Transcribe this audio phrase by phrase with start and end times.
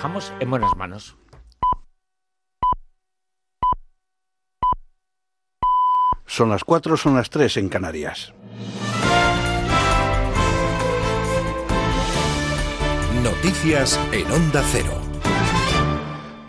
[0.00, 1.14] dejamos en buenas manos.
[6.24, 8.32] Son las 4, son las 3 en Canarias.
[13.22, 15.09] Noticias en Onda Cero.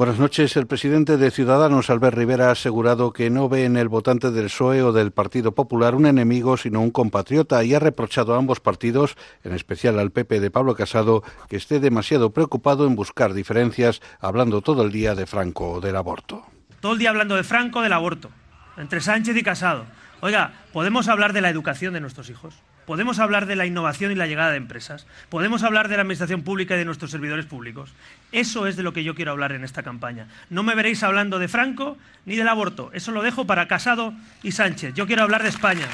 [0.01, 0.57] Buenas noches.
[0.57, 4.45] El presidente de Ciudadanos, Albert Rivera, ha asegurado que no ve en el votante del
[4.45, 8.59] PSOE o del Partido Popular un enemigo, sino un compatriota, y ha reprochado a ambos
[8.59, 14.01] partidos, en especial al PP de Pablo Casado, que esté demasiado preocupado en buscar diferencias,
[14.19, 16.47] hablando todo el día de Franco o del aborto.
[16.79, 18.31] Todo el día hablando de Franco, del aborto,
[18.77, 19.85] entre Sánchez y Casado.
[20.21, 22.55] Oiga, ¿podemos hablar de la educación de nuestros hijos?
[22.91, 25.07] Podemos hablar de la innovación y la llegada de empresas.
[25.29, 27.93] Podemos hablar de la administración pública y de nuestros servidores públicos.
[28.33, 30.27] Eso es de lo que yo quiero hablar en esta campaña.
[30.49, 32.91] No me veréis hablando de Franco ni del aborto.
[32.91, 34.93] Eso lo dejo para Casado y Sánchez.
[34.93, 35.87] Yo quiero hablar de España.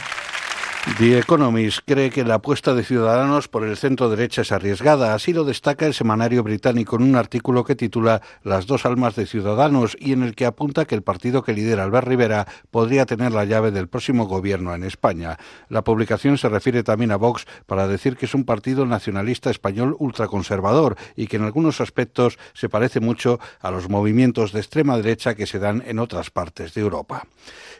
[0.95, 5.13] The Economist cree que la apuesta de Ciudadanos por el centro derecha es arriesgada.
[5.13, 9.27] Así lo destaca el semanario británico en un artículo que titula Las dos almas de
[9.27, 13.31] Ciudadanos y en el que apunta que el partido que lidera Albert Rivera podría tener
[13.31, 15.37] la llave del próximo gobierno en España.
[15.69, 19.95] La publicación se refiere también a Vox para decir que es un partido nacionalista español
[19.99, 25.35] ultraconservador y que en algunos aspectos se parece mucho a los movimientos de extrema derecha
[25.35, 27.27] que se dan en otras partes de Europa.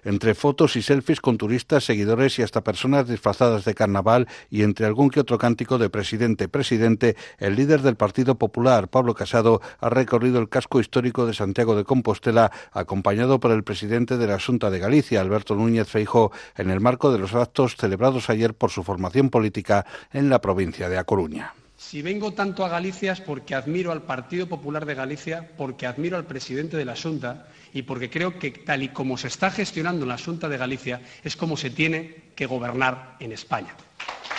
[0.04, 4.86] Entre fotos y selfies con turistas, seguidores y hasta personas disfrazadas de carnaval y entre
[4.86, 9.90] algún que otro cántico de presidente, presidente, el líder del Partido Popular, Pablo Casado, ha
[9.90, 14.70] recorrido el casco histórico de Santiago de Compostela, acompañado por el presidente de la Junta
[14.70, 18.84] de Galicia, Alberto Núñez Feijó, en el marco de los actos celebrados ayer por su
[18.84, 21.54] formación política en la provincia de A Coruña.
[21.78, 26.18] Si vengo tanto a Galicia es porque admiro al Partido Popular de Galicia, porque admiro
[26.18, 30.06] al presidente de la Junta y porque creo que tal y como se está gestionando
[30.06, 33.76] la Junta de Galicia es como se tiene que gobernar en España.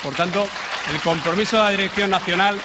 [0.03, 0.49] Por tanto,
[0.93, 2.59] el compromiso de la Dirección Nacional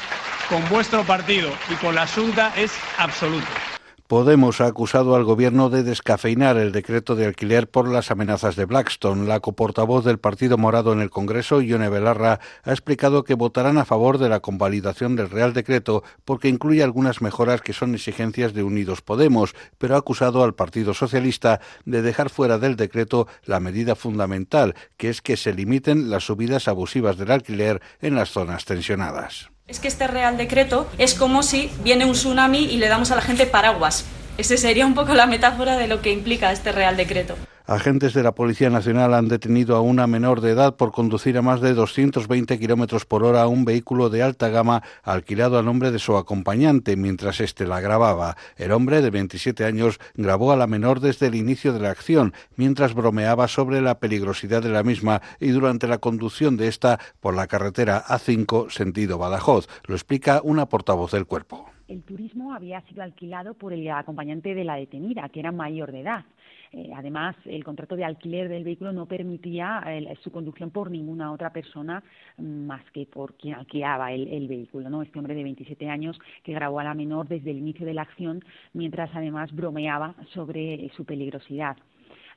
[0.49, 3.72] con vuestro partido y con la Junta es absoluto.
[4.07, 8.65] Podemos ha acusado al gobierno de descafeinar el decreto de alquiler por las amenazas de
[8.65, 9.25] Blackstone.
[9.25, 13.85] La coportavoz del Partido Morado en el Congreso, Ione Belarra, ha explicado que votarán a
[13.85, 18.63] favor de la convalidación del Real Decreto porque incluye algunas mejoras que son exigencias de
[18.63, 23.95] Unidos Podemos, pero ha acusado al Partido Socialista de dejar fuera del decreto la medida
[23.95, 29.52] fundamental, que es que se limiten las subidas abusivas del alquiler en las zonas tensionadas.
[29.65, 33.15] Es que este Real Decreto es como si viene un tsunami y le damos a
[33.15, 34.03] la gente paraguas.
[34.35, 37.35] Esa sería un poco la metáfora de lo que implica este Real Decreto.
[37.67, 41.43] Agentes de la Policía Nacional han detenido a una menor de edad por conducir a
[41.43, 45.99] más de 220 kilómetros por hora un vehículo de alta gama alquilado a nombre de
[45.99, 48.35] su acompañante mientras éste la grababa.
[48.57, 52.33] El hombre de 27 años grabó a la menor desde el inicio de la acción
[52.57, 57.35] mientras bromeaba sobre la peligrosidad de la misma y durante la conducción de esta por
[57.35, 59.69] la carretera A5 sentido Badajoz.
[59.85, 61.72] Lo explica una portavoz del cuerpo.
[61.93, 66.01] El turismo había sido alquilado por el acompañante de la detenida, que era mayor de
[66.01, 66.25] edad.
[66.71, 71.31] Eh, además, el contrato de alquiler del vehículo no permitía el, su conducción por ninguna
[71.31, 72.03] otra persona
[72.39, 74.89] más que por quien alquilaba el, el, vehículo.
[74.89, 75.03] ¿no?
[75.03, 78.01] Este hombre de 27 años que grabó a la menor desde el inicio de la
[78.01, 78.43] acción,
[78.73, 81.77] mientras además bromeaba sobre su peligrosidad.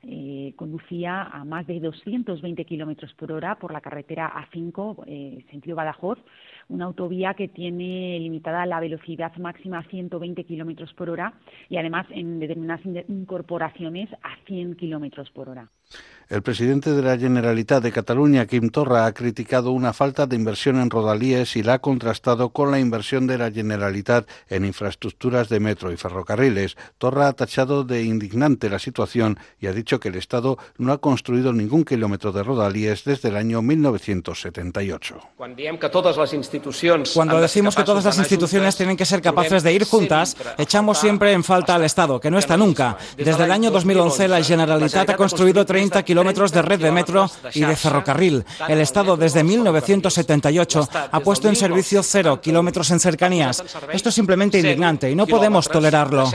[0.03, 5.75] Eh, conducía a más de 220 kilómetros por hora por la carretera A5, eh, sentido
[5.75, 6.19] Badajoz,
[6.69, 11.33] una autovía que tiene limitada la velocidad máxima a 120 kilómetros por hora
[11.69, 15.69] y además en determinadas incorporaciones a 100 kilómetros por hora.
[16.29, 20.77] El presidente de la Generalitat de Cataluña, Quim Torra, ha criticado una falta de inversión
[20.77, 25.61] en rodalíes y la ha contrastado con la inversión de la Generalitat en infraestructuras de
[25.61, 26.75] metro y ferrocarriles.
[26.97, 30.97] Torra ha tachado de indignante la situación y ha dicho que el Estado no ha
[30.97, 35.19] construido ningún kilómetro de rodalíes desde el año 1978.
[37.13, 41.31] Cuando decimos que todas las instituciones tienen que ser capaces de ir juntas, echamos siempre
[41.31, 42.97] en falta al Estado, que no está nunca.
[43.15, 47.61] Desde el año 2011, la Generalitat ha construido 30 kilómetros de red de metro y
[47.61, 48.43] de ferrocarril.
[48.67, 53.63] El Estado, desde 1978, ha puesto en servicio cero kilómetros en cercanías.
[53.91, 56.31] Esto es simplemente indignante y no podemos tolerarlo.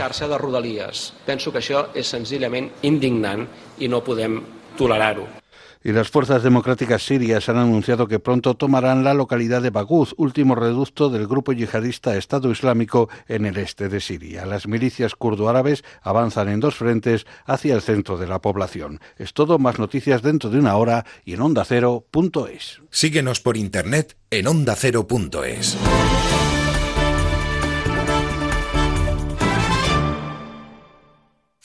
[1.25, 3.47] Penso que això és senzillament indignant
[3.79, 4.39] i no podem
[4.77, 5.42] tolerar-ho.
[5.83, 10.55] Y las fuerzas democráticas sirias han anunciado que pronto tomarán la localidad de Baguz, último
[10.55, 14.45] reducto del grupo yihadista Estado Islámico en el este de Siria.
[14.45, 18.99] Las milicias kurdo-árabes avanzan en dos frentes hacia el centro de la población.
[19.17, 22.81] Es todo, más noticias dentro de una hora y en ondacero.es.
[22.89, 25.77] Síguenos por internet en ondacero.es.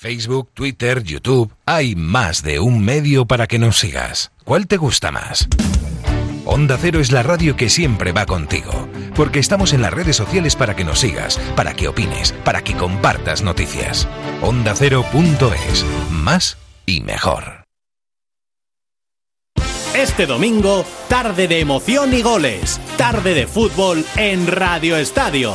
[0.00, 4.30] Facebook, Twitter, YouTube, hay más de un medio para que nos sigas.
[4.44, 5.48] ¿Cuál te gusta más?
[6.44, 10.54] Onda Cero es la radio que siempre va contigo, porque estamos en las redes sociales
[10.54, 14.06] para que nos sigas, para que opines, para que compartas noticias.
[14.40, 17.64] Onda Cero.es, más y mejor.
[19.96, 25.54] Este domingo, tarde de emoción y goles, tarde de fútbol en Radio Estadio.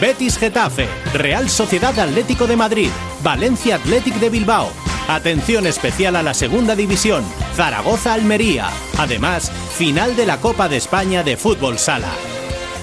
[0.00, 2.90] Betis Getafe, Real Sociedad Atlético de Madrid,
[3.22, 4.70] Valencia Athletic de Bilbao.
[5.08, 7.24] Atención especial a la Segunda División,
[7.56, 8.68] Zaragoza Almería.
[8.96, 12.12] Además, final de la Copa de España de Fútbol Sala.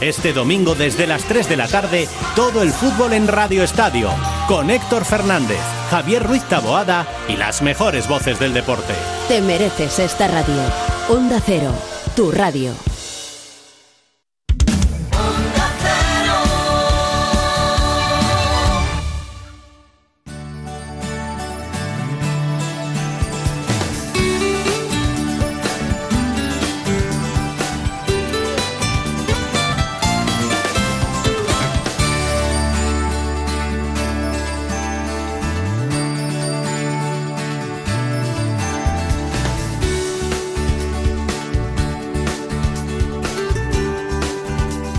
[0.02, 4.10] Este domingo desde las 3 de la tarde, todo el fútbol en Radio Estadio,
[4.50, 8.94] con Héctor Fernández, Javier Ruiz Taboada y las mejores voces del deporte.
[9.30, 10.62] Te mereces esta radio.
[11.08, 11.72] Onda Cero,
[12.14, 12.74] tu radio.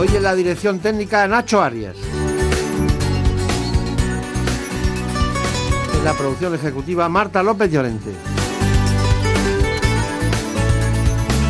[0.00, 1.96] Hoy en la dirección técnica Nacho Arias.
[5.92, 8.12] En la producción ejecutiva Marta López Llorente.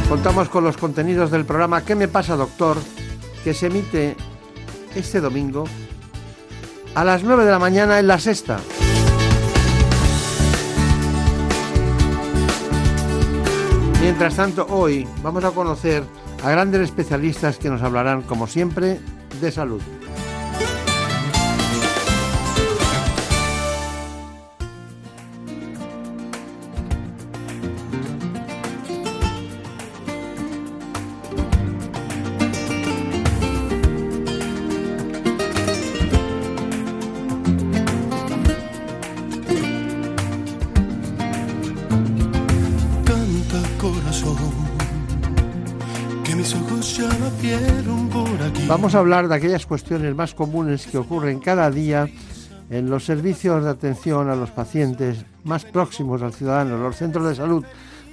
[0.08, 2.78] Contamos con los contenidos del programa ¿Qué me pasa, doctor?
[3.44, 4.16] que se emite
[4.94, 5.64] este domingo
[6.94, 8.60] a las 9 de la mañana en la sexta.
[14.00, 16.02] Mientras tanto, hoy vamos a conocer
[16.42, 18.98] a grandes especialistas que nos hablarán, como siempre,
[19.40, 19.82] de salud.
[48.66, 52.08] Vamos a hablar de aquellas cuestiones más comunes que ocurren cada día
[52.70, 57.34] en los servicios de atención a los pacientes más próximos al ciudadano, los centros de
[57.34, 57.64] salud.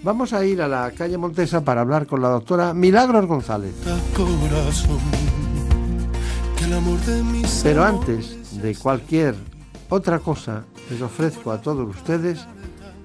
[0.03, 3.73] Vamos a ir a la calle Montesa para hablar con la doctora Milagros González.
[7.63, 9.35] Pero antes de cualquier
[9.89, 12.45] otra cosa, les ofrezco a todos ustedes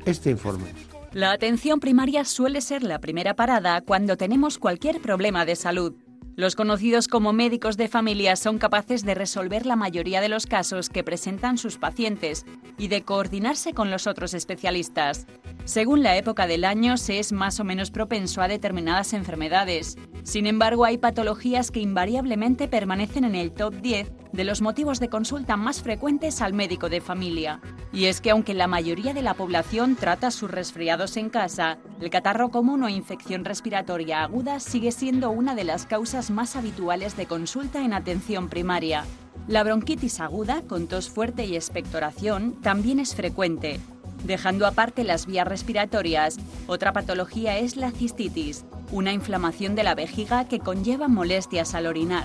[0.05, 0.90] este informe.
[1.13, 5.95] La atención primaria suele ser la primera parada cuando tenemos cualquier problema de salud.
[6.37, 10.89] Los conocidos como médicos de familia son capaces de resolver la mayoría de los casos
[10.89, 12.47] que presentan sus pacientes
[12.79, 15.27] y de coordinarse con los otros especialistas.
[15.71, 19.97] Según la época del año, se es más o menos propenso a determinadas enfermedades.
[20.25, 25.09] Sin embargo, hay patologías que invariablemente permanecen en el top 10 de los motivos de
[25.09, 27.61] consulta más frecuentes al médico de familia.
[27.93, 32.11] Y es que aunque la mayoría de la población trata sus resfriados en casa, el
[32.11, 37.27] catarro común o infección respiratoria aguda sigue siendo una de las causas más habituales de
[37.27, 39.05] consulta en atención primaria.
[39.47, 43.79] La bronquitis aguda, con tos fuerte y expectoración, también es frecuente.
[44.25, 46.37] Dejando aparte las vías respiratorias,
[46.67, 52.25] otra patología es la cistitis, una inflamación de la vejiga que conlleva molestias al orinar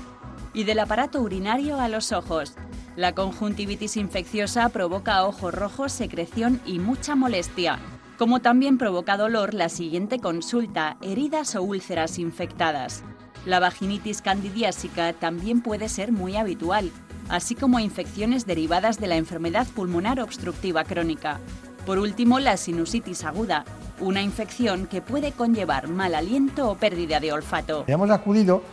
[0.53, 2.53] y del aparato urinario a los ojos.
[2.95, 7.79] La conjuntivitis infecciosa provoca ojos rojos, secreción y mucha molestia,
[8.17, 13.03] como también provoca dolor la siguiente consulta, heridas o úlceras infectadas.
[13.45, 16.89] La vaginitis candidiásica también puede ser muy habitual,
[17.27, 21.39] así como infecciones derivadas de la enfermedad pulmonar obstructiva crónica.
[21.85, 23.63] Por último, la sinusitis aguda,
[23.99, 27.83] una infección que puede conllevar mal aliento o pérdida de olfato.
[27.85, 28.63] Hemos acudido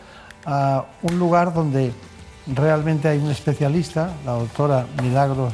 [0.45, 1.93] a un lugar donde
[2.47, 5.53] realmente hay un especialista, la doctora Milagros,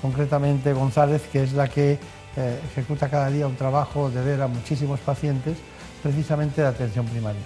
[0.00, 1.98] concretamente González, que es la que
[2.36, 5.58] eh, ejecuta cada día un trabajo de ver a muchísimos pacientes,
[6.02, 7.42] precisamente de atención primaria.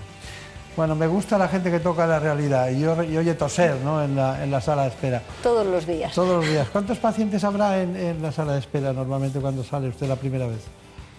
[0.77, 4.03] Bueno, me gusta la gente que toca la realidad y, yo, oye toser ¿no?
[4.03, 5.23] en, la, en la sala de espera.
[5.43, 6.15] Todos los días.
[6.15, 6.69] Todos los días.
[6.71, 10.47] ¿Cuántos pacientes habrá en, en la sala de espera normalmente cuando sale usted la primera
[10.47, 10.61] vez?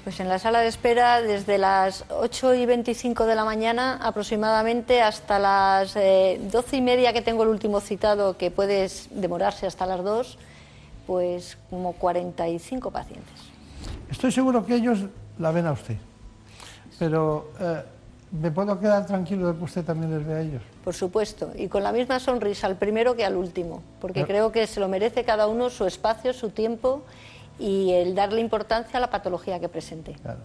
[0.04, 5.00] Pues en la sala de espera desde las 8 y 25 de la mañana aproximadamente
[5.00, 9.86] hasta las eh, 12 y media que tengo el último citado, que puede demorarse hasta
[9.86, 10.40] las 2,
[11.06, 13.36] pues como 45 pacientes.
[14.10, 15.02] Estoy seguro que ellos
[15.38, 15.98] la ven a usted,
[16.98, 17.84] pero eh,
[18.32, 20.62] ¿me puedo quedar tranquilo de que usted también les ve a ellos?
[20.84, 24.68] Por supuesto, y con la misma sonrisa al primero que al último, porque creo que
[24.68, 27.04] se lo merece cada uno su espacio, su tiempo
[27.60, 30.14] y el darle importancia a la patología que presente.
[30.22, 30.40] Claro.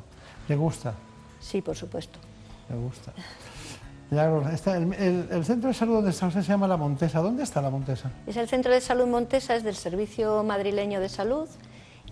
[0.48, 0.94] ¿Le gusta?
[1.40, 2.18] Sí, por supuesto.
[2.68, 3.12] Me gusta.
[4.52, 7.20] Está- el, el- el centro de salud donde está usted se llama La Montesa.
[7.20, 8.10] ¿Dónde está La Montesa?
[8.26, 11.48] Es el Centro de Salud Montesa, es del Servicio Madrileño de Salud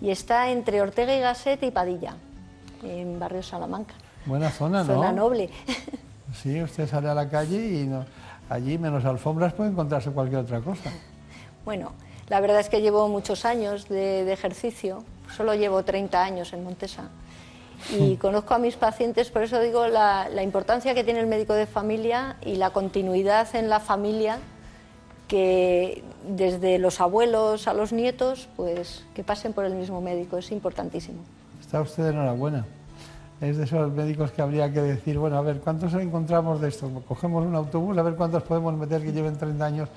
[0.01, 2.15] y está entre Ortega y Gasset y Padilla,
[2.83, 3.93] en barrio Salamanca.
[4.25, 4.95] Buena zona, ¿no?
[4.95, 5.49] Zona noble.
[6.33, 8.03] Sí, usted sale a la calle y no,
[8.49, 10.91] allí, menos alfombras, puede encontrarse cualquier otra cosa.
[11.63, 11.93] Bueno,
[12.27, 16.65] la verdad es que llevo muchos años de, de ejercicio, solo llevo 30 años en
[16.65, 17.09] Montesa
[17.97, 21.53] y conozco a mis pacientes, por eso digo la, la importancia que tiene el médico
[21.53, 24.39] de familia y la continuidad en la familia
[25.27, 30.51] que desde los abuelos a los nietos, pues que pasen por el mismo médico, es
[30.51, 31.19] importantísimo.
[31.61, 32.65] Está usted enhorabuena.
[33.41, 36.89] Es de esos médicos que habría que decir, bueno, a ver, ¿cuántos encontramos de esto?
[37.07, 39.89] Cogemos un autobús, a ver cuántos podemos meter que lleven 30 años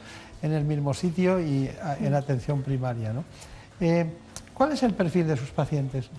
[0.43, 3.25] en el mismo sitio y a- en atención primaria, ¿no?
[3.81, 4.07] Eh,
[4.55, 6.11] ¿Cuál es el perfil de sus pacientes?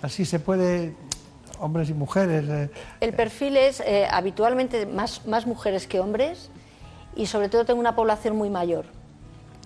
[0.00, 0.94] Así se puede,
[1.58, 2.44] hombres y mujeres.
[2.48, 2.70] eh,
[3.00, 6.50] El perfil es eh, habitualmente más, más mujeres que hombres
[7.16, 8.84] y sobre todo tengo una población muy mayor,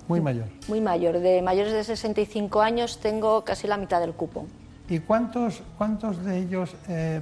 [0.09, 0.47] muy mayor.
[0.69, 1.19] muy mayor.
[1.19, 4.47] De mayores de 65 años tengo casi la mitad del cupo.
[4.91, 7.21] ¿Y cuántos, cuántos de ellos eh,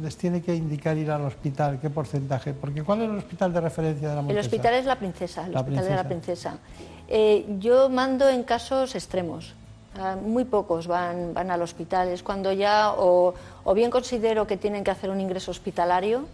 [0.00, 1.78] les tiene que indicar ir al hospital?
[1.78, 2.54] ¿Qué porcentaje?
[2.54, 4.46] Porque ¿cuál es el hospital de referencia de la El Montesa?
[4.46, 6.58] hospital es la princesa, el La hospital de la princesa.
[7.08, 9.54] Eh, yo mando en casos extremos.
[9.98, 12.08] Ah, muy pocos van, van al hospital.
[12.08, 16.24] Es cuando ya o, o bien considero que tienen que hacer un ingreso hospitalario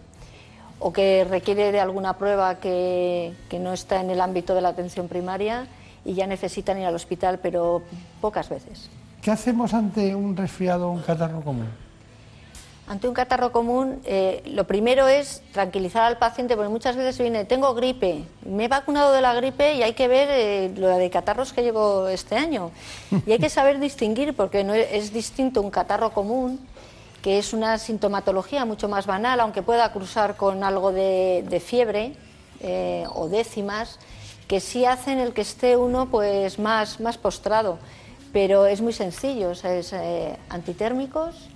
[0.79, 4.69] o que requiere de alguna prueba que, que no está en el ámbito de la
[4.69, 5.67] atención primaria
[6.05, 7.81] y ya necesitan ir al hospital, pero
[8.21, 8.89] pocas veces.
[9.21, 11.67] ¿Qué hacemos ante un resfriado o un catarro común?
[12.87, 17.43] Ante un catarro común, eh, lo primero es tranquilizar al paciente, porque muchas veces viene,
[17.43, 21.09] tengo gripe, me he vacunado de la gripe y hay que ver eh, lo de
[21.09, 22.71] catarros que llevo este año.
[23.25, 26.65] Y hay que saber distinguir, porque no es, distinto un catarro común,
[27.21, 32.13] que es una sintomatología mucho más banal, aunque pueda cruzar con algo de, de fiebre
[32.61, 33.99] eh, o décimas,
[34.47, 37.79] que sí hacen el que esté uno pues más, más postrado.
[38.37, 41.49] Pero es muy sencillo, o sea, es eh, antitérmicos,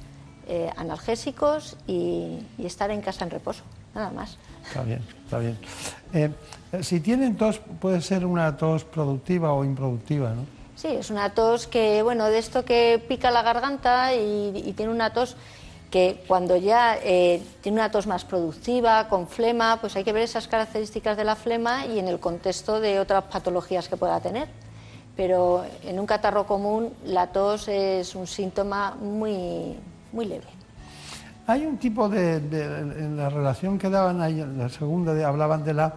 [0.48, 3.62] eh, analgésicos y, y estar en casa en reposo,
[3.94, 4.40] nada más.
[4.66, 5.60] Está bien, está bien.
[6.12, 6.32] Eh,
[6.72, 10.44] eh, si tienen tos, puede ser una tos productiva o improductiva, ¿no?
[10.76, 14.92] Sí, es una tos que, bueno, de esto que pica la garganta y, y tiene
[14.92, 15.38] una tos
[15.92, 20.24] que cuando ya eh, tiene una tos más productiva, con flema, pues hay que ver
[20.24, 24.48] esas características de la flema y en el contexto de otras patologías que pueda tener.
[25.16, 29.76] Pero en un catarro común la tos es un síntoma muy,
[30.14, 30.46] muy leve.
[31.48, 35.26] Hay un tipo de, de- en la relación que daban ahí, en la segunda, de-
[35.26, 35.94] hablaban de la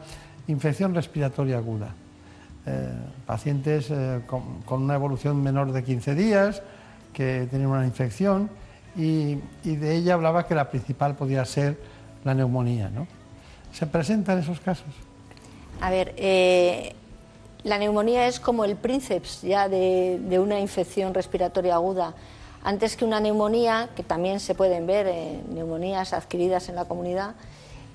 [0.48, 1.94] infección respiratoria aguda.
[2.66, 2.88] Eh,
[3.26, 6.62] pacientes eh, con, con una evolución menor de 15 días
[7.12, 8.48] que tienen una infección
[8.96, 11.78] y, y de ella hablaba que la principal podía ser
[12.24, 12.88] la neumonía.
[12.88, 13.06] ¿no?
[13.72, 14.86] ¿Se presentan esos casos?
[15.80, 16.94] A ver, eh,
[17.64, 22.14] la neumonía es como el prínceps ya de, una infección respiratoria aguda.
[22.62, 27.34] Antes que una neumonía, que también se pueden ver eh, neumonías adquiridas en la comunidad,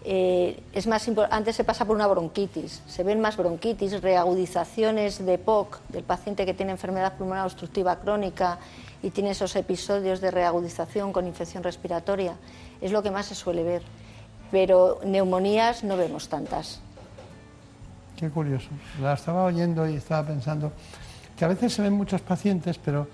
[0.05, 2.81] eh, es más antes se pasa por una bronquitis.
[2.87, 8.57] Se ven más bronquitis, reagudizaciones de POC del paciente que tiene enfermedad pulmonar obstructiva crónica
[9.03, 12.33] y tiene esos episodios de reagudización con infección respiratoria.
[12.81, 13.83] Es lo que más se suele ver.
[14.51, 16.81] Pero neumonías no vemos tantas.
[18.19, 18.67] Qué curioso.
[19.01, 20.71] La estaba oyendo y estaba pensando
[21.37, 23.07] que a veces se ven muchos pacientes, pero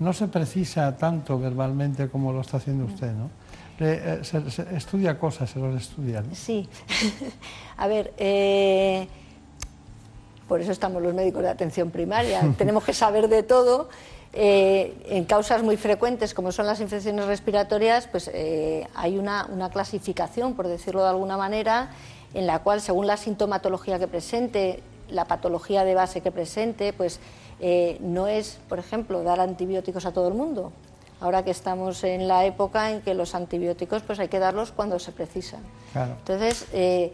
[0.00, 3.30] no se precisa tanto verbalmente como lo está haciendo usted, ¿no?
[3.78, 6.34] Le- eh, se, se estudia cosas, se los estudia, ¿no?
[6.34, 6.68] Sí.
[7.76, 9.06] A ver, eh,
[10.48, 12.52] por eso estamos los médicos de atención primaria.
[12.58, 13.88] Tenemos que saber de todo.
[14.32, 18.30] Eh, en causas muy frecuentes, como son las infecciones respiratorias, pues
[18.94, 21.90] hay una, una clasificación, por decirlo de alguna manera,
[22.34, 27.20] en la cual, según la sintomatología que presente, la patología de base que presente, pues
[27.60, 30.72] eh, no es, por ejemplo, dar antibióticos a todo el mundo.
[31.20, 34.98] Ahora que estamos en la época en que los antibióticos pues hay que darlos cuando
[34.98, 35.60] se precisan.
[35.92, 36.14] Claro.
[36.18, 37.12] Entonces, eh,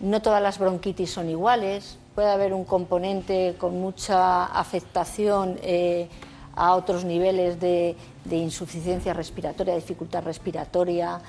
[0.00, 6.08] no todas las bronquitis son iguales, puede haber un componente con mucha afectación eh,
[6.56, 7.94] a otros niveles de,
[8.30, 11.20] insuficiencia respiratoria, dificultad respiratoria,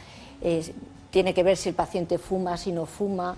[1.18, 3.36] tiene que ver si el paciente fuma, si no fuma,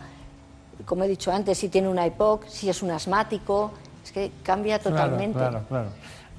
[0.83, 3.71] como he dicho antes, si tiene una EPOC, si es un asmático,
[4.03, 5.39] es que cambia totalmente.
[5.39, 5.87] Claro, claro,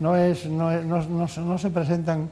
[0.01, 2.29] No, es, no, no, se presentan,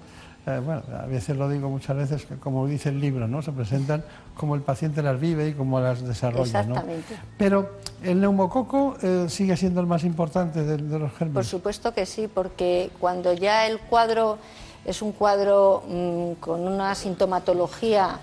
[0.47, 3.41] eh, bueno, a veces lo digo muchas veces, como dice el libro, ¿no?
[3.41, 4.05] Se presentan
[4.37, 7.17] como el paciente las vive y como las desarrolla, Exactamente.
[7.39, 11.33] Pero el neumococo eh, sigue siendo el más importante de, los gérmenes.
[11.33, 14.37] Por supuesto que sí, porque cuando ya el cuadro
[14.85, 18.21] es un cuadro mm, con una sintomatología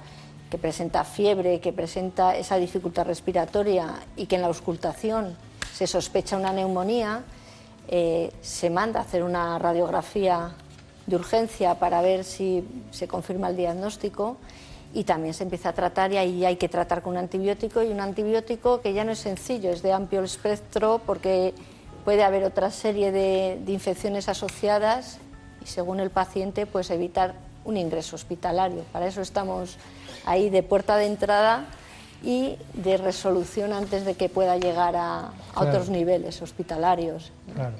[0.55, 5.35] que presenta fiebre, que presenta esa dificultad respiratoria y que en la auscultación
[5.73, 7.23] se sospecha una neumonía,
[7.89, 10.55] eh, se manda a hacer una radiografía
[11.07, 14.37] de urgencia para ver si se confirma el diagnóstico
[14.93, 17.87] y también se empieza a tratar y ahí hay que tratar con un antibiótico y
[17.87, 21.53] un antibiótico que ya no es sencillo, es de amplio espectro porque
[22.05, 25.17] puede haber otra serie de, de infecciones asociadas
[25.61, 27.35] y según el paciente pues evitar
[27.65, 28.83] un ingreso hospitalario.
[28.93, 29.77] Para eso estamos
[30.25, 31.65] ahí de puerta de entrada
[32.23, 37.31] y de resolución antes de que pueda llegar a, otros niveles hospitalarios.
[37.53, 37.75] Claro.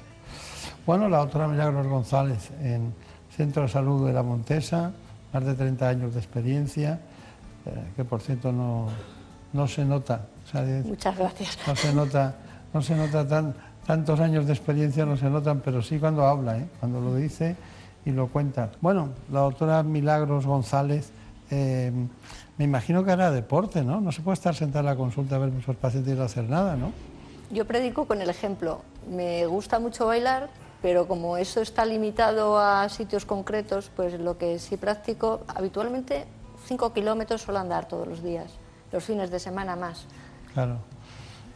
[0.84, 2.94] Bueno, la doctora Milagros González en
[3.34, 4.92] Centro de Salud de la Montesa,
[5.32, 7.00] más de 30 años de experiencia,
[7.64, 8.86] eh, que por cierto no,
[9.52, 10.26] no se nota.
[10.84, 11.58] Muchas gracias.
[11.66, 12.36] No se nota,
[12.72, 16.58] no se nota tan, tantos años de experiencia, no se notan, pero sí cuando habla,
[16.58, 16.68] ¿eh?
[16.78, 17.56] cuando lo dice
[18.06, 18.70] y lo cuenta.
[18.80, 21.10] Bueno, la doctora Milagros González
[21.50, 21.92] eh,
[22.56, 24.00] me imagino que hará deporte, ¿no?
[24.00, 26.48] No se puede estar sentada en la consulta a ver muchos pacientes y no hacer
[26.48, 26.92] nada, ¿no?
[27.50, 28.80] Yo predico con el ejemplo.
[29.10, 30.48] Me gusta mucho bailar,
[30.82, 36.26] pero como eso está limitado a sitios concretos, pues lo que sí practico habitualmente,
[36.66, 38.52] 5 kilómetros suelo andar todos los días,
[38.92, 40.06] los fines de semana más.
[40.54, 40.78] Claro.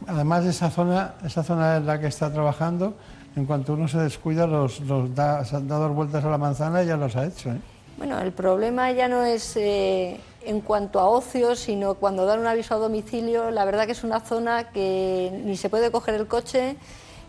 [0.07, 2.95] Además, esa zona, esa zona en la que está trabajando,
[3.35, 6.87] en cuanto uno se descuida, los, los da, da dos vueltas a la manzana y
[6.87, 7.51] ya los ha hecho.
[7.51, 7.59] ¿eh?
[7.97, 12.47] Bueno, el problema ya no es eh, en cuanto a ocio, sino cuando dan un
[12.47, 16.27] aviso a domicilio, la verdad que es una zona que ni se puede coger el
[16.27, 16.75] coche,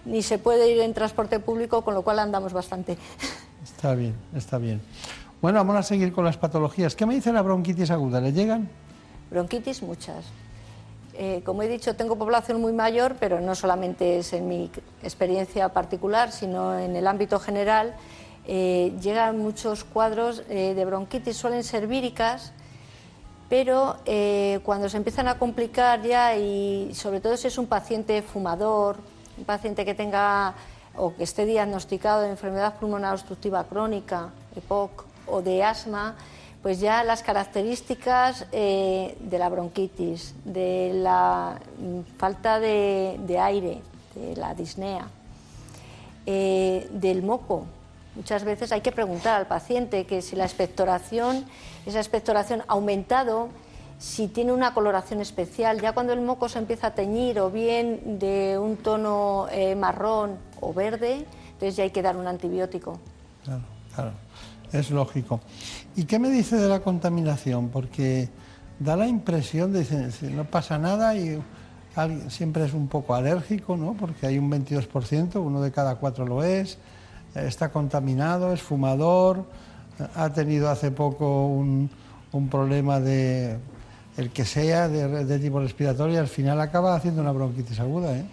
[0.05, 2.97] ni se puede ir en transporte público, con lo cual andamos bastante.
[3.63, 4.81] Está bien, está bien.
[5.41, 6.95] Bueno, vamos a seguir con las patologías.
[6.97, 8.21] ¿Qué me dice la bronquitis aguda?
[8.21, 8.69] ¿Le llegan?
[9.31, 10.25] Bronquitis muchas.
[11.15, 14.71] Eh, como he dicho, tengo población muy mayor, pero no solamente es en mi
[15.03, 17.95] experiencia particular, sino en el ámbito general.
[18.47, 22.53] Eh, llegan muchos cuadros eh, de bronquitis, suelen ser víricas,
[23.49, 23.99] pero
[24.65, 28.97] cuando se empiezan a complicar ya, y sobre todo si es un paciente fumador,
[29.37, 30.55] un paciente que tenga
[30.97, 36.17] o que esté diagnosticado de enfermedad pulmonar obstructiva crónica, EPOC, o de asma,
[36.63, 43.83] pues ya las características de la bronquitis, de la mm, falta de, aire,
[44.15, 45.09] de la disnea,
[46.25, 47.67] del moco,
[48.15, 51.47] Muchas veces hay que preguntar al paciente que si la expectoración,
[51.87, 53.49] esa expectoración ha aumentado,
[53.99, 58.19] si tiene una coloración especial, ya cuando el moco se empieza a teñir o bien
[58.19, 62.99] de un tono eh, marrón o verde, entonces ya hay que dar un antibiótico.
[63.45, 63.63] Claro,
[63.95, 64.13] claro,
[64.73, 65.41] es lógico.
[65.97, 67.69] ¿Y qué me dice de la contaminación?
[67.69, 68.29] Porque
[68.79, 71.43] da la impresión de que no pasa nada y
[72.29, 73.95] siempre es un poco alérgico, ¿no?
[73.99, 76.79] Porque hay un 22%, uno de cada cuatro lo es
[77.35, 79.45] está contaminado, es fumador,
[80.15, 81.91] ha tenido hace poco un,
[82.51, 83.59] problema de
[84.17, 88.17] el que sea de, tipo respiratorio y al final acaba haciendo una bronquitis aguda.
[88.17, 88.25] ¿eh?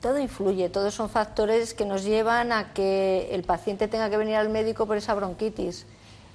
[0.00, 4.36] Todo influye, todos son factores que nos llevan a que el paciente tenga que venir
[4.36, 5.86] al médico por esa bronquitis.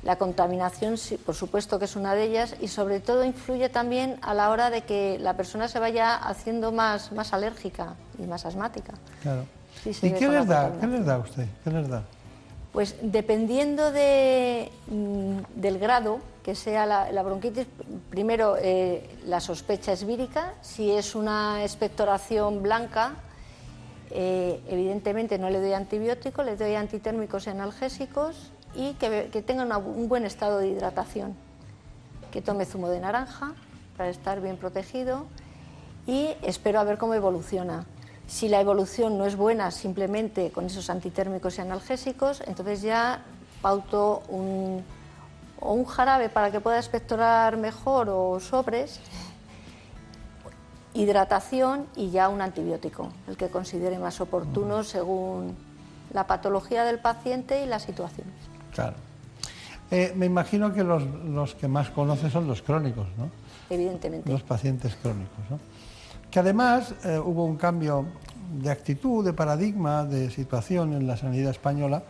[0.06, 4.34] La contaminación, por supuesto que es una de ellas, y sobre todo influye también a
[4.34, 8.94] la hora de que la persona se vaya haciendo más, más alérgica y más asmática.
[9.24, 9.46] Claro.
[9.84, 11.46] ¿Y qué les, da, qué les da a usted?
[11.64, 12.04] ¿Qué les da?
[12.72, 17.66] Pues dependiendo de, mm, del grado que sea la, bronquitis,
[18.12, 23.14] primero eh, la sospecha es vírica, si es una expectoración blanca,
[24.12, 30.08] eh, evidentemente no le doy antibiótico, le doy antitérmicos y analgésicos y que, tenga un
[30.08, 31.36] buen estado de hidratación,
[32.32, 33.54] que tome zumo de naranja
[33.98, 35.26] para estar bien protegido
[36.06, 37.86] y espero a ver cómo evoluciona.
[38.28, 43.24] Si la evolución no es buena simplemente con esos antitérmicos y analgésicos, entonces ya
[43.62, 44.84] pauto un,
[45.60, 49.00] o un jarabe para que pueda expectorar mejor o sobres,
[50.94, 55.56] hidratación y ya un antibiótico, el que considere más oportuno según
[56.14, 58.28] la patología del paciente y la situación.
[58.76, 58.94] Claro.
[59.90, 63.30] Eh, me imagino que los, los, que más conoce son los crónicos, ¿no?
[63.70, 64.32] Evidentemente.
[64.32, 65.60] Los pacientes crónicos, ¿no?
[66.36, 68.06] que además eh, hubo un cambio
[68.62, 72.04] de actitud, de paradigma, de situación en la sanidad española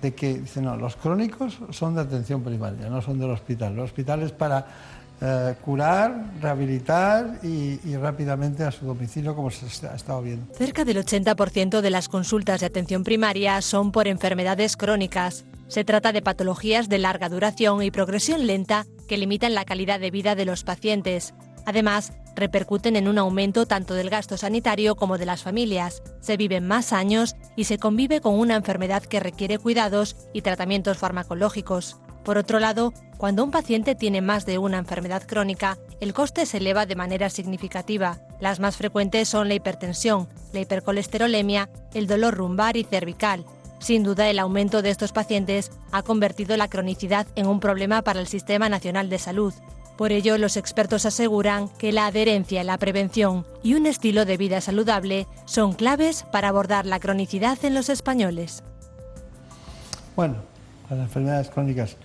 [0.00, 3.72] de que dicen, no, los crónicos son de atención primaria, no son del hospital.
[3.72, 4.64] El hospital es para
[5.20, 10.52] eh, curar, rehabilitar y, y, rápidamente a su domicilio, como se ha estado viendo.
[10.54, 15.44] Cerca del 80% de las consultas de atención primaria son por enfermedades crónicas.
[15.68, 20.10] Se trata de patologías de larga duración y progresión lenta que limitan la calidad de
[20.10, 21.32] vida de los pacientes.
[21.66, 26.02] Además, repercuten en un aumento tanto del gasto sanitario como de las familias.
[26.20, 30.98] Se viven más años y se convive con una enfermedad que requiere cuidados y tratamientos
[30.98, 31.96] farmacológicos.
[32.24, 36.56] Por otro lado, cuando un paciente tiene más de una enfermedad crónica, el coste se
[36.56, 38.18] eleva de manera significativa.
[38.40, 43.44] Las más frecuentes son la hipertensión, la hipercolesterolemia, el dolor lumbar y cervical.
[43.78, 48.20] Sin duda, el aumento de estos pacientes ha convertido la cronicidad en un problema para
[48.20, 49.52] el Sistema Nacional de Salud.
[49.98, 54.60] Por ello, los expertos aseguran que la adherencia, la prevención y un estilo de vida
[54.60, 58.64] saludable son claves para abordar la cronicidad en los españoles.
[60.16, 60.36] Bueno,
[60.96, 61.96] las enfermedades crónicas,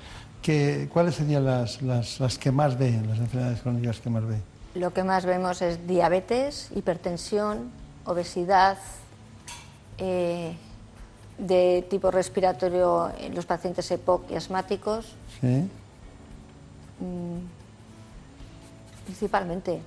[0.91, 4.41] ¿cuáles serían las, las, que más ven, las enfermedades crónicas que más ven?
[4.75, 7.69] Lo que más vemos es diabetes, hipertensión,
[8.06, 8.78] obesidad,
[9.97, 10.56] eh,
[11.38, 15.15] de tipo respiratorio en los pacientes EPOC y asmáticos.
[15.39, 15.69] Sí.
[16.99, 17.39] Mm,
[19.06, 19.82] principalmente.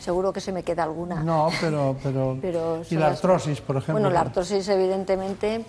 [0.00, 1.22] Seguro que se me queda alguna.
[1.22, 1.96] No, pero...
[2.02, 3.94] pero, ¿Y la artrosis, por ejemplo?
[3.94, 5.64] Bueno, la artrosis evidentemente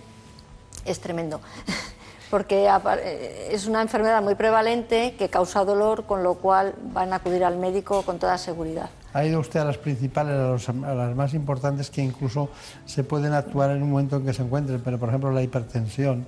[0.85, 1.39] es tremendo,
[2.29, 7.17] porque eh, es una enfermedad muy prevalente que causa dolor, con lo cual van a
[7.17, 8.89] acudir al médico con toda seguridad.
[9.13, 12.49] Ha ido usted a las principales, a, las más importantes que incluso
[12.85, 16.25] se pueden actuar en un momento en que se encuentren, pero por ejemplo la hipertensión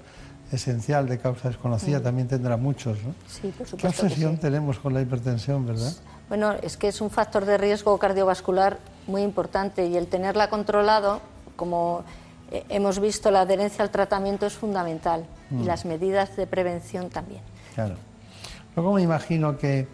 [0.51, 2.03] esencial de causa desconocida mm.
[2.03, 2.97] también tendrá muchos.
[3.03, 3.13] ¿no?
[3.27, 3.77] Sí, por supuesto.
[3.77, 5.93] ¿Qué obsesión tenemos con la hipertensión, verdad?
[6.29, 11.21] Bueno, es que es un factor de riesgo cardiovascular muy importante y el tenerla controlado,
[11.55, 12.03] como
[12.51, 15.65] eh, hemos visto, la adherencia al tratamiento es fundamental y mm.
[15.65, 17.41] las medidas de prevención también.
[17.75, 17.95] Claro.
[18.75, 19.87] Luego me imagino que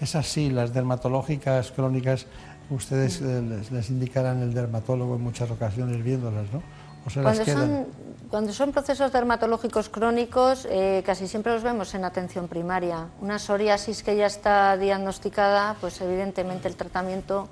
[0.00, 2.26] es así, las dermatológicas crónicas,
[2.70, 6.62] ustedes eh, les, indicarán el dermatólogo en muchas ocasiones viéndolas, ¿no?
[7.06, 7.86] O se las quedan...
[8.30, 13.06] Cuando son procesos dermatológicos crónicos, eh, casi siempre los vemos en atención primaria.
[13.22, 17.48] Una psoriasis que ya está diagnosticada, pues evidentemente el tratamiento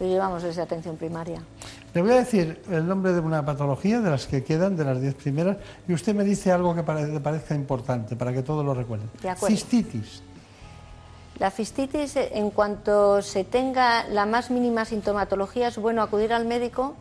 [0.00, 1.42] lo llevamos desde atención primaria.
[1.94, 5.00] Le voy a decir el nombre de una patología, de las que quedan, de las
[5.00, 5.56] diez primeras,
[5.88, 9.10] y usted me dice algo que le parezca importante, para que todos lo recuerden.
[9.44, 10.22] Cistitis.
[11.38, 16.94] La cistitis, en cuanto se tenga la más mínima sintomatología, es bueno acudir al médico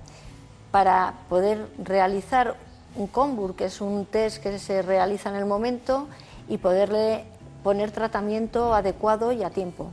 [0.72, 2.56] para poder realizar
[2.96, 6.08] un COMBUR, que es un test que se realiza en el momento,
[6.50, 7.26] y poderle
[7.64, 9.90] poner tratamiento adecuado y a tiempo.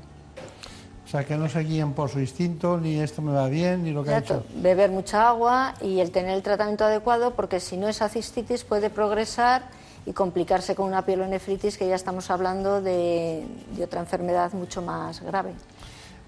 [1.05, 3.93] O sea, que no se guíen por su instinto, ni esto me va bien, ni
[3.93, 4.45] lo que ha hecho.
[4.57, 8.91] Beber mucha agua y el tener el tratamiento adecuado, porque si no esa cistitis puede
[8.91, 9.69] progresar
[10.07, 13.45] y complicarse con una pielonefritis, que ya estamos hablando de
[13.83, 15.53] otra enfermedad mucho más grave.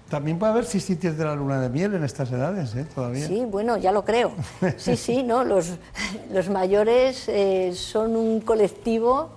[0.09, 2.85] También puede haber cistitis de la luna de miel en estas edades, ¿eh?
[2.95, 3.27] Todavía.
[3.27, 4.31] Sí, bueno, ya lo creo.
[4.77, 5.43] Sí, sí, ¿no?
[5.43, 5.73] Los,
[6.31, 9.31] los mayores eh, son un colectivo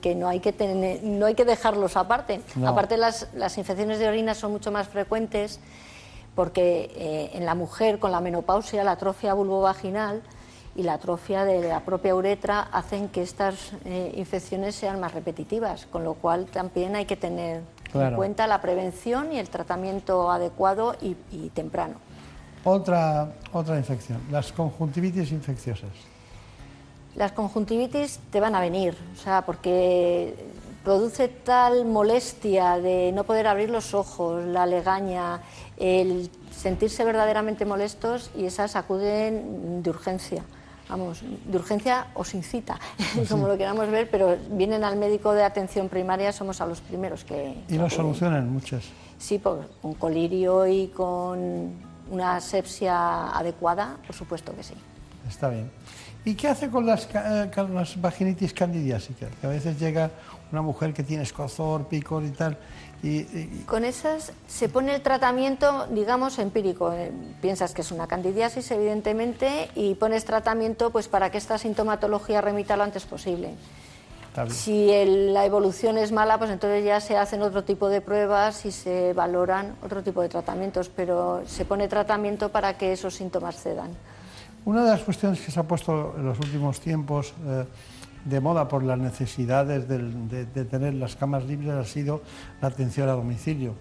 [0.00, 2.40] que no hay que, tener, no hay que dejarlos aparte.
[2.64, 5.60] Aparte, las, las, infecciones de orina son mucho más frecuentes
[6.34, 10.22] porque eh, en la mujer con la menopausia, la atrofia vulvovaginal
[10.76, 15.86] y la atrofia de la propia uretra hacen que estas eh, infecciones sean más repetitivas,
[15.86, 17.62] con lo cual también hay que tener
[17.94, 21.14] en cuenta la prevención y el tratamiento adecuado y,
[21.54, 21.94] temprano.
[22.64, 25.90] Otra, otra infección, las conjuntivitis infecciosas.
[27.16, 30.34] Las conjuntivitis te van a venir, o sea, porque
[30.84, 35.40] produce tal molestia de no poder abrir los ojos, la legaña,
[35.78, 40.44] el sentirse verdaderamente molestos y esas acuden de urgencia
[40.88, 42.78] vamos, de urgencia o sin cita,
[43.28, 47.24] como lo queramos ver, pero vienen al médico de atención primaria, somos a los primeros
[47.24, 47.56] que...
[47.68, 48.84] ¿Y lo solucionan muchas?
[49.18, 51.72] Sí, con colirio y con
[52.10, 54.74] una sepsia adecuada, por supuesto que sí.
[55.28, 55.70] Está bien.
[56.26, 59.30] ¿Y qué hace con las, eh, con las vaginitis candidiásicas?
[59.40, 60.10] Que a veces llega
[60.52, 62.58] una mujer que tiene escozor, picor y tal,
[63.66, 66.92] con esas se pone el tratamiento, digamos, empírico.
[66.92, 72.40] Eh, piensas que es una candidiasis, evidentemente, y pones tratamiento pues, para que esta sintomatología
[72.40, 73.54] remita lo antes posible.
[74.50, 74.90] Si
[75.32, 79.14] la evolución es mala, pues entonces ya se hacen otro tipo de pruebas y se
[79.14, 83.92] valoran otro tipo de tratamientos, pero se pone tratamiento para que esos síntomas cedan.
[84.66, 87.64] Una de las cuestiones que se ha puesto en los últimos tiempos eh,
[88.24, 92.20] de moda por las necesidades de, tener las camas libres ha sido
[92.60, 93.74] la atención a domicilio.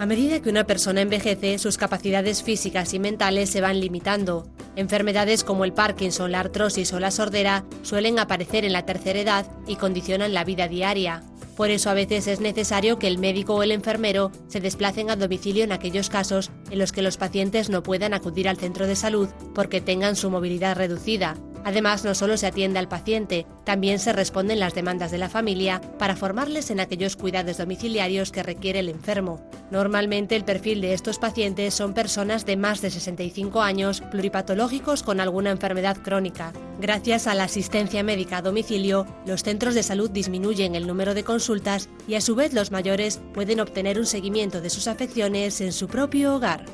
[0.00, 4.48] A medida que una persona envejece, sus capacidades físicas y mentales se van limitando.
[4.74, 9.46] Enfermedades como el Parkinson, la artrosis o la sordera suelen aparecer en la tercera edad
[9.66, 11.22] y condicionan la vida diaria.
[11.54, 15.16] Por eso a veces es necesario que el médico o el enfermero se desplacen a
[15.16, 18.96] domicilio en aquellos casos en los que los pacientes no puedan acudir al centro de
[18.96, 21.36] salud porque tengan su movilidad reducida.
[21.64, 25.80] Además, no solo se atiende al paciente, también se responden las demandas de la familia
[25.98, 29.40] para formarles en aquellos cuidados domiciliarios que requiere el enfermo.
[29.70, 35.20] Normalmente el perfil de estos pacientes son personas de más de 65 años, pluripatológicos con
[35.20, 36.52] alguna enfermedad crónica.
[36.80, 41.24] Gracias a la asistencia médica a domicilio, los centros de salud disminuyen el número de
[41.24, 45.72] consultas y a su vez los mayores pueden obtener un seguimiento de sus afecciones en
[45.72, 46.64] su propio hogar.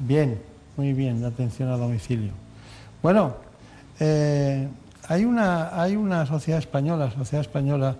[0.00, 0.40] Bien,
[0.76, 2.43] muy bien, atención a domicilio.
[3.04, 3.34] Bueno,
[4.00, 4.66] eh,
[5.08, 7.96] hay, una, hay una sociedad española, Sociedad Española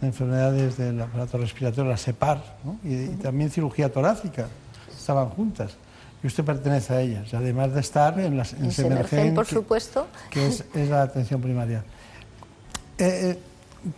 [0.00, 2.42] de Enfermedades del Aparato Respiratorio, la SEPAR,
[2.82, 4.48] y, también cirugía torácica,
[4.90, 5.76] estaban juntas.
[6.24, 10.08] Y usted pertenece a ellas, además de estar en las en, Semergen, por supuesto.
[10.28, 11.84] Que es, la atención primaria.
[12.98, 13.38] Eh, eh,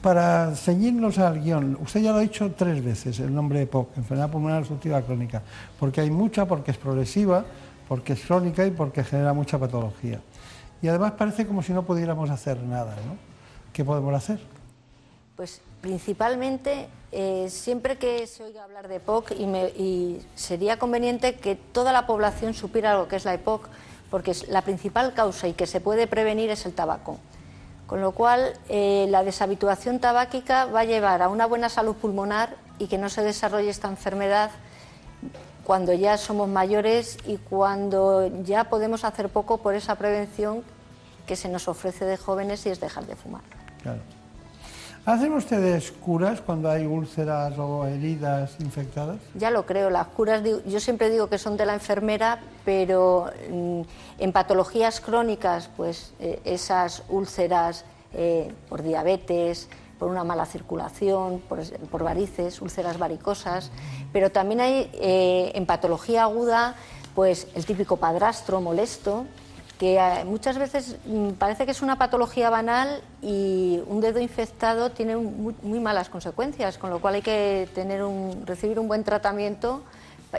[0.03, 3.97] para ceñirnos al guion, usted ya lo ha dicho tres veces, el nombre de POC,
[3.97, 5.41] enfermedad pulmonar obstructiva crónica,
[5.79, 7.47] porque hay mucha, porque es progresiva,
[7.89, 10.21] porque es crónica y porque genera mucha patología
[10.83, 12.95] y además parece como si no pudiéramos hacer nada.
[13.07, 13.17] ¿no?
[13.73, 14.41] ¿Qué podemos hacer?
[15.37, 21.93] Pues principalmente eh, siempre que se oiga hablar de EPOC y, sería conveniente que toda
[21.93, 23.69] la población supiera lo que es la EPOC,
[24.11, 27.19] porque la principal causa y que se puede prevenir es el tabaco.
[27.87, 32.57] Con lo cual, eh, la deshabituación tabáquica va a llevar a una buena salud pulmonar
[32.79, 34.51] y que no se desarrolle esta enfermedad
[35.71, 40.65] cuando ya somos mayores y cuando ya podemos hacer poco por esa prevención
[41.29, 43.43] que se nos ofrece de jóvenes y es dejar de fumar.
[43.81, 44.01] Claro.
[45.07, 49.19] ¿Hacen ustedes curas cuando hay úlceras o heridas infectadas?
[49.37, 53.83] Ya lo creo, las curas yo siempre digo que son de la enfermera, pero mm,
[54.19, 59.69] en patologías crónicas, pues eh, esas úlceras eh, por diabetes,
[60.01, 63.71] por una mala circulación, por, varices, úlceras varicosas,
[64.15, 66.75] pero también hay eh, en patología aguda
[67.15, 69.27] pues el típico padrastro molesto,
[69.79, 74.91] que eh, muchas veces mm, parece que es una patología banal y un dedo infectado
[74.91, 79.83] tiene muy, malas consecuencias, con lo cual hay que tener un, recibir un buen tratamiento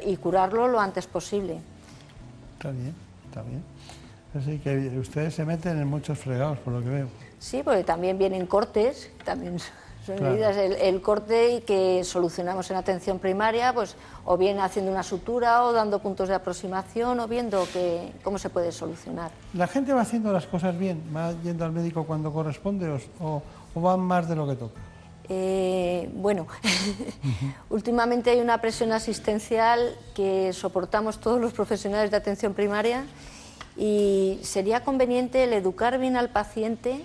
[0.04, 1.60] y curarlo lo antes posible.
[2.58, 2.96] Está bien,
[3.28, 3.64] está bien.
[4.34, 7.31] Así que ustedes se meten en muchos fregados, por lo que veo.
[7.42, 9.58] Sí, porque también vienen cortes, también
[10.06, 10.56] son medidas.
[10.56, 15.74] El, corte y que solucionamos en atención primaria, pues o bien haciendo una sutura o
[15.74, 19.32] dando puntos de aproximación o viendo que, cómo se puede solucionar.
[19.56, 21.02] ¿La gente va haciendo las cosas bien?
[21.14, 22.88] ¿Va yendo al médico cuando corresponde
[23.20, 23.42] o,
[23.74, 24.80] o van más de lo que toca?
[25.28, 26.46] Eh, bueno,
[27.70, 33.06] últimamente hay una presión asistencial que soportamos todos los profesionales de atención primaria
[33.78, 37.04] y sería conveniente el educar bien al paciente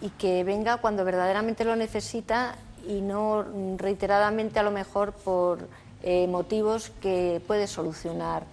[0.00, 2.54] y que venga cuando verdaderamente lo necesita
[2.86, 3.44] y no
[3.76, 5.68] reiteradamente a lo mejor por
[6.02, 8.44] eh, motivos que puede solucionar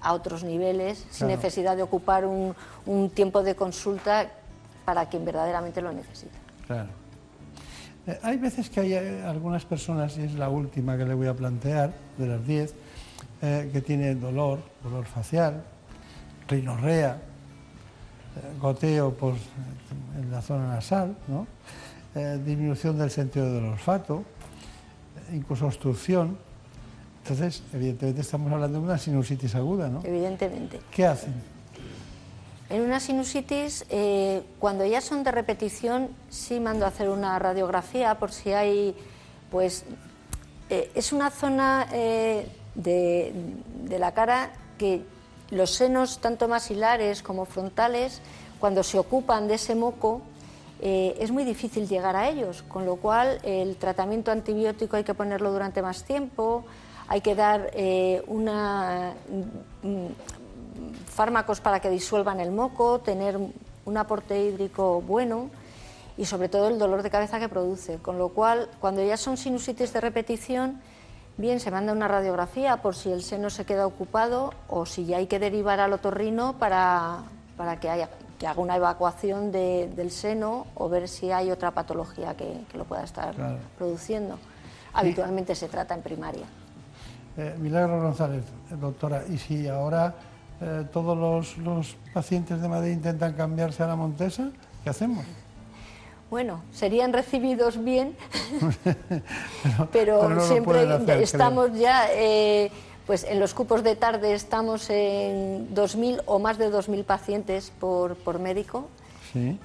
[0.00, 2.54] a otros niveles sin necesidad de ocupar un,
[3.10, 4.30] tiempo de consulta
[4.84, 6.38] para quien verdaderamente lo necesita.
[6.66, 6.88] Claro.
[8.06, 11.26] Eh, hay veces que hay eh, algunas personas, y es la última que le voy
[11.26, 12.74] a plantear, de las 10,
[13.40, 15.62] que tiene dolor, dolor facial,
[16.48, 17.20] rinorrea,
[18.60, 19.36] goteo pues,
[20.18, 21.16] en la zona nasal,
[22.14, 24.24] eh, disminución del sentido del olfato,
[25.32, 26.38] incluso obstrucción.
[27.22, 30.02] Entonces, evidentemente estamos hablando de una sinusitis aguda, ¿no?
[30.04, 30.80] Evidentemente.
[30.90, 31.34] ¿Qué hacen?
[32.70, 38.18] En una sinusitis, eh, cuando ya son de repetición, sí mando a hacer una radiografía
[38.18, 38.94] por si hay,
[39.50, 39.84] pues,
[40.70, 45.02] eh, es una zona de, de la cara que
[45.50, 48.20] los senos, tanto masilares como frontales,
[48.60, 50.22] cuando se ocupan de ese moco,
[50.80, 55.14] eh, es muy difícil llegar a ellos, con lo cual el tratamiento antibiótico hay que
[55.14, 56.64] ponerlo durante más tiempo,
[57.08, 59.14] hay que dar eh, una,
[59.82, 60.06] mm,
[61.06, 63.38] fármacos para que disuelvan el moco, tener
[63.84, 65.50] un aporte hídrico bueno
[66.16, 69.36] y sobre todo el dolor de cabeza que produce, con lo cual cuando ya son
[69.36, 70.80] sinusitis de repetición,
[71.38, 75.18] Bien, se manda una radiografía por si el seno se queda ocupado o si ya
[75.18, 77.18] hay que derivar al otorrino para,
[77.56, 78.08] para que, haya,
[78.40, 83.04] que haga una evacuación del seno o ver si hay otra patología que, lo pueda
[83.04, 83.36] estar
[83.78, 84.36] produciendo.
[84.92, 86.46] Habitualmente se trata en primaria.
[87.36, 90.12] Eh, Milagro González, doctora, ¿y si ahora
[90.60, 94.50] eh, todos los, los pacientes de Madrid intentan cambiarse a la Montesa,
[94.82, 95.24] qué hacemos?
[96.30, 98.14] Bueno, serían recibidos bien,
[99.92, 100.86] pero, siempre
[101.22, 102.70] estamos ya, eh,
[103.06, 108.16] pues en los cupos de tarde estamos en 2.000 o más de 2.000 pacientes por,
[108.16, 108.88] por médico.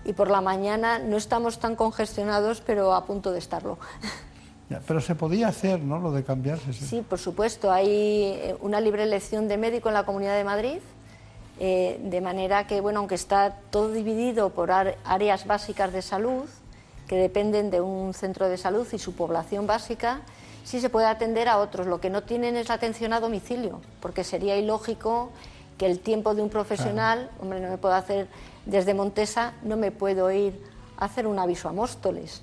[0.05, 3.79] Y por la mañana no estamos tan congestionados, pero a punto de estarlo.
[4.87, 5.99] pero se podía hacer, ¿no?
[5.99, 6.73] Lo de cambiarse.
[6.73, 7.03] Sí.
[7.07, 7.71] por supuesto.
[7.71, 10.79] Hay eh, una libre elección de médico en la Comunidad de Madrid,
[11.59, 16.45] eh, de manera que, bueno, aunque está todo dividido por áreas básicas de salud,
[17.07, 20.21] que dependen de un centro de salud y su población básica,
[20.63, 21.87] sí se puede atender a otros.
[21.87, 25.29] Lo que no tienen es la atención a domicilio, porque sería ilógico
[25.77, 28.27] que el tiempo de un profesional, hombre, no me puedo hacer
[28.65, 30.59] desde Montesa, no me puedo ir
[30.97, 32.41] a hacer un aviso a Móstoles.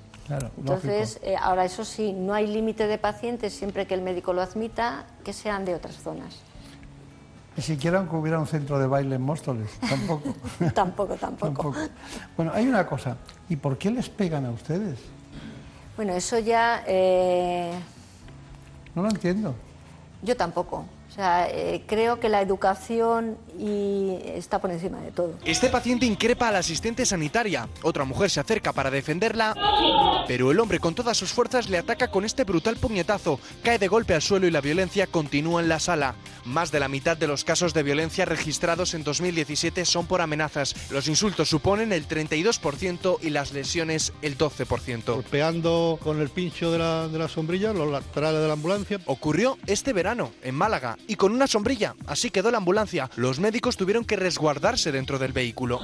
[0.56, 4.42] Entonces, eh, ahora eso sí, no hay límite de pacientes siempre que el médico lo
[4.42, 6.36] admita, que sean de otras zonas.
[7.56, 10.34] Ni siquiera aunque hubiera un centro de baile en Móstoles, tampoco.
[10.74, 11.74] tampoco, tampoco,
[12.36, 13.16] Bueno, hay una cosa,
[13.48, 14.98] ¿y por qué les pegan a ustedes?
[15.96, 16.82] Bueno, eso ya...
[16.86, 17.72] Eh,
[18.94, 19.54] no lo entiendo.
[20.22, 20.84] Yo tampoco.
[21.20, 25.34] Sea, eh, creo que la educación y está por encima de todo.
[25.44, 27.68] Este paciente increpa a la asistente sanitaria.
[27.82, 29.54] Otra mujer se acerca para defenderla,
[30.26, 33.38] pero el hombre con todas sus fuerzas le ataca con este brutal puñetazo.
[33.62, 36.14] Cae de golpe al suelo y la violencia continúa en la sala.
[36.46, 40.74] Más de la mitad de los casos de violencia registrados en 2017 son por amenazas.
[40.90, 45.04] Los insultos suponen el 32% y las lesiones el 12%.
[45.04, 49.00] Golpeando con el pincho de la, de la sombrilla los laterales de la ambulancia.
[49.04, 51.96] Ocurrió este verano en Málaga y con una sombrilla.
[52.06, 53.10] Así quedó la ambulancia.
[53.16, 55.80] Los médicos tuvieron que resguardarse dentro del vehículo.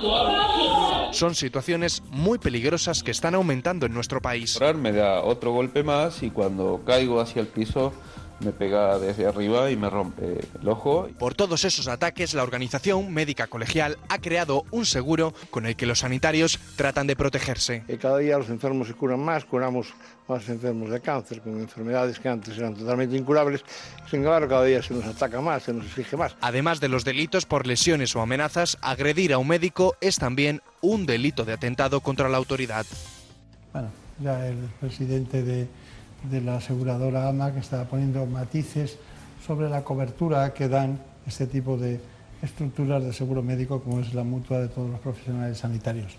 [1.11, 4.57] Son situaciones muy peligrosas que están aumentando en nuestro país.
[4.77, 7.93] Me da otro golpe más y cuando caigo hacia el piso
[8.41, 11.09] me pega desde arriba y me rompe el ojo.
[11.19, 15.87] Por todos esos ataques, la organización médica colegial ha creado un seguro con el que
[15.87, 17.85] los sanitarios tratan de protegerse.
[18.01, 19.95] cada día los enfermos se curan más, curamos
[20.29, 23.65] más enfermos de cáncer con enfermedades que antes eran totalmente incurables.
[24.11, 26.37] Sin embargo, cada día se nos ataca más, se nos exige más.
[26.41, 31.07] Además de los delitos por lesiones o amenazas, agredir a un médico es también un
[31.07, 32.87] delito de atentado contra la autoridad.
[33.73, 35.69] Bueno, ya el presidente de
[36.31, 38.99] de la aseguradora AMA que está poniendo matices
[39.47, 42.01] sobre la cobertura que dan este tipo de
[42.43, 46.17] estructuras de seguro médico como es la mutua de todos los profesionales sanitarios.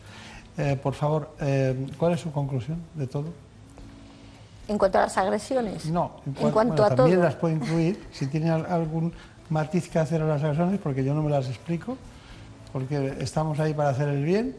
[0.57, 3.25] Eh, por favor, eh, ¿cuál es su conclusión de todo?
[4.67, 5.85] En cuanto a las agresiones.
[5.85, 9.13] No, en, cuanto a también las puede incluir si tiene algún
[9.49, 11.97] matiz que hacer a las agresiones, porque yo no me las explico,
[12.73, 14.55] porque estamos ahí para hacer el bien,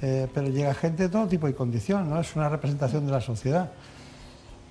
[0.00, 2.20] eh, pero llega gente de todo tipo y condición, ¿no?
[2.20, 3.70] Es una representación de la sociedad.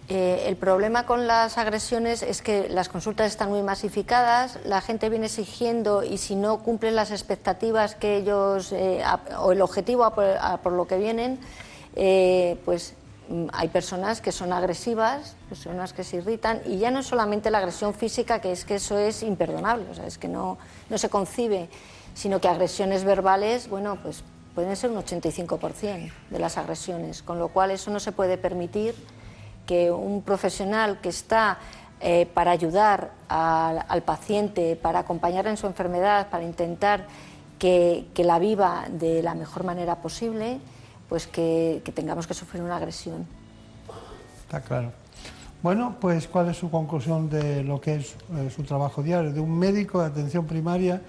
[0.10, 5.10] Eh, el problema con las agresiones es que las consultas están muy masificadas, la gente
[5.10, 9.04] viene exigiendo y si no cumplen las expectativas que ellos eh,
[9.40, 11.40] o el objetivo por, lo que vienen,
[11.96, 12.96] eh, pues
[13.30, 17.50] mm, hay personas que son agresivas, personas que se irritan y ya no es solamente
[17.50, 20.58] la agresión física, que es que eso es imperdonable, o sea, es que no,
[20.90, 21.70] no se concibe,
[22.16, 24.24] sino que agresiones verbales, bueno, pues
[24.56, 28.96] pueden ser un 85% de las agresiones, con lo cual eso no se puede permitir
[29.66, 31.60] que un profesional que está
[32.04, 37.06] eh, para ayudar al, paciente, para acompañar en su enfermedad, para intentar
[37.60, 40.60] que, la viva de la mejor manera posible,
[41.08, 43.28] pues que, tengamos que sufrir una agresión.
[44.42, 44.92] Está claro.
[45.62, 49.32] Bueno, pues ¿cuál es su conclusión de lo que es eh, su trabajo diario?
[49.32, 51.04] De un médico de atención primaria,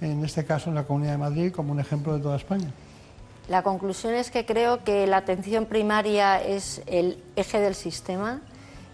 [0.00, 2.70] en este caso en la Comunidad de Madrid, como un ejemplo de toda España.
[3.48, 8.40] La conclusión es que creo que la atención primaria es el eje del sistema,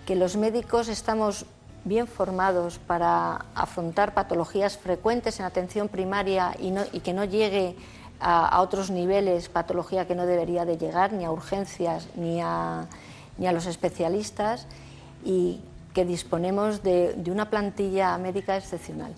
[0.07, 1.47] que los médicos estamos
[1.85, 7.77] bien formados para afrontar patologías frecuentes en atención primaria y, que no llegue
[8.21, 12.87] a, otros niveles, patología que no debería de llegar ni a urgencias ni a,
[13.39, 14.67] ni a los especialistas
[15.25, 15.61] y
[15.95, 19.15] que disponemos de una plantilla médica excepcional.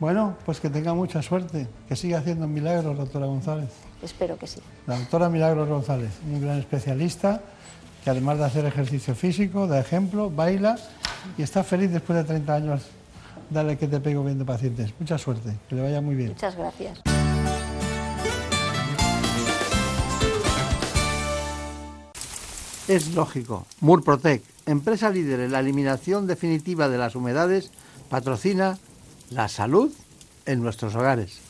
[0.00, 3.89] Bueno, pues que tenga mucha suerte, que siga haciendo milagros, doctora González.
[4.02, 4.60] Espero que sí.
[4.86, 7.42] La doctora Milagros González, un gran especialista
[8.02, 10.78] que además de hacer ejercicio físico, da ejemplo, baila
[11.36, 12.82] y está feliz después de 30 años.
[13.50, 14.92] Dale que te pego viendo pacientes.
[14.98, 16.30] Mucha suerte, que le vaya muy bien.
[16.30, 17.00] Muchas gracias.
[22.88, 23.66] Es lógico.
[23.80, 27.70] Murprotec, empresa líder en la eliminación definitiva de las humedades,
[28.08, 28.78] patrocina
[29.30, 29.92] la salud
[30.46, 31.49] en nuestros hogares.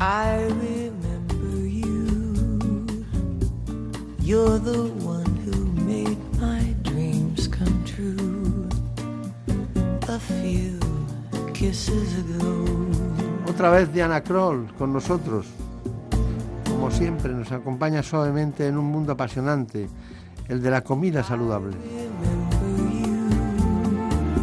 [0.00, 3.04] I remember you.
[4.18, 8.66] You're the one who made my dreams come true.
[10.08, 10.80] A few
[11.52, 12.64] kisses ago.
[13.46, 15.46] Otra vez Diana Kroll con nosotros.
[16.64, 19.86] Como siempre, nos acompaña suavemente en un mundo apasionante,
[20.48, 21.76] el de la comida saludable.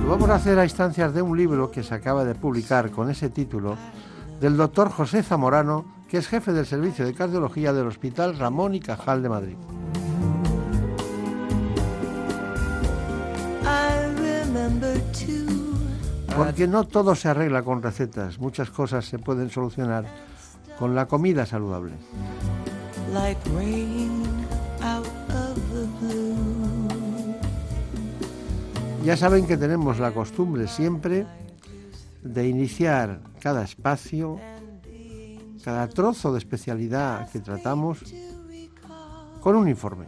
[0.03, 3.09] Lo vamos a hacer a instancias de un libro que se acaba de publicar con
[3.09, 3.75] ese título
[4.39, 8.79] del doctor José Zamorano, que es jefe del servicio de cardiología del Hospital Ramón y
[8.79, 9.55] Cajal de Madrid.
[16.35, 20.05] Porque no todo se arregla con recetas, muchas cosas se pueden solucionar
[20.77, 21.93] con la comida saludable.
[29.03, 31.25] Ya saben que tenemos la costumbre siempre
[32.27, 34.39] de iniciar cada espacio,
[35.63, 37.99] cada trozo de especialidad que tratamos
[39.41, 40.05] con un informe.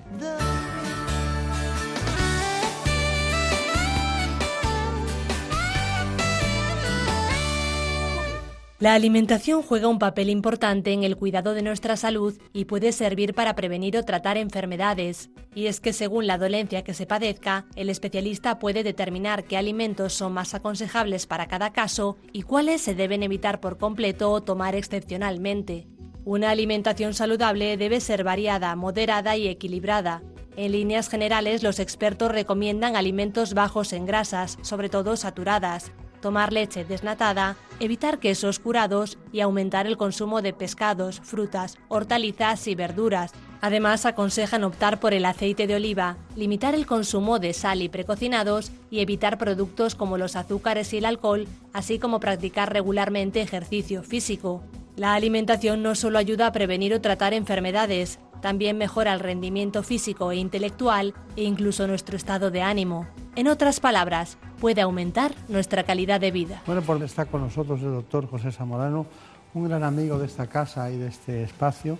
[8.80, 13.34] La alimentación juega un papel importante en el cuidado de nuestra salud y puede servir
[13.34, 15.30] para prevenir o tratar enfermedades.
[15.54, 20.14] Y es que según la dolencia que se padezca, el especialista puede determinar qué alimentos
[20.14, 24.76] son más aconsejables para cada caso y cuáles se deben evitar por completo o tomar
[24.76, 25.86] excepcionalmente.
[26.24, 30.24] Una alimentación saludable debe ser variada, moderada y equilibrada.
[30.56, 35.92] En líneas generales, los expertos recomiendan alimentos bajos en grasas, sobre todo saturadas,
[36.22, 42.76] tomar leche desnatada, evitar quesos curados y aumentar el consumo de pescados, frutas, hortalizas y
[42.76, 43.32] verduras.
[43.62, 48.72] Además, aconsejan optar por el aceite de oliva, limitar el consumo de sal y precocinados
[48.90, 54.64] y evitar productos como los azúcares y el alcohol, así como practicar regularmente ejercicio físico.
[54.96, 60.32] La alimentación no solo ayuda a prevenir o tratar enfermedades, también mejora el rendimiento físico
[60.32, 63.08] e intelectual e incluso nuestro estado de ánimo.
[63.36, 66.62] En otras palabras, puede aumentar nuestra calidad de vida.
[66.66, 69.06] Bueno, pues está con nosotros el doctor José Zamorano,
[69.54, 71.98] un gran amigo de esta casa y de este espacio.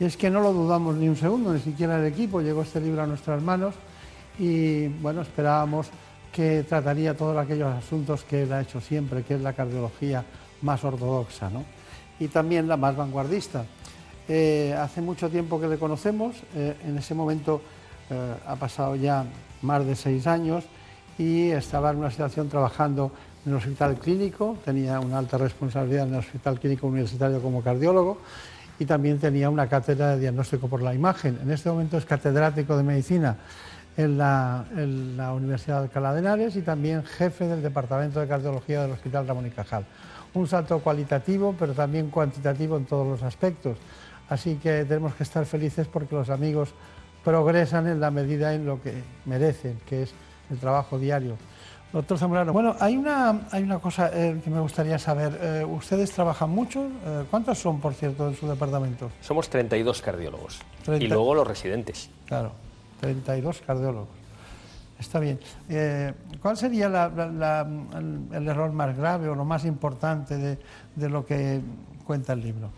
[0.00, 2.40] Y es que no lo dudamos ni un segundo, ni siquiera el equipo.
[2.40, 3.74] Llegó este libro a nuestras manos
[4.38, 5.88] y, bueno, esperábamos
[6.32, 10.24] que trataría todos aquellos asuntos que él ha hecho siempre, que es la cardiología
[10.62, 11.64] más ortodoxa, ¿no?
[12.20, 13.64] Y también la más vanguardista.
[14.28, 17.62] Eh, hace mucho tiempo que le conocemos, eh, en ese momento
[18.10, 19.24] eh, ha pasado ya
[19.62, 20.64] más de seis años
[21.16, 23.10] y estaba en una situación trabajando
[23.46, 28.18] en el hospital clínico, tenía una alta responsabilidad en el hospital clínico universitario como cardiólogo
[28.78, 31.38] y también tenía una cátedra de diagnóstico por la imagen.
[31.42, 33.38] En este momento es catedrático de medicina
[33.96, 38.28] en la, en la Universidad de Alcalá de Henares y también jefe del Departamento de
[38.28, 39.86] Cardiología del Hospital Ramón y Cajal.
[40.34, 43.78] Un salto cualitativo, pero también cuantitativo en todos los aspectos.
[44.28, 46.70] Así que tenemos que estar felices porque los amigos
[47.24, 50.12] progresan en la medida en lo que merecen, que es
[50.50, 51.36] el trabajo diario.
[51.92, 55.38] Doctor Zamorano, bueno, hay una, hay una cosa eh, que me gustaría saber.
[55.40, 56.84] Eh, ¿Ustedes trabajan mucho?
[56.84, 59.10] Eh, ¿Cuántos son, por cierto, en su departamento?
[59.22, 60.60] Somos 32 cardiólogos.
[60.84, 61.04] 30.
[61.04, 62.10] Y luego los residentes.
[62.26, 62.52] Claro,
[63.00, 64.08] 32 cardiólogos.
[64.98, 65.38] Está bien.
[66.42, 67.68] ¿Cuál sería la- la- la-
[67.98, 70.58] el, el error más grave o lo más importante de,
[70.96, 71.60] de lo que
[72.04, 72.70] cuenta el libro?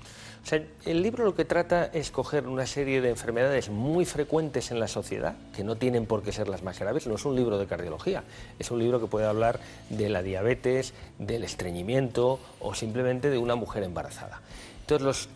[0.53, 4.89] El libro lo que trata es coger una serie de enfermedades muy frecuentes en la
[4.89, 7.07] sociedad, que no tienen por qué ser las más graves.
[7.07, 8.25] No es un libro de cardiología,
[8.59, 13.55] es un libro que puede hablar de la diabetes, del estreñimiento o simplemente de una
[13.55, 14.41] mujer embarazada.
[14.81, 15.29] Entonces, los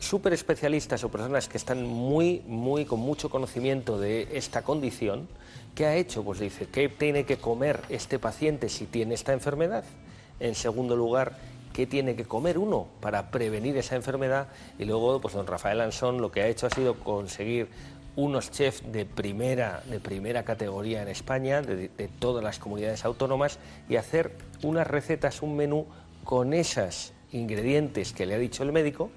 [0.00, 5.28] super especialistas o personas que están muy, muy con mucho conocimiento de esta condición,
[5.76, 6.24] ¿qué ha hecho?
[6.24, 9.84] Pues dice, ¿qué tiene que comer este paciente si tiene esta enfermedad?
[10.40, 11.38] En segundo lugar,
[11.76, 14.48] ¿qué tiene que comer uno para prevenir esa enfermedad?
[14.78, 17.68] Y luego, pues don Rafael Ansón lo que ha hecho ha sido conseguir
[18.16, 23.58] unos chefs de primera, de primera categoría en España, de, de todas las comunidades autónomas,
[23.90, 25.84] y hacer unas recetas, un menú
[26.24, 29.10] con esos ingredientes que le ha dicho el médico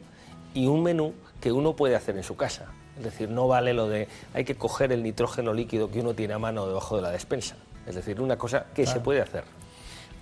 [0.53, 2.73] y un menú que uno puede hacer en su casa.
[2.97, 6.33] Es decir, no vale lo de hay que coger el nitrógeno líquido que uno tiene
[6.33, 7.55] a mano debajo de la despensa.
[7.87, 9.45] Es decir, una cosa que se puede hacer.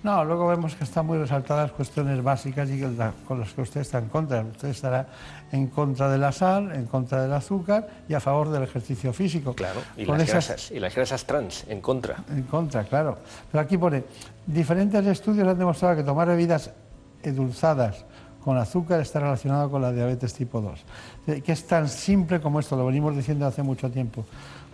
[0.02, 2.80] No, luego vemos que están muy resaltadas cuestiones básicas y
[3.26, 4.42] con las que usted está en contra.
[4.42, 5.06] Usted estará
[5.50, 9.54] en contra de la sal, en contra del azúcar y a favor del ejercicio físico.
[9.54, 12.16] Claro, y Con las esas- grasas, y las grasas trans, en contra.
[12.30, 13.18] En contra, claro.
[13.50, 14.04] Pero aquí pone,
[14.46, 16.70] diferentes estudios han demostrado que tomar bebidas
[17.22, 18.04] edulzadas
[18.44, 20.80] con azúcar está relacionado con la diabetes tipo 2.
[21.26, 24.24] Eh, que es tan simple como esto, lo venimos diciendo hace mucho tiempo.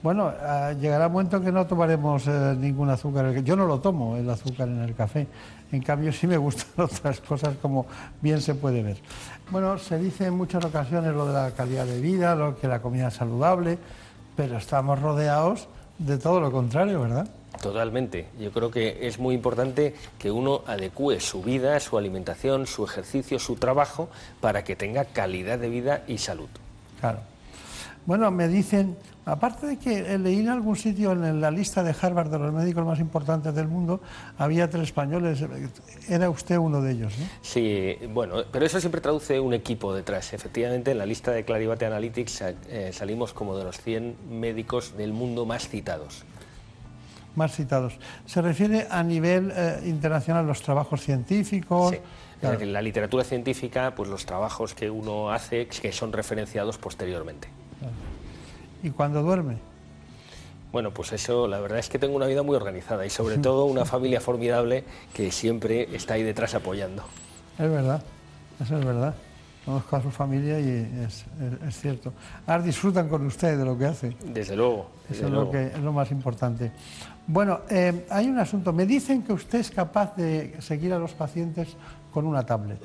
[0.04, 3.42] Bueno, ah, llegará un momento que no tomaremos eh, ningún azúcar.
[3.42, 5.26] Yo no lo tomo, el azúcar en el café.
[5.72, 7.86] En cambio, sí me gustan otras cosas, como
[8.20, 8.98] bien se puede ver.
[9.50, 12.82] Bueno, se dice en muchas ocasiones lo de la calidad de vida, lo que la
[12.82, 13.78] comida es saludable,
[14.36, 17.26] pero estamos rodeados de todo lo contrario, ¿verdad?
[17.62, 18.26] Totalmente.
[18.38, 23.38] Yo creo que es muy importante que uno adecue su vida, su alimentación, su ejercicio,
[23.38, 24.10] su trabajo
[24.42, 26.50] para que tenga calidad de vida y salud.
[27.00, 27.20] Claro.
[28.04, 32.30] Bueno, me dicen, aparte de que leí en algún sitio en la lista de Harvard
[32.30, 34.00] de los médicos más importantes del mundo,
[34.38, 35.44] había tres españoles,
[36.08, 37.26] era usted uno de ellos, ¿no?
[37.42, 40.32] Sí, bueno, pero eso siempre traduce un equipo detrás.
[40.32, 45.12] Efectivamente, en la lista de Clarivate Analytics eh, salimos como de los 100 médicos del
[45.12, 46.24] mundo más citados
[47.36, 47.98] más citados.
[48.26, 51.90] ¿Se refiere a nivel eh, internacional los trabajos científicos?
[51.90, 51.98] Sí.
[52.42, 57.48] En la literatura científica, pues los trabajos que uno hace que son referenciados posteriormente.
[58.84, 59.56] ¿Y cuando duerme?
[60.70, 63.64] Bueno, pues eso, la verdad es que tengo una vida muy organizada y sobre todo
[63.64, 67.02] una familia formidable que siempre está ahí detrás apoyando.
[67.58, 68.02] Es verdad,
[68.62, 69.14] eso es verdad.
[69.64, 71.24] Conozco a su familia y es,
[71.80, 72.12] cierto.
[72.46, 74.14] Ahora disfrutan con usted de lo que hace.
[74.22, 74.90] Desde luego.
[75.10, 76.70] eso es, Lo que, es lo más importante.
[77.26, 78.74] Bueno, eh, hay un asunto.
[78.74, 81.68] Me dicen que usted es capaz de seguir a los pacientes
[82.12, 82.78] con una tablet.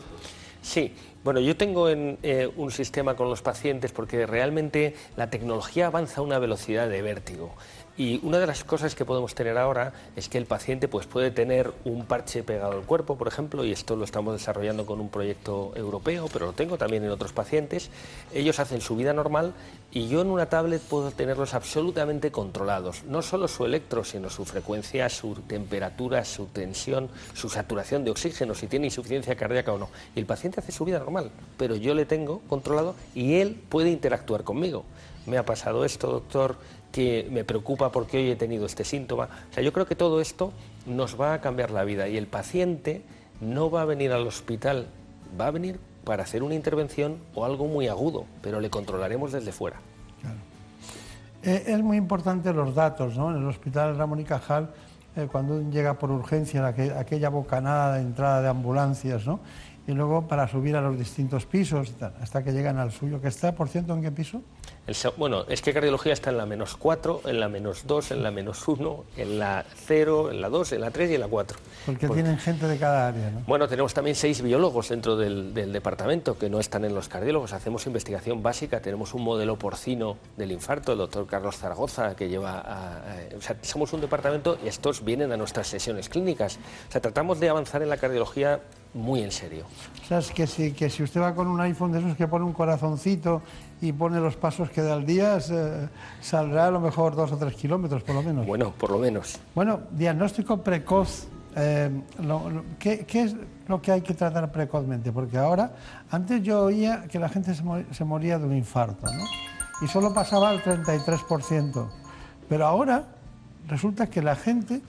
[0.62, 0.94] Sí,
[1.24, 6.22] bueno, yo tengo en, eh, un sistema con los pacientes porque realmente la tecnología avanza
[6.22, 7.56] a una velocidad de vértigo.
[8.00, 11.32] Y una de las cosas que podemos tener ahora es que el paciente pues, puede
[11.32, 15.10] tener un parche pegado al cuerpo, por ejemplo, y esto lo estamos desarrollando con un
[15.10, 17.90] proyecto europeo, pero lo tengo también en otros pacientes.
[18.34, 19.54] Ellos hacen su vida normal
[19.92, 23.04] y yo en una tablet puedo tenerlos absolutamente controlados.
[23.04, 28.56] No solo su electro, sino su frecuencia, su temperatura, su tensión, su saturación de oxígeno,
[28.56, 29.90] si tiene insuficiencia cardíaca o no.
[30.16, 33.90] Y el paciente hace su vida normal, pero yo le tengo controlado y él puede
[33.90, 34.86] interactuar conmigo.
[35.26, 36.56] Me ha pasado esto, doctor,
[36.92, 39.30] que me preocupa porque hoy he tenido este síntoma.
[39.50, 40.52] O sea, yo creo que todo esto
[40.86, 43.04] nos va a cambiar la vida y el paciente
[43.42, 44.88] no va a venir al hospital,
[45.40, 49.52] va a venir para hacer una intervención o algo muy agudo, pero le controlaremos desde
[49.52, 49.78] fuera.
[51.44, 53.32] Eh, es muy importante los datos, ¿no?
[53.32, 54.72] En el hospital Ramón y Cajal,
[55.16, 59.40] eh, cuando llega por urgencia, aquella bocanada de entrada de ambulancias, ¿no?
[59.88, 63.56] Y luego para subir a los distintos pisos, hasta que llegan al suyo, que está,
[63.56, 64.42] por cierto, ¿en qué piso?
[65.18, 68.32] Bueno, es que cardiología está en la menos 4, en la menos 2, en la
[68.32, 71.58] menos 1, en la 0, en la 2, en la 3 y en la 4.
[71.86, 73.42] Porque tienen gente de cada área, ¿no?
[73.48, 77.54] Bueno, tenemos también seis biólogos dentro del, departamento que no están en los cardiólogos.
[77.54, 82.60] Hacemos investigación básica, tenemos un modelo porcino del infarto, el doctor Carlos Zaragoza, que lleva
[82.60, 83.02] a,
[83.38, 86.58] o sea, somos un departamento y estos vienen a nuestras sesiones clínicas.
[86.88, 88.60] O sea, tratamos de avanzar en la cardiología
[88.94, 89.66] muy en serio.
[90.04, 92.28] O sea, es que si, que si usted va con un iPhone de esos que
[92.28, 93.42] pone un corazoncito
[93.82, 95.40] y pone los pasos que da al día,
[96.22, 98.46] saldrá a lo mejor dos o tres kilómetros por lo menos.
[98.46, 99.40] Bueno, por lo menos.
[99.56, 101.28] Bueno, diagnóstico precoz.
[101.56, 102.02] Eh,
[102.80, 103.36] ¿qué, es
[103.68, 105.12] lo que hay que tratar precozmente?
[105.12, 105.72] Porque ahora,
[106.12, 109.24] antes yo oía que la gente se, moría de un infarto, ¿no?
[109.82, 111.88] Y solo pasaba al 33%.
[112.48, 113.06] Pero ahora
[113.68, 114.82] resulta que la gente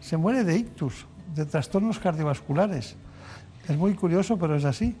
[0.00, 2.96] se muere de ictus, de trastornos cardiovasculares.
[3.68, 4.94] Es muy curioso, pero es así.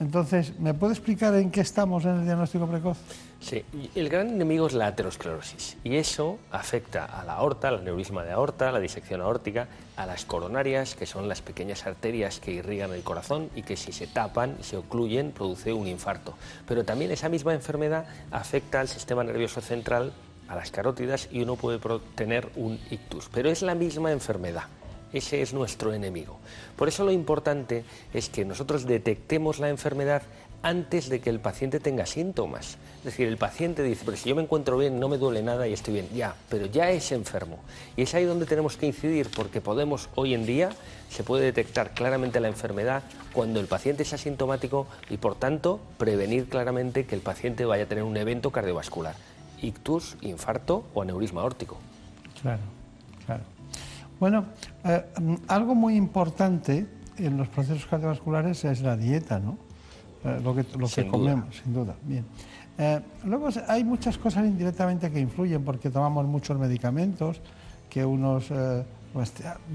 [0.00, 2.96] Entonces, ¿me puede explicar en qué estamos en el diagnóstico precoz?
[3.38, 3.62] Sí,
[3.94, 8.32] el gran enemigo es la aterosclerosis y eso afecta a la aorta, al neurisma de
[8.32, 13.02] aorta, la disección aórtica, a las coronarias, que son las pequeñas arterias que irrigan el
[13.02, 16.34] corazón y que si se tapan, se ocluyen, produce un infarto.
[16.66, 20.14] Pero también esa misma enfermedad afecta al sistema nervioso central,
[20.48, 21.78] a las carótidas y uno puede
[22.14, 23.28] tener un ictus.
[23.32, 24.64] Pero es la misma enfermedad.
[25.12, 26.38] Ese es nuestro enemigo.
[26.76, 27.84] Por eso lo importante
[28.14, 30.22] es que nosotros detectemos la enfermedad
[30.62, 32.76] antes de que el paciente tenga síntomas.
[32.98, 35.66] Es decir, el paciente dice, pero si yo me encuentro bien, no me duele nada
[35.66, 36.08] y estoy bien.
[36.14, 37.58] Ya, pero ya es enfermo.
[37.96, 40.70] Y es ahí donde tenemos que incidir porque podemos, hoy en día,
[41.08, 43.02] se puede detectar claramente la enfermedad
[43.32, 47.86] cuando el paciente es asintomático y, por tanto, prevenir claramente que el paciente vaya a
[47.86, 49.14] tener un evento cardiovascular,
[49.62, 51.78] ictus, infarto o aneurisma órtico.
[52.42, 52.60] Claro,
[53.24, 53.42] claro.
[54.18, 54.44] Bueno,
[54.84, 59.58] eh, mm, algo muy importante en los procesos cardiovasculares es la dieta, ¿no?
[60.24, 61.94] Eh, lo que, lo que comemos, sin duda.
[62.02, 62.24] Bien.
[62.78, 67.40] Eh, luego hay muchas cosas indirectamente que influyen porque tomamos muchos medicamentos
[67.90, 68.52] que unos
[69.12, 69.32] pues,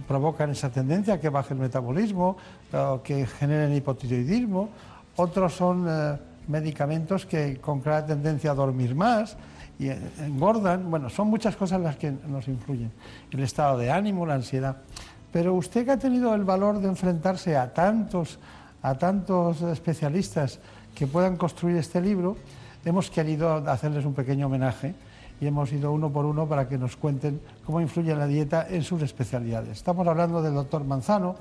[0.07, 2.37] provocan esa tendencia a que baje el metabolismo
[2.71, 4.69] o que generen hipotiroidismo.
[5.17, 5.85] Otros son
[6.47, 9.35] medicamentos que con clara tendencia a dormir más
[9.79, 9.89] y
[10.21, 10.89] engordan.
[10.89, 12.91] Bueno, son muchas cosas las que nos influyen.
[13.31, 14.77] El estado de ánimo, la ansiedad.
[15.31, 18.39] Pero usted que ha tenido el valor de enfrentarse a tantos,
[18.81, 20.59] a tantos especialistas
[20.93, 22.37] que puedan construir este libro,
[22.85, 24.95] hemos querido hacerles un pequeño homenaje
[25.41, 28.83] y hemos ido uno por uno para que nos cuenten cómo influye la dieta en
[28.83, 29.71] sus especialidades.
[29.71, 31.35] Estamos hablando del doctor Manzano,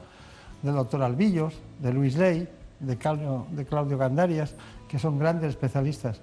[0.62, 2.48] del doctor Albillos, de Luis Ley,
[2.80, 4.54] de Claudio, de Claudio Gandarias,
[4.88, 6.20] que son grandes especialistas.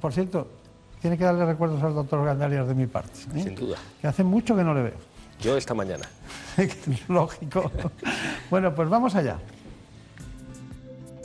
[0.00, 0.48] Por cierto,
[1.00, 3.20] tiene que darle recuerdos al doctor Gandarias de mi parte.
[3.34, 3.42] ¿eh?
[3.42, 3.76] Sin duda.
[4.00, 4.98] Que hace mucho que no le veo.
[5.40, 6.08] Yo esta mañana.
[7.08, 7.70] Lógico.
[8.50, 9.38] bueno, pues vamos allá.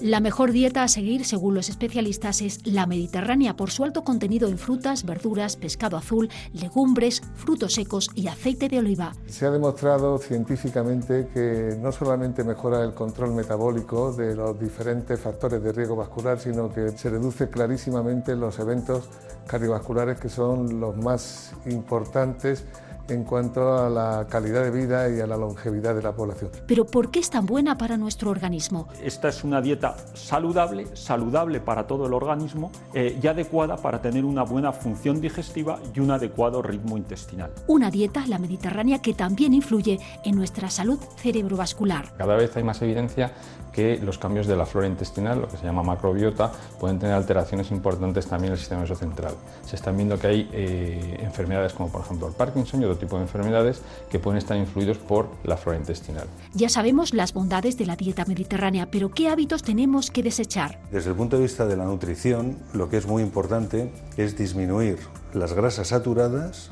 [0.02, 4.50] La mejor dieta a seguir, según los especialistas, es la mediterránea por su alto contenido
[4.50, 9.14] en frutas, verduras, pescado azul, legumbres, frutos secos y aceite de oliva.
[9.28, 15.64] Se ha demostrado científicamente que no solamente mejora el control metabólico de los diferentes factores
[15.64, 19.08] de riesgo vascular, sino que se reduce clarísimamente los eventos
[19.48, 22.66] cardiovasculares que son los más importantes
[23.10, 26.52] en cuanto a la calidad de vida y a la longevidad de la población.
[26.68, 28.88] Pero ¿por qué es tan buena para nuestro organismo?
[29.02, 34.26] Esta es una dieta saludable, saludable para todo el organismo eh, y adecuada para tener
[34.26, 37.52] una buena función digestiva y un adecuado ritmo intestinal.
[37.68, 42.14] Una dieta, la mediterránea, que también influye en nuestra salud cerebrovascular.
[42.18, 43.32] Cada vez hay más evidencia
[43.76, 46.50] que los cambios de la flora intestinal, lo que se llama macrobiota,
[46.80, 49.34] pueden tener alteraciones importantes también en el sistema nervioso central.
[49.66, 53.18] Se están viendo que hay eh, enfermedades como por ejemplo el Parkinson y otro tipo
[53.18, 56.26] de enfermedades que pueden estar influidos por la flora intestinal.
[56.54, 60.80] Ya sabemos las bondades de la dieta mediterránea, pero ¿qué hábitos tenemos que desechar?
[60.90, 65.00] Desde el punto de vista de la nutrición, lo que es muy importante es disminuir
[65.34, 66.70] las grasas saturadas,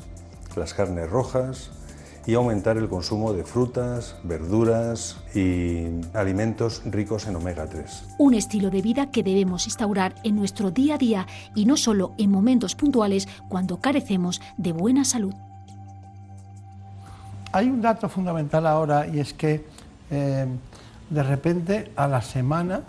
[0.56, 1.70] las carnes rojas,
[2.26, 8.16] y aumentar el consumo de frutas, verduras y alimentos ricos en omega 3.
[8.18, 12.12] Un estilo de vida que debemos instaurar en nuestro día a día y no solo
[12.18, 15.34] en momentos puntuales cuando carecemos de buena salud.
[17.52, 19.64] Hay un dato fundamental ahora y es que
[20.10, 20.46] eh,
[21.10, 22.82] de repente a la semana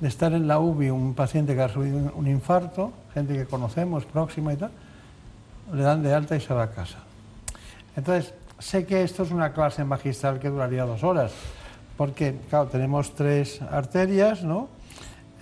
[0.00, 4.04] de estar en la UBI un paciente que ha sufrido un infarto, gente que conocemos
[4.04, 4.70] próxima y tal,
[5.72, 6.98] le dan de alta y se va a casa.
[7.96, 8.34] Entonces,
[8.64, 11.32] sé que esto es una clase magistral que duraría dos horas,
[11.98, 14.68] porque, claro, tenemos tres arterias, ¿no?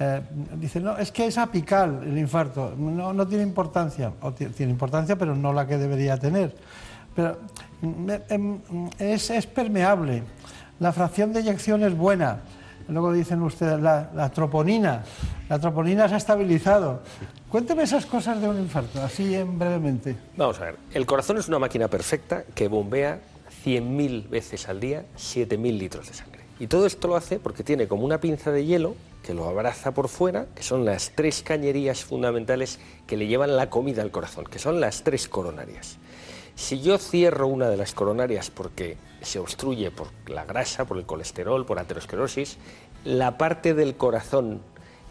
[0.01, 0.20] Eh,
[0.57, 5.16] dicen, no, es que es apical el infarto, no, no tiene importancia, o tiene importancia,
[5.16, 6.57] pero no la que debería tener.
[7.14, 7.39] Pero
[8.29, 8.59] em,
[8.99, 10.25] es, es permeable,
[10.81, 12.41] la fracción de eyección es buena.
[12.89, 15.05] Luego dicen ustedes, la, troponina,
[15.49, 17.03] la troponina se ha estabilizado.
[17.49, 20.16] Cuénteme esas cosas de un infarto, así en brevemente.
[20.37, 23.20] Vamos a ver, el corazón es una máquina perfecta que bombea
[23.64, 26.43] 100.000 veces al día 7.000 litros de sangre.
[26.59, 29.93] Y todo esto lo hace porque tiene como una pinza de hielo que lo abraza
[29.93, 34.45] por fuera, que son las tres cañerías fundamentales que le llevan la comida al corazón,
[34.45, 35.99] que son las tres coronarias.
[36.55, 41.07] Si yo cierro una de las coronarias porque se obstruye por la grasa, por el
[41.07, 42.59] colesterol, por aterosclerosis,
[43.05, 44.61] la parte del corazón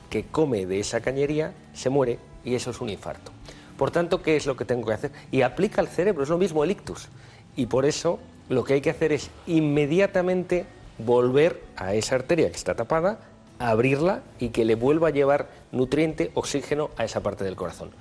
[0.10, 3.32] que come de esa cañería se muere y eso es un infarto.
[3.78, 5.12] Por tanto, ¿qué es lo que tengo que hacer?
[5.32, 7.10] Y aplica al cerebro, es lo mismo el ictus.
[7.56, 8.20] Y por eso
[8.50, 10.66] lo que hay que hacer es inmediatamente
[11.00, 13.20] volver a esa arteria que está tapada,
[13.58, 17.92] abrirla y que le vuelva a llevar nutriente, oxígeno a esa parte del corazón.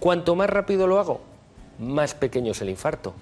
[0.00, 1.20] Cuanto más rápido lo hago,
[1.78, 3.14] más pequeño es el infarto.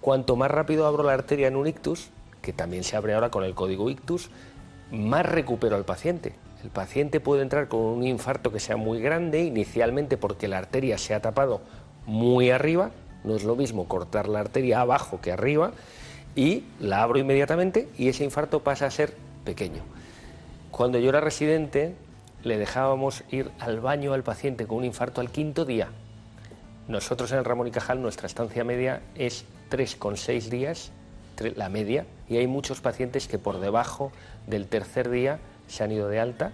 [0.00, 2.10] Cuanto más rápido abro la arteria en un ictus,
[2.42, 4.30] que también se abre ahora con el código ictus,
[4.90, 6.34] más recupero al paciente.
[6.62, 10.98] El paciente puede entrar con un infarto que sea muy grande, inicialmente porque la arteria
[10.98, 11.60] se ha tapado
[12.06, 12.90] muy arriba,
[13.22, 15.72] no es lo mismo cortar la arteria abajo que arriba,
[16.36, 19.82] y la abro inmediatamente y ese infarto pasa a ser pequeño.
[20.70, 21.94] Cuando yo era residente,
[22.42, 25.88] le dejábamos ir al baño al paciente con un infarto al quinto día.
[26.88, 30.92] Nosotros en el Ramón y Cajal, nuestra estancia media es 3,6 días,
[31.56, 34.12] la media, y hay muchos pacientes que por debajo
[34.46, 36.52] del tercer día se han ido de alta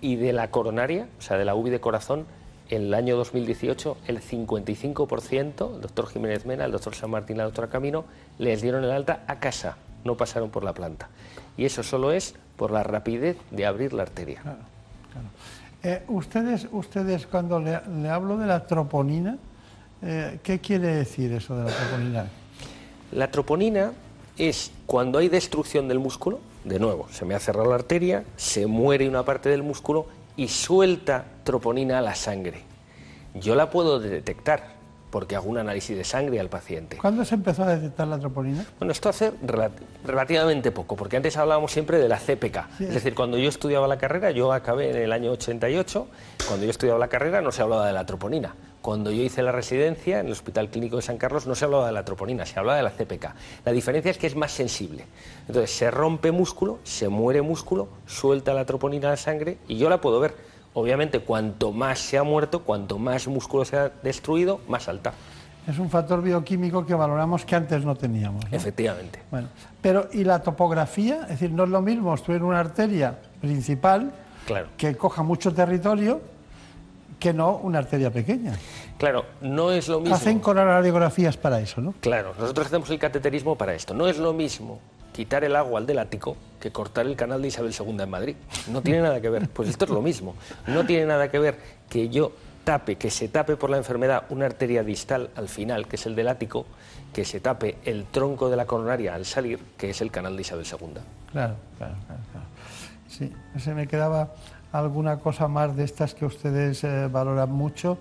[0.00, 2.26] y de la coronaria, o sea, de la UBI de corazón,
[2.68, 7.44] en el año 2018 el 55%, el doctor Jiménez Mena, el doctor San Martín, la
[7.44, 8.04] doctora Camino,
[8.38, 11.08] les dieron el alta a casa, no pasaron por la planta.
[11.56, 14.40] Y eso solo es por la rapidez de abrir la arteria.
[14.42, 14.58] Claro.
[15.82, 19.38] Eh, ustedes, ustedes, cuando le, hablo de la troponina,
[20.02, 22.26] eh, ¿qué quiere decir eso de la troponina?
[23.12, 23.92] La troponina
[24.36, 28.66] es cuando hay destrucción del músculo, de nuevo, se me ha cerrado la arteria, se
[28.66, 32.62] muere una parte del músculo y suelta troponina a la sangre.
[33.34, 34.76] Yo la puedo detectar,
[35.10, 36.96] porque hago un análisis de sangre al paciente.
[36.98, 38.66] ¿Cuándo se empezó a detectar la troponina?
[38.78, 39.32] Bueno, esto hace
[40.04, 42.80] relativamente poco, porque antes hablábamos siempre de la CPK.
[42.80, 46.06] es decir, cuando yo estudiaba la carrera, yo acabé en el año 88,
[46.46, 48.54] cuando yo estudiaba la carrera no se hablaba de la troponina.
[48.86, 51.88] Cuando yo hice la residencia en el Hospital Clínico de San Carlos no se hablaba
[51.88, 53.34] de la troponina, se hablaba de la CPK.
[53.64, 55.06] La diferencia es que es más sensible.
[55.48, 59.90] Entonces se rompe músculo, se muere músculo, suelta la troponina a la sangre y yo
[59.90, 60.36] la puedo ver
[60.74, 65.14] obviamente cuanto más se ha muerto, cuanto más músculo se ha destruido, más alta.
[65.66, 68.44] Es un factor bioquímico que valoramos que antes no teníamos.
[68.52, 69.20] Efectivamente.
[69.32, 69.48] Bueno,
[69.82, 71.22] pero ¿y la topografía?
[71.22, 74.12] Es decir, no es lo mismo obstruir una arteria principal
[74.76, 76.35] que coja mucho territorio
[77.18, 78.54] que no una arteria pequeña.
[78.98, 80.14] Claro, no es lo mismo.
[80.14, 81.94] Hacen radiografías para eso, ¿no?
[82.00, 83.94] Claro, nosotros hacemos el cateterismo para esto.
[83.94, 84.80] No es lo mismo
[85.12, 88.36] quitar el agua al del ático que cortar el canal de Isabel II en Madrid.
[88.70, 89.48] No tiene nada que ver.
[89.48, 90.34] Pues esto es lo mismo.
[90.66, 91.58] No tiene nada que ver
[91.88, 92.32] que yo
[92.64, 96.16] tape, que se tape por la enfermedad una arteria distal al final, que es el
[96.16, 96.66] del ático,
[97.14, 100.42] que se tape el tronco de la coronaria al salir, que es el canal de
[100.42, 101.00] Isabel II.
[101.32, 102.46] Claro, claro, claro.
[103.08, 104.34] Sí, se me quedaba
[104.78, 107.98] alguna cosa más de estas que ustedes eh, valoran mucho.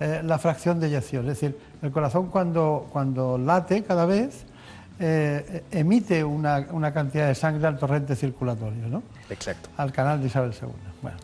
[0.00, 4.44] Eh, la fracción de eyección, es decir, el corazón cuando, cuando late cada vez,
[5.00, 9.02] eh, emite una, una, cantidad de sangre al torrente circulatorio, ¿no?
[9.30, 9.68] Exacto.
[9.76, 10.68] Al canal de Isabel II.
[11.02, 11.16] Bueno,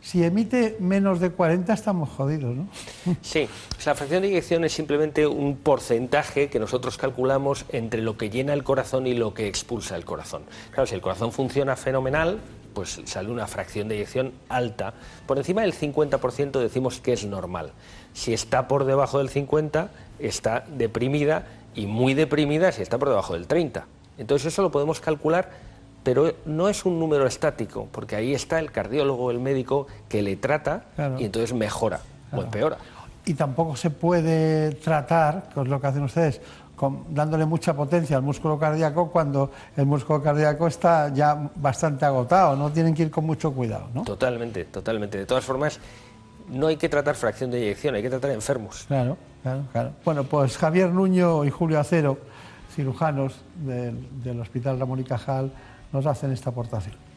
[0.00, 2.68] si emite menos de 40 estamos jodidos, ¿no?
[3.22, 3.48] Sí,
[3.84, 8.52] la fracción de eyección es simplemente un porcentaje que nosotros calculamos entre lo que llena
[8.52, 10.42] el corazón y lo que expulsa el corazón.
[10.70, 12.38] Claro, si el corazón funciona fenomenal,
[12.72, 14.94] pues sale una fracción de eyección alta.
[15.26, 17.72] Por encima del 50% decimos que es normal.
[18.12, 23.34] Si está por debajo del 50, está deprimida y muy deprimida si está por debajo
[23.34, 23.86] del 30.
[24.18, 25.50] Entonces eso lo podemos calcular,
[26.02, 30.36] pero no es un número estático, porque ahí está el cardiólogo, el médico, que le
[30.36, 30.84] trata
[31.18, 32.00] y entonces mejora
[32.32, 32.78] o empeora.
[33.24, 36.40] Y tampoco se puede tratar, que es lo que hacen ustedes,
[37.08, 42.70] dándole mucha potencia al músculo cardíaco cuando el músculo cardíaco está ya bastante agotado, no
[42.70, 44.02] tienen que ir con mucho cuidado, ¿no?
[44.02, 45.18] Totalmente, totalmente.
[45.18, 45.80] De todas formas,
[46.48, 48.84] no hay que tratar fracción de eyección, hay que tratar enfermos.
[48.86, 49.92] Claro, claro, claro.
[50.04, 52.18] Bueno, pues Javier Nuño y Julio Acero,
[52.74, 55.52] cirujanos del, Hospital Ramón y Cajal,
[55.92, 57.09] nos hacen esta aportación.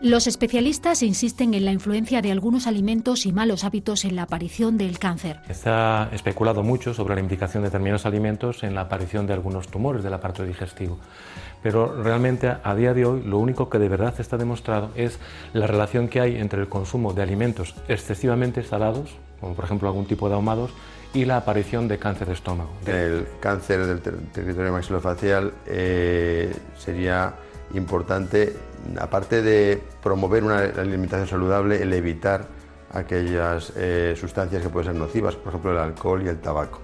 [0.00, 4.76] Los especialistas insisten en la influencia de algunos alimentos y malos hábitos en la aparición
[4.76, 5.40] del cáncer.
[5.52, 9.68] Se ha especulado mucho sobre la implicación de determinados alimentos en la aparición de algunos
[9.68, 10.98] tumores del aparato digestivo
[11.66, 15.18] pero realmente a día de hoy lo único que de verdad está demostrado es
[15.52, 20.06] la relación que hay entre el consumo de alimentos excesivamente salados, como por ejemplo algún
[20.06, 20.70] tipo de ahumados,
[21.12, 22.70] y la aparición de cáncer de estómago.
[22.86, 27.34] El cáncer del territorio maxilofacial eh, sería
[27.74, 28.54] importante,
[28.98, 32.46] aparte de promover una alimentación saludable, el evitar
[32.92, 36.80] aquellas eh, sustancias que pueden ser nocivas, por ejemplo el alcohol y el tabaco.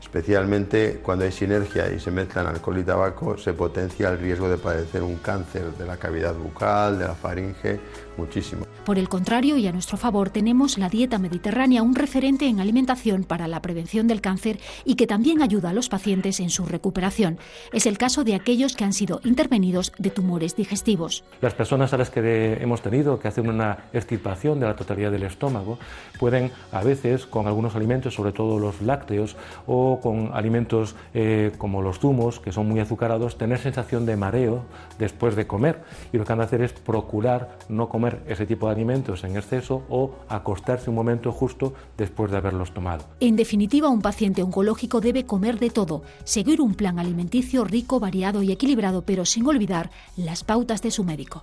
[0.00, 4.56] Especialmente cuando hay sinergia y se mezclan alcohol y tabaco, se potencia el riesgo de
[4.56, 7.78] padecer un cáncer de la cavidad bucal, de la faringe,
[8.16, 8.66] muchísimo.
[8.84, 13.24] Por el contrario, y a nuestro favor, tenemos la dieta mediterránea, un referente en alimentación
[13.24, 17.38] para la prevención del cáncer y que también ayuda a los pacientes en su recuperación.
[17.72, 21.22] Es el caso de aquellos que han sido intervenidos de tumores digestivos.
[21.40, 25.22] Las personas a las que hemos tenido que hacer una extirpación de la totalidad del
[25.22, 25.78] estómago
[26.18, 29.36] pueden a veces con algunos alimentos, sobre todo los lácteos
[29.66, 34.64] o con alimentos eh, como los zumos, que son muy azucarados, tener sensación de mareo
[34.98, 35.82] después de comer.
[36.12, 39.36] Y lo que han de hacer es procurar no comer ese tipo de alimentos en
[39.36, 43.04] exceso o acostarse un momento justo después de haberlos tomado.
[43.20, 48.42] En definitiva, un paciente oncológico debe comer de todo, seguir un plan alimenticio rico, variado
[48.42, 51.42] y equilibrado, pero sin olvidar las pautas de su médico.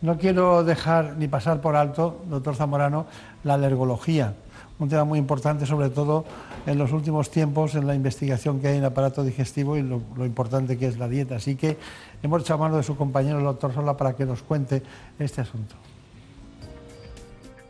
[0.00, 3.06] No quiero dejar ni pasar por alto, doctor Zamorano,
[3.44, 4.34] la alergología,
[4.78, 6.24] un tema muy importante, sobre todo
[6.66, 10.02] en los últimos tiempos, en la investigación que hay en el aparato digestivo y lo,
[10.16, 11.36] lo importante que es la dieta.
[11.36, 11.76] Así que
[12.22, 14.82] hemos echado mano de su compañero, el doctor Sola, para que nos cuente
[15.18, 15.76] este asunto.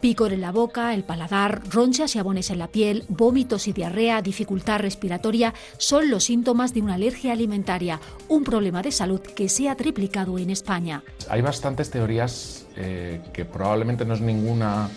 [0.03, 4.21] Picor en la boca, el paladar, ronchas y abones en la piel, vómitos y diarrea,
[4.21, 9.69] dificultad respiratoria son los síntomas de una alergia alimentaria, un problema de salud que se
[9.69, 11.05] ha triplicado en España.
[11.31, 14.91] Hay bastantes teorías eh, que probablemente no es ninguna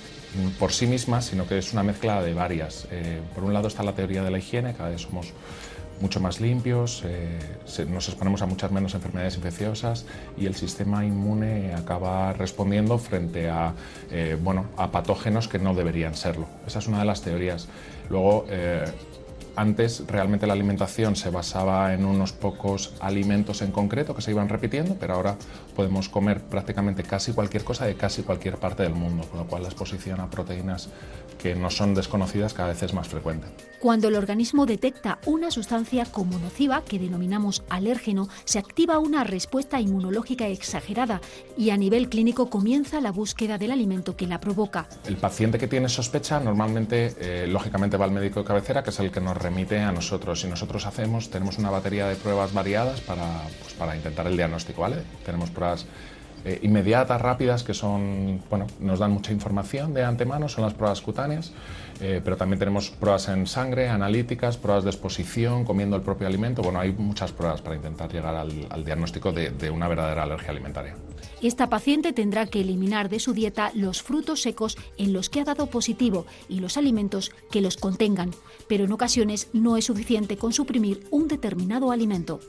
[0.60, 2.88] por sí misma, sino que es una mezcla de varias.
[2.92, 5.34] Eh, por un lado está la teoría de la higiene, cada vez somos
[6.02, 7.40] mucho más limpios, eh,
[7.88, 10.06] nos exponemos a muchas menos enfermedades infecciosas
[10.38, 13.74] y el sistema inmune acaba respondiendo frente a,
[14.12, 16.48] eh, bueno, a patógenos que no deberían serlo.
[16.68, 17.70] Esa es una de las teorías.
[18.10, 18.46] Luego,
[19.56, 24.50] antes realmente la alimentación se basaba en unos pocos alimentos en concreto que se iban
[24.50, 25.36] repitiendo, pero ahora
[25.76, 29.64] podemos comer prácticamente casi cualquier cosa de casi cualquier parte del mundo, con lo cual
[29.64, 30.90] la exposición a proteínas
[31.38, 33.48] que no son desconocidas cada vez es más frecuente.
[33.80, 39.80] Cuando el organismo detecta una sustancia como nociva, que denominamos alérgeno, se activa una respuesta
[39.80, 41.22] inmunológica exagerada
[41.56, 44.88] y a nivel clínico comienza la búsqueda del alimento que la provoca.
[45.06, 49.00] El paciente que tiene sospecha normalmente, eh, lógicamente, va al médico de cabecera, que es
[49.00, 50.44] el que nos remite a nosotros.
[50.44, 54.82] Y nosotros hacemos, tenemos una batería de pruebas variadas para, pues, para intentar el diagnóstico.
[54.82, 55.04] ¿vale?
[55.26, 55.86] Tenemos pruebas
[56.46, 61.02] eh, inmediatas, rápidas, que son, bueno, nos dan mucha información de antemano, son las pruebas
[61.02, 61.52] cutáneas.
[62.02, 66.62] Eh, pero también tenemos pruebas en sangre, analíticas, pruebas de exposición, comiendo el propio alimento.
[66.62, 70.96] Bueno, hay muchas pruebas para intentar llegar al, diagnóstico de una verdadera alergia alimentaria.
[71.42, 75.44] Esta paciente tendrá que eliminar de su dieta los frutos secos en los que ha
[75.44, 78.32] dado positivo y los alimentos que los contengan,
[78.68, 82.40] pero en ocasiones no es suficiente con suprimir un determinado alimento.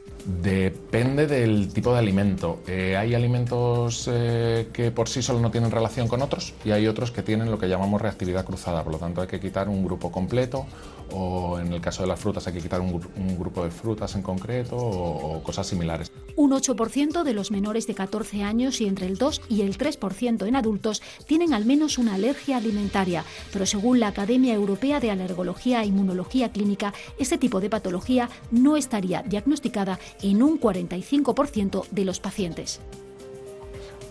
[0.43, 2.61] Depende del tipo de alimento.
[2.67, 6.87] Eh, hay alimentos eh, que por sí solo no tienen relación con otros y hay
[6.87, 9.85] otros que tienen lo que llamamos reactividad cruzada, por lo tanto hay que quitar un
[9.85, 10.67] grupo completo
[11.13, 13.01] o en el caso de las frutas hay que quitar un,
[13.39, 16.11] grupo de frutas en concreto o, cosas similares.
[16.37, 20.47] Un 8% de los menores de 14 años y entre el 2 y el 3%
[20.47, 25.83] en adultos tienen al menos una alergia alimentaria, pero según la Academia Europea de Alergología
[25.83, 32.21] e Inmunología Clínica, este tipo de patología no estaría diagnosticada en un 45% de los
[32.21, 32.81] pacientes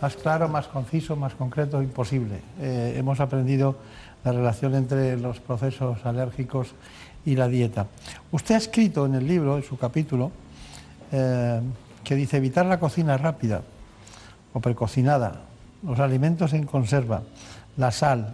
[0.02, 2.42] más claro, más conciso, más concreto, imposible.
[2.60, 3.78] Eh, hemos aprendido
[4.26, 6.74] la relación entre los procesos alérgicos
[7.26, 7.88] y la dieta.
[8.32, 10.32] Usted ha escrito en el libro, en su capítulo,
[11.12, 11.62] eh,
[12.04, 13.62] que dice evitar la cocina rápida
[14.54, 15.44] o precocinada,
[15.84, 17.22] los alimentos en conserva,
[17.78, 18.34] la sal,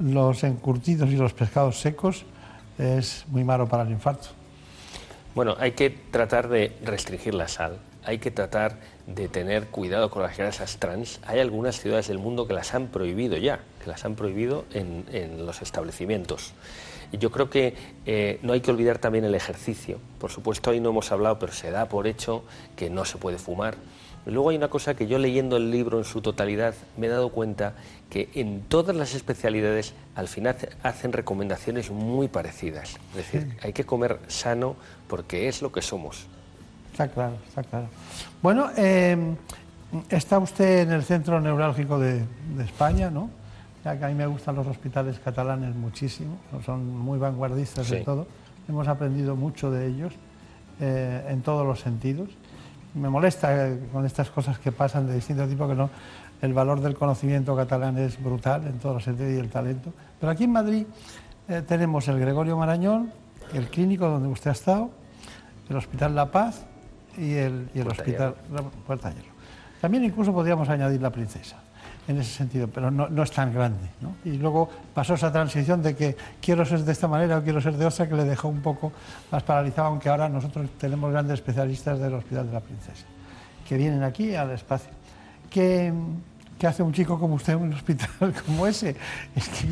[0.00, 2.24] los encurtidos y los pescados secos
[2.78, 4.28] es muy malo para el infarto.
[5.34, 10.22] Bueno, hay que tratar de restringir la sal, hay que tratar de tener cuidado con
[10.22, 11.20] las grasas trans.
[11.26, 15.44] Hay algunas ciudades del mundo que las han prohibido ya, que las han prohibido en,
[15.44, 16.52] los establecimientos.
[17.12, 17.74] Y yo creo que
[18.06, 19.98] eh, no hay que olvidar también el ejercicio.
[20.18, 23.38] Por supuesto, ahí no hemos hablado, pero se da por hecho que no se puede
[23.38, 23.74] fumar.
[24.24, 27.30] Luego hay una cosa que yo leyendo el libro en su totalidad me he dado
[27.30, 27.74] cuenta
[28.08, 32.96] que en todas las especialidades al final hacen recomendaciones muy parecidas.
[33.10, 34.76] Es decir, hay que comer sano
[35.08, 36.26] porque es lo que somos.
[36.92, 37.88] Está claro, está claro.
[38.42, 39.16] Bueno, eh,
[40.08, 42.22] está usted en el centro neurálgico de,
[42.62, 43.30] España, ¿no?
[43.84, 48.28] Ya que a mí me gustan los hospitales catalanes muchísimo, son muy vanguardistas de todo.
[48.68, 50.12] Hemos aprendido mucho de ellos
[50.80, 52.28] eh, en todos los sentidos.
[52.94, 55.90] Me molesta eh, con estas cosas que pasan de distinto tipo que no.
[56.40, 59.92] El valor del conocimiento catalán es brutal en todos los sentidos y el talento.
[60.20, 60.86] Pero aquí en Madrid
[61.66, 63.12] tenemos el Gregorio Marañón,
[63.52, 64.90] el clínico donde usted ha estado,
[65.68, 66.64] el Hospital La Paz
[67.16, 68.34] y el, y el hospital
[68.86, 69.32] Puerta Hierro.
[69.80, 71.61] También incluso podríamos añadir la princesa
[72.08, 73.88] en ese sentido, pero no, es tan grande.
[74.00, 74.14] ¿no?
[74.24, 77.76] Y luego pasó esa transición de que quiero ser de esta manera o quiero ser
[77.76, 78.92] de otra, que le dejó un poco
[79.30, 83.04] más paralizado, aunque ahora nosotros tenemos grandes especialistas del Hospital de la Princesa,
[83.68, 84.90] que vienen aquí al espacio.
[85.48, 85.92] ¿Qué,
[86.58, 88.96] qué hace un chico como usted en un hospital como ese?
[89.36, 89.68] Es que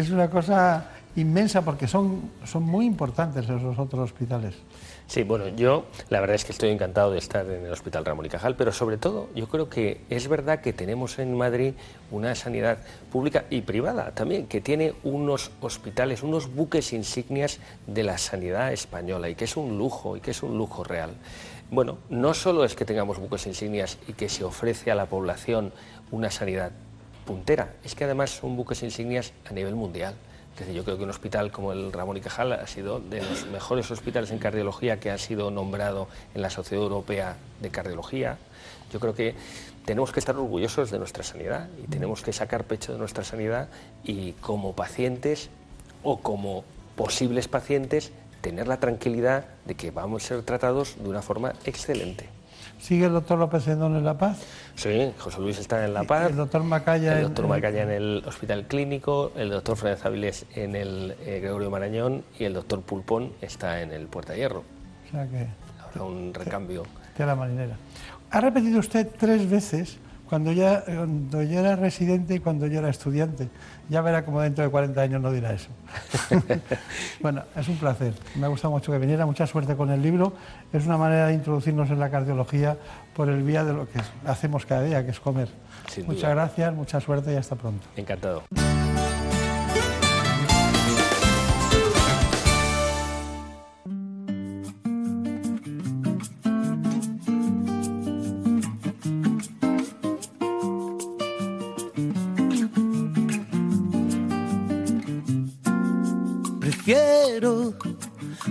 [0.00, 4.54] es una cosa inmensa porque son, son muy importantes esos otros hospitales.
[5.06, 8.24] Sí, bueno, yo la verdad es que estoy encantado de estar en el Hospital Ramón
[8.24, 11.74] y Cajal, pero sobre todo yo creo que es verdad que tenemos en Madrid
[12.10, 12.78] una sanidad
[13.12, 19.28] pública y privada también, que tiene unos hospitales, unos buques insignias de la sanidad española
[19.28, 21.10] y que es un lujo y que es un lujo real.
[21.70, 25.72] Bueno, no solo es que tengamos buques insignias y que se ofrece a la población
[26.10, 26.72] una sanidad
[27.26, 30.14] puntera, es que además son buques insignias a nivel mundial
[30.72, 33.90] yo creo que un hospital como el Ramón y Cajal ha sido de los mejores
[33.90, 38.38] hospitales en cardiología que ha sido nombrado en la Sociedad Europea de Cardiología.
[38.92, 39.34] Yo creo que
[39.84, 43.68] tenemos que estar orgullosos de nuestra sanidad y tenemos que sacar pecho de nuestra sanidad
[44.04, 45.50] y como pacientes
[46.02, 46.64] o como
[46.96, 52.33] posibles pacientes tener la tranquilidad de que vamos a ser tratados de una forma excelente.
[52.84, 54.42] ¿Sigue el doctor López Endón en La Paz?
[54.74, 56.28] Sí, José Luis está en La Paz.
[56.28, 57.16] El doctor Macaya.
[57.16, 61.70] El doctor Macaya en el Hospital Clínico, el doctor Fernández Avilés en el eh, Gregorio
[61.70, 64.64] Marañón y el doctor Pulpón está en el Puerta Hierro.
[65.08, 65.46] O sea que.
[65.82, 66.82] Habrá un recambio.
[67.16, 67.74] De la marinera.
[68.30, 69.96] Ha repetido usted tres veces
[70.28, 73.48] cuando ya, cuando yo era residente y cuando yo era estudiante.
[73.88, 75.68] Ya verá como dentro de 40 años no dirá eso.
[77.20, 78.14] bueno, es un placer.
[78.34, 79.26] Me ha gustado mucho que viniera.
[79.26, 80.32] Mucha suerte con el libro.
[80.72, 82.76] Es una manera de introducirnos en la cardiología
[83.14, 85.48] por el vía de lo que hacemos cada día, que es comer.
[86.06, 87.86] Muchas gracias, mucha suerte y hasta pronto.
[87.96, 88.42] Encantado.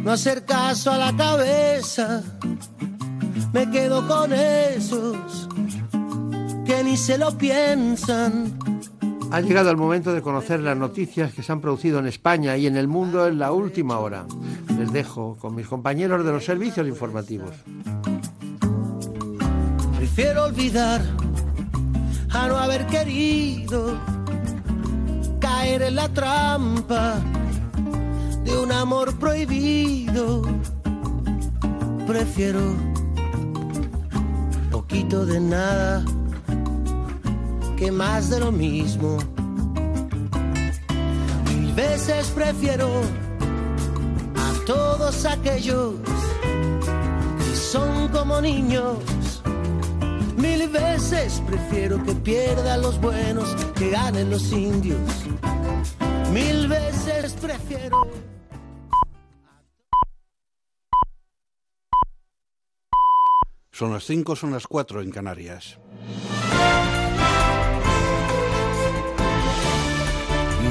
[0.04, 2.22] No hacer caso a la cabeza.
[3.54, 5.48] Me quedo con esos
[6.66, 8.60] que ni se lo piensan.
[9.32, 12.68] Ha llegado el momento de conocer las noticias que se han producido en España y
[12.68, 14.26] en el mundo en la última hora.
[14.78, 17.52] Les dejo con mis compañeros de los servicios informativos.
[19.98, 21.02] Prefiero olvidar
[22.30, 23.98] a no haber querido
[25.40, 27.22] caer en la trampa
[28.44, 30.42] de un amor prohibido.
[32.08, 32.62] Prefiero
[34.72, 36.04] poquito de nada
[37.78, 39.18] que más de lo mismo.
[41.46, 42.88] Mil veces prefiero
[44.36, 45.96] a todos aquellos
[47.40, 48.98] que son como niños.
[50.38, 55.00] Mil veces prefiero que pierdan los buenos, que ganen los indios.
[56.34, 58.08] Mil veces prefiero...
[63.72, 65.78] Son las 5, son las 4 en Canarias.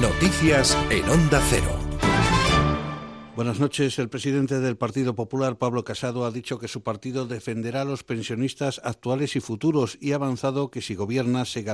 [0.01, 1.82] Noticias en Onda Cero.
[3.35, 3.99] Buenas noches.
[3.99, 8.05] El presidente del Partido Popular, Pablo Casado, ha dicho que su partido defenderá a los
[8.05, 11.65] pensionistas actuales y futuros y ha avanzado que si gobierna se,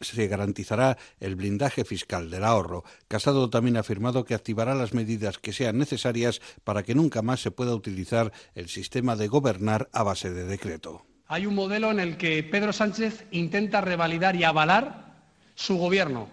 [0.00, 2.84] se, garantizará el blindaje fiscal del ahorro.
[3.06, 7.40] Casado también ha afirmado que activará las medidas que sean necesarias para que nunca más
[7.40, 11.04] se pueda utilizar el sistema de gobernar a base de decreto.
[11.26, 15.22] Hay un modelo en el que Pedro Sánchez intenta revalidar y avalar
[15.54, 16.28] su gobierno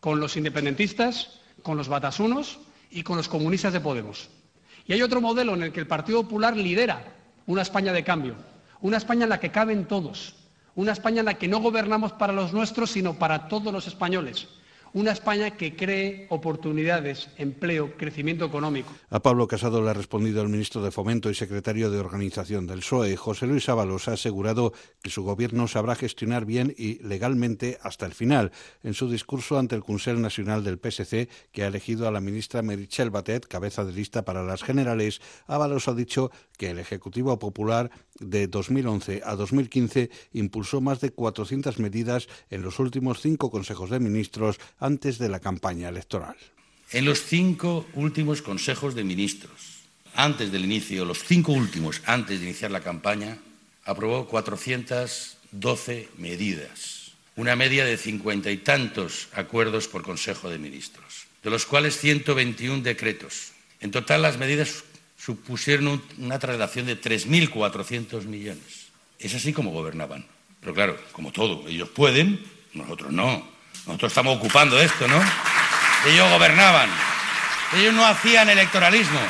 [0.00, 2.60] con los independentistas, con los batasunos
[2.90, 4.28] y con los comunistas de Podemos.
[4.86, 7.02] Y hay otro modelo en el que el Partido Popular lidera
[7.46, 8.34] una España de cambio,
[8.80, 10.34] una España en la que caben todos,
[10.74, 14.48] una España en la que no gobernamos para los nuestros, sino para todos los españoles,
[14.96, 18.90] una España que cree oportunidades, empleo, crecimiento económico.
[19.10, 22.78] A Pablo Casado le ha respondido el ministro de Fomento y secretario de Organización del
[22.78, 24.72] PSOE, José Luis Ábalos, ha asegurado
[25.02, 28.52] que su gobierno sabrá gestionar bien y legalmente hasta el final.
[28.82, 32.62] En su discurso ante el Consejo Nacional del PSC, que ha elegido a la ministra
[32.62, 37.90] Meritxell Batet, cabeza de lista para las generales, Ábalos ha dicho que el Ejecutivo Popular
[38.18, 44.00] de 2011 a 2015 impulsó más de 400 medidas en los últimos cinco consejos de
[44.00, 46.36] ministros antes de la campaña electoral.
[46.92, 49.82] En los cinco últimos consejos de ministros,
[50.14, 53.38] antes del inicio, los cinco últimos antes de iniciar la campaña,
[53.84, 61.50] aprobó 412 medidas, una media de cincuenta y tantos acuerdos por Consejo de Ministros, de
[61.50, 63.52] los cuales 121 decretos.
[63.80, 64.84] En total, las medidas
[65.18, 68.86] supusieron una traslación de 3.400 millones.
[69.18, 70.24] Es así como gobernaban.
[70.60, 72.40] Pero claro, como todo, ellos pueden,
[72.72, 73.55] nosotros no.
[73.86, 75.20] Nosotros estamos ocupando esto, ¿no?
[76.06, 76.88] Ellos gobernaban.
[77.76, 79.20] Ellos no hacían electoralismo.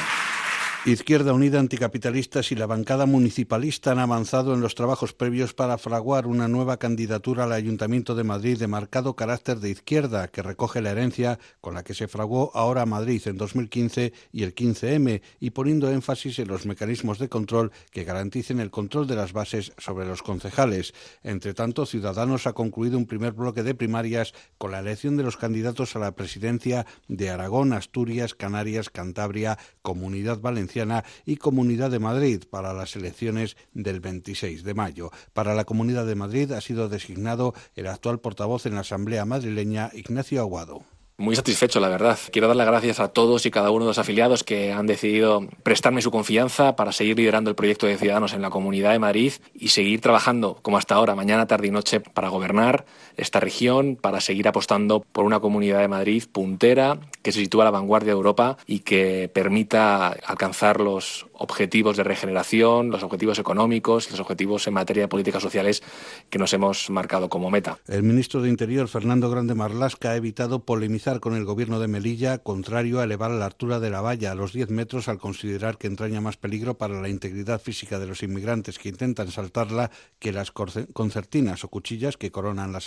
[0.87, 6.29] Izquierda Unida Anticapitalistas y la bancada municipalista han avanzado en los trabajos previos para fraguar
[6.29, 10.93] una nueva candidatura al Ayuntamiento de Madrid de marcado carácter de izquierda, que recoge la
[10.93, 15.91] herencia con la que se fraguó ahora Madrid en 2015 y el 15M, y poniendo
[15.91, 20.23] énfasis en los mecanismos de control que garanticen el control de las bases sobre los
[20.23, 20.95] concejales.
[21.25, 25.37] Entre tanto, Ciudadanos ha concluido un primer bloque de primarias con la elección de los
[25.37, 30.76] candidatos a la presidencia de Aragón, Asturias, Canarias, Cantabria, Comunidad Valenciana,
[31.25, 35.11] y Comunidad de Madrid para las elecciones del 26 de mayo.
[35.33, 39.91] Para la Comunidad de Madrid ha sido designado el actual portavoz en la Asamblea madrileña,
[39.95, 40.83] Ignacio Aguado.
[41.19, 42.19] Muy satisfecho, la verdad.
[42.31, 45.49] Quiero dar las gracias a todos y cada uno de los afiliados que han decidido
[45.63, 49.33] prestarme su confianza para seguir liderando el proyecto de Ciudadanos en la Comunidad de Madrid
[49.55, 52.85] y seguir trabajando, como hasta ahora, mañana, tarde y noche, para gobernar
[53.17, 57.67] esta región, para seguir apostando por una Comunidad de Madrid puntera, que se sitúa a
[57.67, 64.11] la vanguardia de Europa y que permita alcanzar los objetivos de regeneración, los objetivos económicos,
[64.11, 65.83] los objetivos en materia de políticas sociales
[66.31, 67.79] que nos hemos marcado como meta.
[67.87, 72.39] El ministro de Interior, Fernando Grande Marlasca, ha evitado polemizar con el gobierno de Melilla,
[72.39, 75.87] contrario a elevar la altura de la valla a los 10 metros al considerar que
[75.87, 80.53] entraña más peligro para la integridad física de los inmigrantes que intentan saltarla que las
[80.53, 82.85] concertinas o cuchillas que coronan las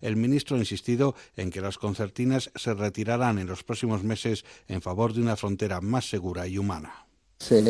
[0.00, 4.82] El ministro ha insistido en que las concertinas se retirarán en los próximos meses en
[4.82, 7.06] favor de una frontera más segura y humana.
[7.40, 7.62] Se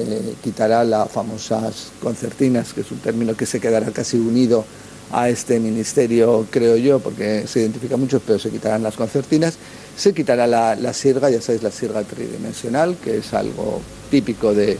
[0.43, 4.65] quitará las famosas concertinas, que es un término que se quedará casi unido
[5.11, 9.59] a este ministerio, creo yo, porque se identifica mucho, pero se quitarán las concertinas.
[9.97, 13.81] Se quitará la, sirga, ya sabéis, la sirga tridimensional, que es algo
[14.11, 14.79] típico de,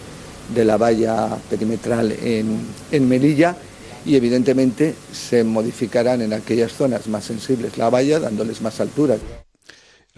[0.55, 3.57] la valla perimetral en Melilla
[4.09, 9.19] y evidentemente se modificarán en aquellas zonas más sensibles la valla, dándoles más altura.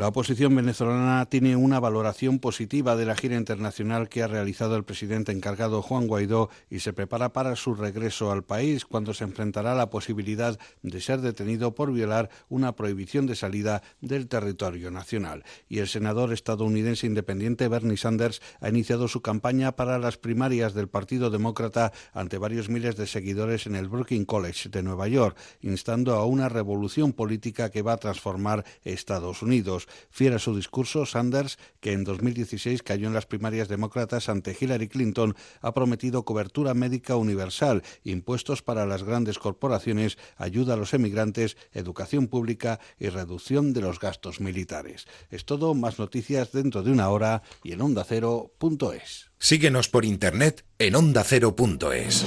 [0.00, 4.82] La oposición venezolana tiene una valoración positiva de la gira internacional que ha realizado el
[4.82, 9.72] presidente encargado Juan Guaidó y se prepara para su regreso al país cuando se enfrentará
[9.72, 15.44] a la posibilidad de ser detenido por violar una prohibición de salida del territorio nacional.
[15.68, 20.88] Y el senador estadounidense independiente Bernie Sanders ha iniciado su campaña para las primarias del
[20.88, 26.14] Partido Demócrata ante varios miles de seguidores en el Brooklyn College de Nueva York, instando
[26.14, 29.88] a una revolución política que va a transformar Estados Unidos.
[30.10, 34.88] Fiel a su discurso, Sanders, que en 2016 cayó en las primarias demócratas ante Hillary
[34.88, 41.56] Clinton, ha prometido cobertura médica universal, impuestos para las grandes corporaciones, ayuda a los emigrantes,
[41.72, 45.06] educación pública y reducción de los gastos militares.
[45.30, 49.30] Es todo, más noticias dentro de una hora y en ondacero.es.
[49.38, 52.26] Síguenos por internet en ondacero.es.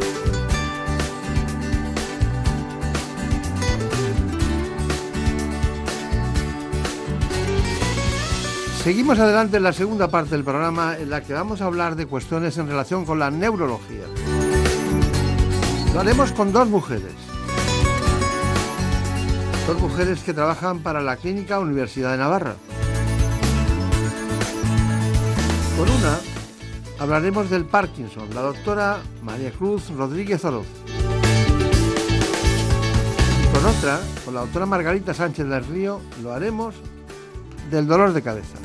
[8.83, 12.07] Seguimos adelante en la segunda parte del programa en la que vamos a hablar de
[12.07, 14.05] cuestiones en relación con la neurología.
[15.93, 17.13] Lo haremos con dos mujeres.
[19.67, 22.55] Dos mujeres que trabajan para la Clínica Universidad de Navarra.
[25.77, 26.17] Con una
[26.97, 30.65] hablaremos del Parkinson, la doctora María Cruz Rodríguez Oroz.
[33.43, 36.73] Y con otra, con la doctora Margarita Sánchez del Río, lo haremos
[37.71, 38.57] del dolor de cabeza.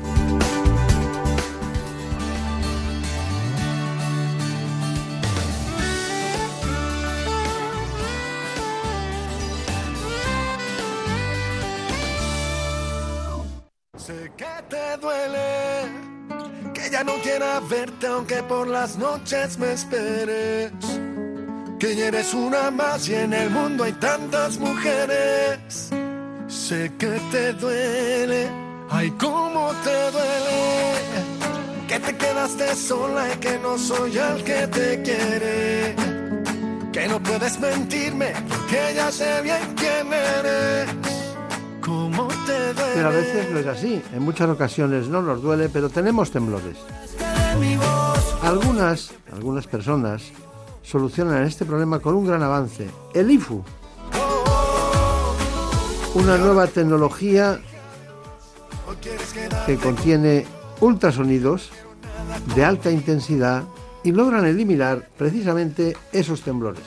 [13.97, 15.89] Sé que te duele,
[16.73, 20.71] que ya no quiera verte aunque por las noches me esperes.
[21.79, 25.89] Que ya eres una más y en el mundo hay tantas mujeres.
[26.47, 28.49] Sé que te duele,
[28.89, 30.97] ay cómo te duele.
[31.87, 35.95] Que te quedaste sola y que no soy el que te quiere.
[36.91, 38.33] Que no puedes mentirme,
[38.69, 40.89] que ya sé bien quién eres.
[41.81, 42.91] ¿Cómo te duele?
[42.95, 44.01] Pero a veces no es así.
[44.13, 46.77] En muchas ocasiones no nos duele, pero tenemos temblores.
[48.43, 50.23] Algunas, algunas personas
[50.83, 52.89] solucionan este problema con un gran avance.
[53.13, 53.63] El IFU.
[56.13, 57.59] Una nueva tecnología
[59.65, 60.45] que contiene
[60.79, 61.71] ultrasonidos
[62.55, 63.63] de alta intensidad
[64.03, 66.83] y logran eliminar precisamente esos temblores.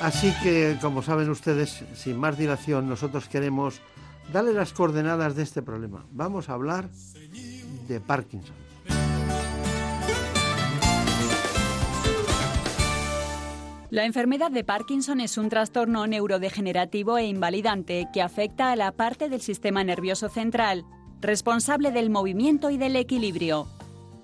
[0.00, 3.80] Así que, como saben ustedes, sin más dilación, nosotros queremos
[4.32, 6.04] darle las coordenadas de este problema.
[6.10, 6.88] Vamos a hablar
[7.86, 8.61] de Parkinson.
[13.92, 19.28] La enfermedad de Parkinson es un trastorno neurodegenerativo e invalidante que afecta a la parte
[19.28, 20.86] del sistema nervioso central,
[21.20, 23.68] responsable del movimiento y del equilibrio.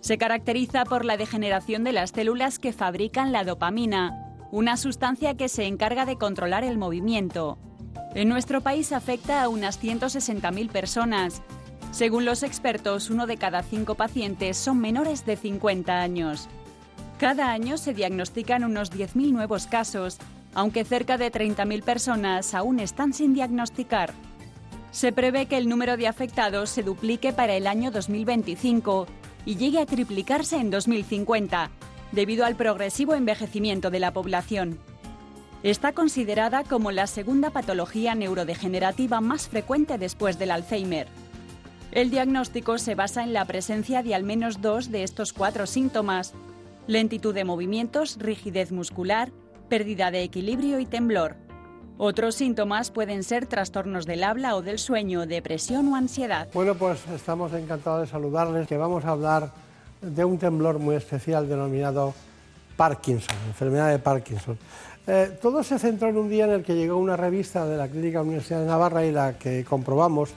[0.00, 5.50] Se caracteriza por la degeneración de las células que fabrican la dopamina, una sustancia que
[5.50, 7.58] se encarga de controlar el movimiento.
[8.14, 11.42] En nuestro país afecta a unas 160.000 personas.
[11.90, 16.48] Según los expertos, uno de cada cinco pacientes son menores de 50 años.
[17.18, 20.18] Cada año se diagnostican unos 10.000 nuevos casos,
[20.54, 24.14] aunque cerca de 30.000 personas aún están sin diagnosticar.
[24.92, 29.06] Se prevé que el número de afectados se duplique para el año 2025
[29.44, 31.70] y llegue a triplicarse en 2050,
[32.12, 34.78] debido al progresivo envejecimiento de la población.
[35.64, 41.08] Está considerada como la segunda patología neurodegenerativa más frecuente después del Alzheimer.
[41.90, 46.32] El diagnóstico se basa en la presencia de al menos dos de estos cuatro síntomas.
[46.88, 49.30] Lentitud de movimientos, rigidez muscular,
[49.68, 51.36] pérdida de equilibrio y temblor.
[51.98, 56.48] Otros síntomas pueden ser trastornos del habla o del sueño, depresión o ansiedad.
[56.54, 59.52] Bueno, pues estamos encantados de saludarles, que vamos a hablar
[60.00, 62.14] de un temblor muy especial denominado
[62.74, 64.56] Parkinson, enfermedad de Parkinson.
[65.06, 67.88] Eh, todo se centró en un día en el que llegó una revista de la
[67.88, 70.30] Clínica Universidad de Navarra y la que comprobamos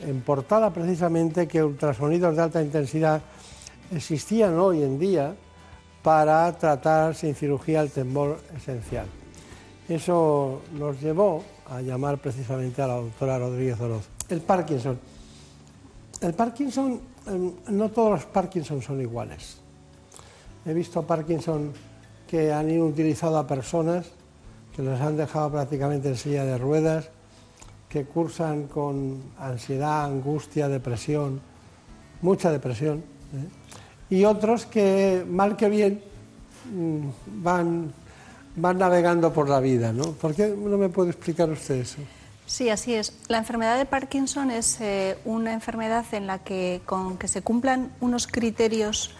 [0.00, 3.20] en portada precisamente que ultrasonidos de alta intensidad
[3.94, 5.34] existían hoy en día
[6.02, 9.06] para tratar sin cirugía el temblor esencial.
[9.88, 14.08] Eso nos llevó a llamar precisamente a la doctora Rodríguez Oroz.
[14.28, 14.98] El Parkinson.
[16.20, 19.56] El Parkinson, em, no todos los Parkinson son iguales.
[20.64, 21.72] He visto Parkinson
[22.26, 24.06] que han ido utilizado a personas
[24.74, 27.08] que los han dejado prácticamente en silla de ruedas,
[27.88, 31.40] que cursan con ansiedad, angustia, depresión,
[32.22, 33.48] mucha depresión, ¿eh?
[34.10, 36.02] Y otros que, mal que bien,
[36.72, 37.08] mm,
[37.42, 37.92] van,
[38.56, 39.92] van navegando por la vida.
[39.92, 40.12] ¿no?
[40.12, 41.98] ¿Por qué no me puede explicar usted eso?
[42.46, 43.12] Sí, así es.
[43.28, 47.92] La enfermedad de Parkinson es eh, una enfermedad en la que con que se cumplan
[48.00, 49.12] unos criterios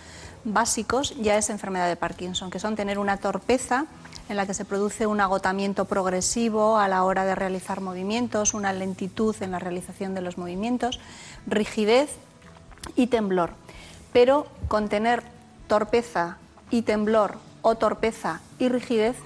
[0.43, 3.87] básicos ya es enfermedad de Parkinson, que son tener una torpeza
[4.29, 8.73] en la que se produce un agotamiento progresivo a la hora de realizar movimientos, una
[8.73, 10.99] lentitud en la realización de los movimientos,
[11.47, 12.11] rigidez
[12.97, 13.53] y temblor.
[14.13, 15.23] Pero con tener
[15.67, 16.39] torpeza
[16.71, 19.17] y temblor o torpeza y rigidez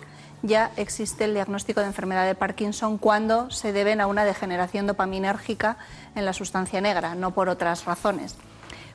[0.42, 5.78] ya existe el diagnóstico de enfermedad de Parkinson cuando se deben a una degeneración dopaminérgica
[6.14, 8.36] en la sustancia negra, no por otras razones.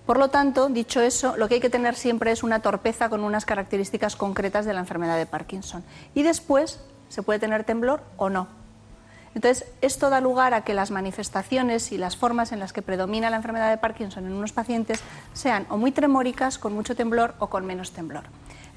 [0.06, 3.24] Por lo tanto, dicho eso, lo que hay que tener siempre es una torpeza con
[3.24, 5.84] unas características concretas de la enfermedad de Parkinson.
[6.14, 6.80] Y después
[7.10, 8.59] se puede tener temblor o no.
[9.40, 13.30] Entonces, esto da lugar a que las manifestaciones y las formas en las que predomina
[13.30, 15.00] la enfermedad de Parkinson en unos pacientes
[15.32, 18.24] sean o muy tremóricas, con mucho temblor, o con menos temblor.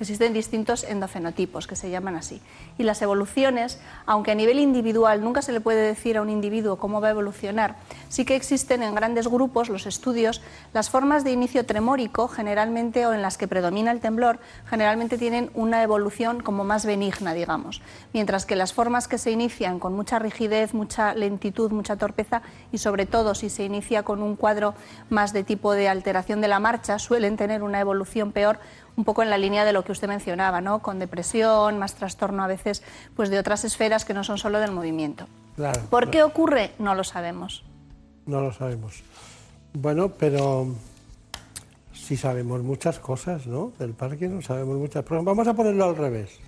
[0.02, 2.42] Existen distintos endofenotipos que se llaman así.
[2.76, 6.76] Y las evoluciones, aunque a nivel individual nunca se le puede decir a un individuo
[6.76, 7.76] cómo va a evolucionar,
[8.08, 10.42] sí que existen en grandes grupos los estudios,
[10.74, 15.52] las formas de inicio tremórico generalmente o en las que predomina el temblor, generalmente tienen
[15.54, 17.80] una evolución como más benigna, digamos,
[18.12, 22.42] mientras que las formas que se inician con mucha rigidez, mucha lentitud, mucha torpeza
[22.72, 24.74] y sobre todo si se inicia con un cuadro
[25.10, 28.58] más de tipo de alteración de la marcha, suelen tener una evolución peor
[28.96, 30.80] un poco en la línea de lo que usted mencionaba, ¿no?
[30.80, 32.82] Con depresión, más trastorno a veces
[33.16, 35.26] pues de otras esferas que no son solo del movimiento.
[35.90, 36.72] ¿Por qué ocurre?
[36.78, 37.64] No lo sabemos.
[38.26, 39.02] No lo sabemos.
[39.74, 40.68] Bueno, pero
[41.92, 43.72] sí sabemos muchas cosas, ¿no?
[43.78, 45.04] Del Parkinson sabemos muchas.
[45.04, 46.38] Pero vamos a ponerlo al revés.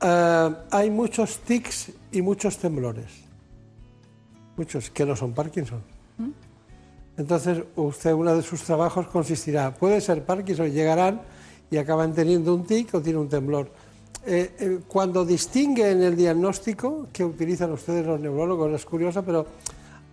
[0.00, 3.24] Eh, hay muchos tics y muchos temblores.
[4.56, 5.82] Muchos que no son Parkinson.
[7.20, 11.20] Entonces, usted, uno de sus trabajos consistirá, puede ser Parkinson, llegarán
[11.70, 13.70] y acaban teniendo un tic o tiene un temblor.
[14.24, 19.46] Eh, eh, cuando distinguen el diagnóstico que utilizan ustedes los neurólogos, es curioso, pero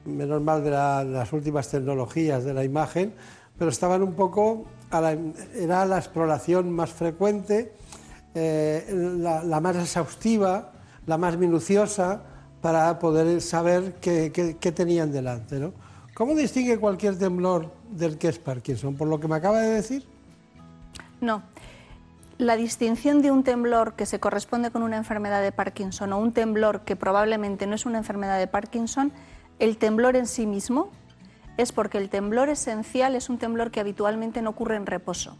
[0.03, 3.13] menos mal de, las últimas tecnologías de la imagen,
[3.57, 4.65] pero estaban un poco,
[5.55, 7.71] era la exploración más frecuente,
[8.35, 8.85] eh,
[9.17, 10.73] la, más exhaustiva,
[11.05, 12.21] la más minuciosa,
[12.59, 15.57] para poder saber qué, qué tenían delante.
[15.57, 15.86] ¿no?
[16.17, 18.95] ¿Cómo distingue cualquier temblor del que es Parkinson?
[18.95, 20.03] ¿Por lo que me acaba de decir?
[21.21, 21.43] No.
[22.39, 26.31] La distinción de un temblor que se corresponde con una enfermedad de Parkinson o un
[26.31, 29.11] temblor que probablemente no es una enfermedad de Parkinson,
[29.59, 30.89] el temblor en sí mismo
[31.55, 35.37] es porque el temblor esencial es un temblor que habitualmente no ocurre en reposo.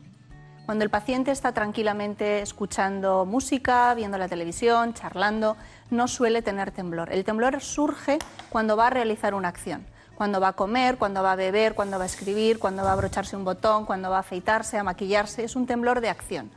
[0.68, 5.58] Cuando el paciente está tranquilamente escuchando música, viendo la televisión, charlando,
[5.90, 7.12] no suele tener temblor.
[7.12, 9.84] El temblor surge cuando va a realizar una acción
[10.18, 12.94] cuando va a comer, cuando va a beber, cuando va a escribir, cuando va a
[12.94, 15.44] abrocharse un botón, cuando va a afeitarse, a maquillarse.
[15.44, 16.50] Es un temblor de acción.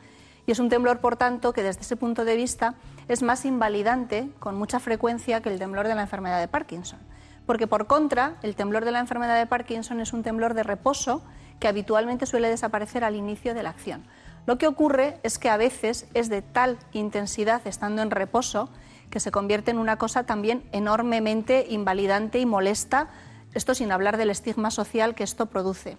[0.46, 2.74] Y es un temblor, por tanto, que desde ese punto de vista
[3.06, 7.00] es más invalidante con mucha frecuencia que el temblor de la enfermedad de Parkinson.
[7.44, 11.22] Porque, por contra, el temblor de la enfermedad de Parkinson es un temblor de reposo
[11.58, 14.04] que habitualmente suele desaparecer al inicio de la acción.
[14.46, 18.70] Lo que ocurre es que a veces es de tal intensidad estando en reposo
[19.10, 23.08] que se convierte en una cosa también enormemente invalidante y molesta
[23.54, 25.96] esto sin hablar del estigma social que esto produce.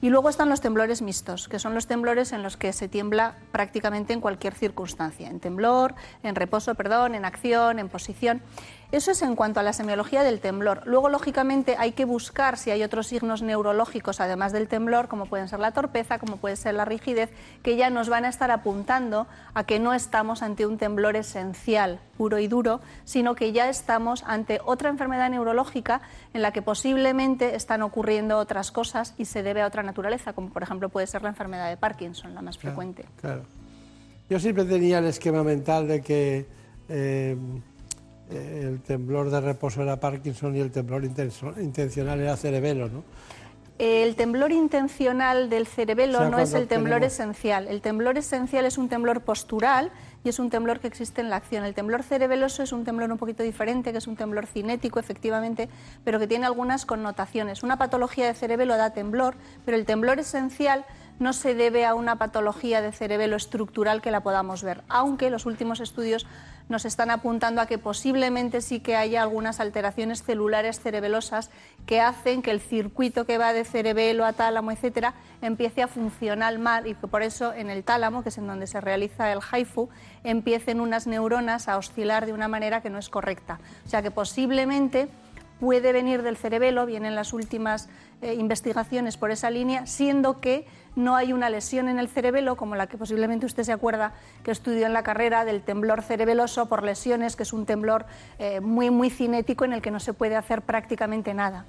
[0.00, 3.36] Y luego están los temblores mixtos, que son los temblores en los que se tiembla
[3.52, 8.40] prácticamente en cualquier circunstancia, en temblor, en reposo, perdón, en acción, en posición.
[8.90, 10.80] Eso es en cuanto a la semiología del temblor.
[10.86, 15.46] Luego, lógicamente, hay que buscar si hay otros signos neurológicos, además del temblor, como pueden
[15.46, 17.28] ser la torpeza, como puede ser la rigidez,
[17.62, 22.00] que ya nos van a estar apuntando a que no estamos ante un temblor esencial,
[22.16, 26.00] puro y duro, sino que ya estamos ante otra enfermedad neurológica
[26.32, 30.48] en la que posiblemente están ocurriendo otras cosas y se debe a otra naturaleza, como
[30.48, 33.04] por ejemplo puede ser la enfermedad de Parkinson, la más frecuente.
[33.20, 33.42] Claro.
[34.30, 36.46] Yo siempre tenía el esquema mental de que
[36.88, 37.36] eh,
[38.30, 43.04] el temblor de reposo era Parkinson y el temblor intencional era cerebelo, ¿no?
[43.78, 47.68] El temblor intencional del cerebelo no es el temblor esencial.
[47.68, 49.92] El temblor esencial es un temblor postural
[50.24, 51.64] y es un temblor que existe en la acción.
[51.64, 55.68] El temblor cerebeloso es un temblor un poquito diferente, que es un temblor cinético, efectivamente,
[56.02, 57.62] pero que tiene algunas connotaciones.
[57.62, 60.84] Una patología de cerebelo da temblor, pero el temblor esencial
[61.20, 65.46] no se debe a una patología de cerebelo estructural que la podamos ver, aunque los
[65.46, 66.26] últimos estudios
[66.68, 71.50] nos están apuntando a que posiblemente sí que haya algunas alteraciones celulares cerebelosas
[71.86, 76.58] que hacen que el circuito que va de cerebelo a tálamo, etcétera, empiece a funcionar
[76.58, 79.40] mal y que por eso en el tálamo, que es en donde se realiza el
[79.40, 79.88] HIFU,
[80.24, 83.60] empiecen unas neuronas a oscilar de una manera que no es correcta.
[83.86, 85.08] O sea que posiblemente
[85.60, 87.88] puede venir del cerebelo, vienen las últimas
[88.22, 90.66] eh, investigaciones por esa línea, siendo que
[90.98, 94.12] no hay una lesión en el cerebelo, como la que posiblemente usted se acuerda
[94.42, 98.04] que estudió en la carrera del temblor cerebeloso por lesiones, que es un temblor
[98.38, 101.64] eh, muy, muy cinético en el que no se puede hacer prácticamente nada.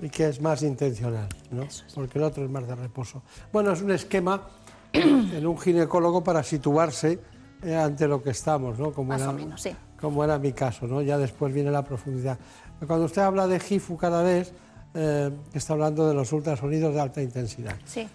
[0.00, 1.66] y que es más intencional, ¿no?
[1.94, 3.22] porque el otro es más de reposo.
[3.52, 4.48] Bueno, es un esquema
[4.92, 7.20] en un ginecólogo para situarse
[7.62, 8.92] eh, ante lo que estamos, ¿no?
[8.92, 9.74] Como era, menos, sí.
[10.00, 11.02] Como era mi caso, ¿no?
[11.02, 12.38] Ya después viene la profundidad.
[12.86, 14.52] Cuando usted habla de GIFU cada vez,
[14.94, 17.76] eh, está hablando de los ultrasonidos de alta intensidad.
[17.84, 18.08] Sí.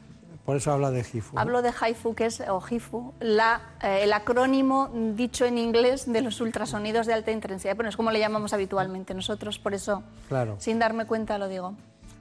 [0.45, 1.37] Por eso habla de HIFU.
[1.37, 6.21] Hablo de HIFU, que es, o HIFU, la, eh, el acrónimo dicho en inglés de
[6.21, 7.75] los ultrasonidos de alta intensidad.
[7.75, 10.55] Bueno, es como le llamamos habitualmente nosotros, por eso, claro.
[10.59, 11.75] sin darme cuenta, lo digo.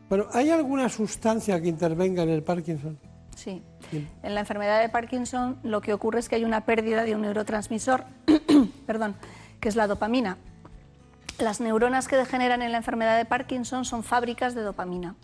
[0.08, 2.98] Bueno, ¿hay alguna sustancia que intervenga en el Parkinson?
[3.36, 3.62] Sí.
[4.22, 7.22] En la enfermedad de Parkinson lo que ocurre es que hay una pérdida de un
[7.22, 8.04] neurotransmisor,
[8.86, 9.16] perdón,
[9.60, 10.36] que es la dopamina.
[11.38, 15.14] Las neuronas que degeneran en la enfermedad de Parkinson son fábricas de dopamina.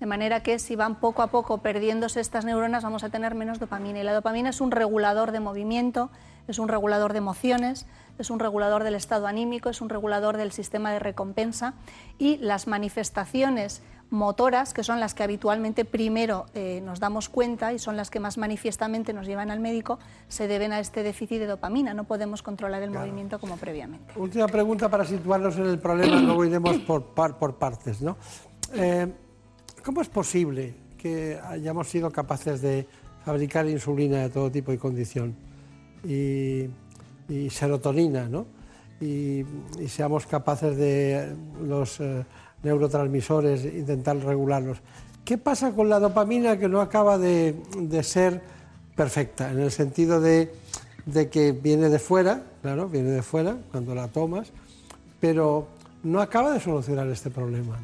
[0.00, 3.58] De manera que si van poco a poco perdiéndose estas neuronas vamos a tener menos
[3.58, 4.00] dopamina.
[4.00, 6.10] Y la dopamina es un regulador de movimiento,
[6.48, 7.86] es un regulador de emociones,
[8.18, 11.74] es un regulador del estado anímico, es un regulador del sistema de recompensa
[12.18, 17.78] y las manifestaciones motoras, que son las que habitualmente primero eh, nos damos cuenta y
[17.78, 19.98] son las que más manifiestamente nos llevan al médico,
[20.28, 21.94] se deben a este déficit de dopamina.
[21.94, 24.12] No podemos controlar el movimiento como previamente.
[24.16, 28.00] Última pregunta para situarnos en el problema, luego iremos por, por partes.
[28.00, 28.16] ¿no?
[28.74, 29.12] Eh,
[29.86, 32.88] ¿Cómo es posible que hayamos sido capaces de
[33.24, 35.36] fabricar insulina de todo tipo y condición
[36.02, 36.68] y,
[37.50, 38.46] serotonina, ¿no?
[39.00, 39.44] Y,
[39.86, 42.24] seamos capaces de los eh,
[42.64, 44.78] neurotransmisores intentar regularlos?
[45.24, 47.54] ¿Qué pasa con la dopamina que no acaba de,
[48.02, 48.42] ser
[48.96, 50.50] perfecta, en el sentido de,
[51.30, 54.50] que viene de fuera, claro, viene de fuera cuando la tomas,
[55.20, 55.68] pero
[56.02, 57.78] no acaba de solucionar este problema?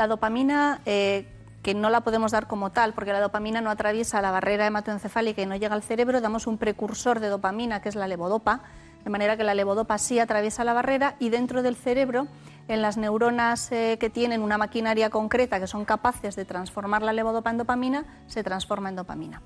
[0.00, 1.26] La dopamina, eh,
[1.62, 5.42] que no la podemos dar como tal, porque la dopamina no atraviesa la barrera hematoencefálica
[5.42, 8.62] y no llega al cerebro, damos un precursor de dopamina, que es la levodopa,
[9.04, 12.28] de manera que la levodopa sí atraviesa la barrera y dentro del cerebro,
[12.66, 17.12] en las neuronas eh, que tienen una maquinaria concreta, que son capaces de transformar la
[17.12, 19.42] levodopa en dopamina, se transforma en dopamina.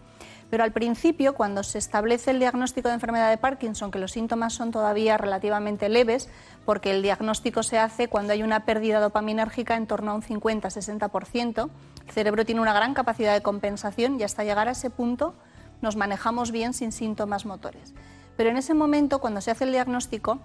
[0.55, 4.53] Pero al principio, cuando se establece el diagnóstico de enfermedad de Parkinson, que los síntomas
[4.53, 6.29] son todavía relativamente leves,
[6.65, 11.71] porque el diagnóstico se hace cuando hay una pérdida dopaminérgica en torno a un 50-60%,
[12.07, 15.35] el cerebro tiene una gran capacidad de compensación y hasta llegar a ese punto
[15.83, 17.93] nos manejamos bien sin síntomas motores.
[18.37, 20.39] Pero en ese momento, cuando se hace el diagnóstico,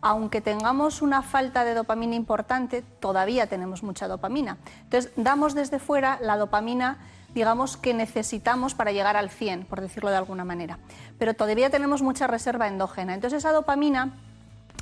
[0.00, 4.58] aunque tengamos una falta de dopamina importante, todavía tenemos mucha dopamina.
[4.82, 6.98] Entonces, damos desde fuera la dopamina
[7.34, 10.78] digamos, que necesitamos para llegar al 100, por decirlo de alguna manera.
[11.18, 13.14] Pero todavía tenemos mucha reserva endógena.
[13.14, 14.14] Entonces esa dopamina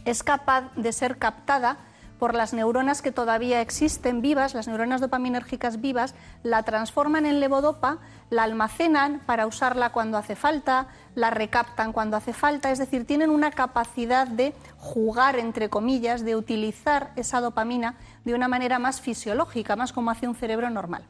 [0.04, 1.78] es capaz de ser captada
[2.22, 6.14] por las neuronas que todavía existen vivas, las neuronas dopaminérgicas vivas,
[6.44, 7.98] la transforman en levodopa,
[8.30, 13.30] la almacenan para usarla cuando hace falta, la recaptan cuando hace falta, es decir, tienen
[13.30, 19.76] una capacidad de jugar, entre comillas, de utilizar esa dopamina de una manera más fisiológica,
[19.76, 21.04] más como hace un cerebro normal.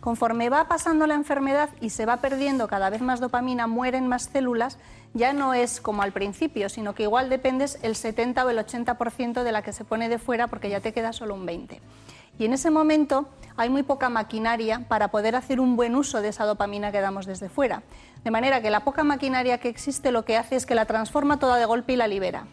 [0.00, 4.30] Conforme va pasando la enfermedad y se va perdiendo cada vez más dopamina, mueren más
[4.32, 4.78] células,
[5.14, 9.42] ya no es como al principio, sino que igual dependes el 70 o el 80%
[9.42, 11.80] de la que se pone de fuera porque ya te queda solo un 20.
[12.38, 16.28] Y en ese momento hay muy poca maquinaria para poder hacer un buen uso de
[16.28, 17.82] esa dopamina que damos desde fuera.
[18.24, 21.38] De manera que la poca maquinaria que existe lo que hace es que la transforma
[21.38, 22.46] toda de golpe y la libera.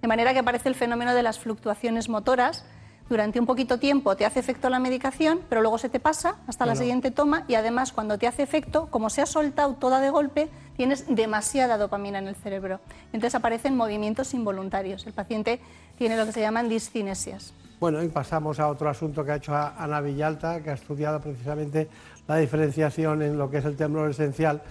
[0.00, 2.64] De manera que aparece el fenómeno de las fluctuaciones motoras.
[3.08, 6.64] Durante un poquito tiempo te hace efecto la medicación, pero luego se te pasa hasta
[6.64, 10.08] la siguiente toma y además cuando te hace efecto, como se ha soltado toda de
[10.08, 12.80] golpe, tienes demasiada dopamina en el cerebro.
[13.12, 15.06] Entonces aparecen movimientos involuntarios.
[15.06, 15.60] El paciente
[15.98, 17.52] tiene lo que se llaman discinesias.
[17.78, 21.88] Bueno, y pasamos a otro asunto que ha hecho Ana Villalta, que ha estudiado precisamente
[22.28, 24.62] la diferenciación en lo que es el temblor esencial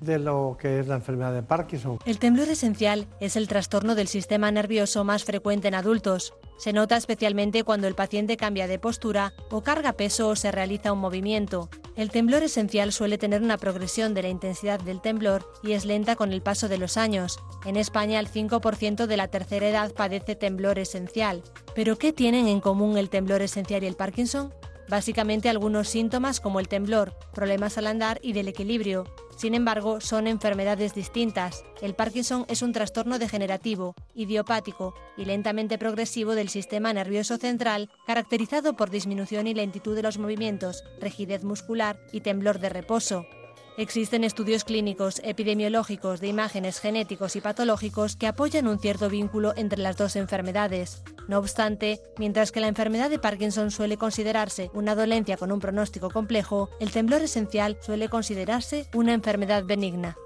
[0.00, 1.98] de lo que es la enfermedad de Parkinson.
[2.04, 6.34] El temblor esencial es el trastorno del sistema nervioso más frecuente en adultos.
[6.58, 10.92] Se nota especialmente cuando el paciente cambia de postura o carga peso o se realiza
[10.92, 11.68] un movimiento.
[11.96, 16.16] El temblor esencial suele tener una progresión de la intensidad del temblor y es lenta
[16.16, 17.38] con el paso de los años.
[17.64, 21.42] En España el 5% de la tercera edad padece temblor esencial.
[21.74, 24.52] ¿Pero qué tienen en común el temblor esencial y el Parkinson?
[24.88, 29.04] Básicamente algunos síntomas como el temblor, problemas al andar y del equilibrio.
[29.36, 31.64] Sin embargo, son enfermedades distintas.
[31.80, 38.74] El Parkinson es un trastorno degenerativo, idiopático y lentamente progresivo del sistema nervioso central, caracterizado
[38.76, 43.26] por disminución y lentitud de los movimientos, rigidez muscular y temblor de reposo.
[43.76, 49.80] Existen estudios clínicos, epidemiológicos, de imágenes genéticos y patológicos que apoyan un cierto vínculo entre
[49.82, 51.02] las dos enfermedades.
[51.26, 56.08] No obstante, mientras que la enfermedad de Parkinson suele considerarse una dolencia con un pronóstico
[56.10, 60.16] complejo, el temblor esencial suele considerarse una enfermedad benigna.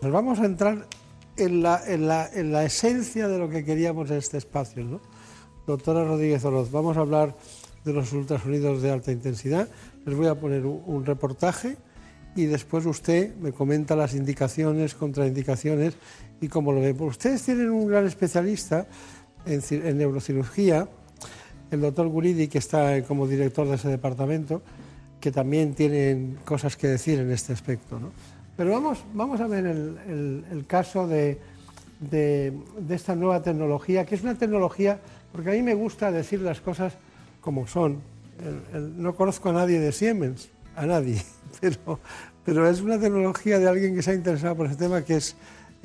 [0.00, 0.86] Nos vamos a entrar
[1.36, 5.00] en la, en la- en la esencia de lo que queríamos en este espacio, ¿no?
[5.66, 7.36] Doctora Rodríguez Oroz, vamos a hablar
[7.84, 9.68] de los ultrasonidos de alta intensidad.
[10.06, 11.76] Les voy a poner un, un reportaje
[12.36, 15.94] y después usted me comenta las indicaciones, contraindicaciones
[16.40, 16.94] y cómo lo ve.
[16.94, 18.86] Pues ustedes tienen un gran especialista
[19.46, 20.88] en, en neurocirugía,
[21.70, 24.62] el doctor Guridi, que está como director de ese departamento,
[25.20, 27.98] que también tienen cosas que decir en este aspecto.
[27.98, 28.10] ¿no?
[28.56, 31.40] Pero vamos, vamos a ver el, caso de,
[32.88, 35.00] esta nueva tecnología, que es una tecnología,
[35.32, 36.94] porque a mí me gusta decir las cosas
[37.40, 38.00] como son.
[38.96, 41.22] No conozco a nadie de Siemens, a nadie,
[41.60, 42.00] pero,
[42.44, 45.36] pero es una tecnología de alguien que se ha interesado por ese tema, que es,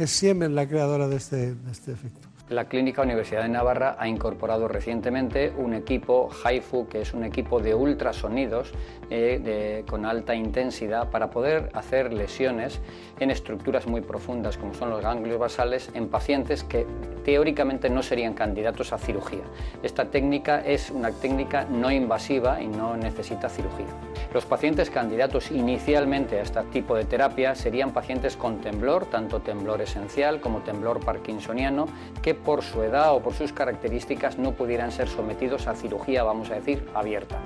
[0.05, 2.28] Siemens la creadora de este, de este efecto.
[2.49, 7.59] La Clínica Universidad de Navarra ha incorporado recientemente un equipo HIFU, que es un equipo
[7.59, 8.71] de ultrasonidos
[9.11, 12.80] eh, con alta intensidad para poder hacer lesiones
[13.19, 16.88] en estructuras muy profundas, como son los ganglios basales, en pacientes que
[17.23, 19.43] teóricamente no serían candidatos a cirugía.
[19.84, 23.85] Esta técnica es una técnica no invasiva y no necesita cirugía.
[24.34, 29.81] Los pacientes candidatos inicialmente a este tipo de terapia serían pacientes con temblor, tanto temblor
[29.81, 31.88] esencial como temblor parkinsoniano,
[32.23, 36.49] que por su edad o por sus características no pudieran ser sometidos a cirugía, vamos
[36.52, 37.40] a decir, abierta.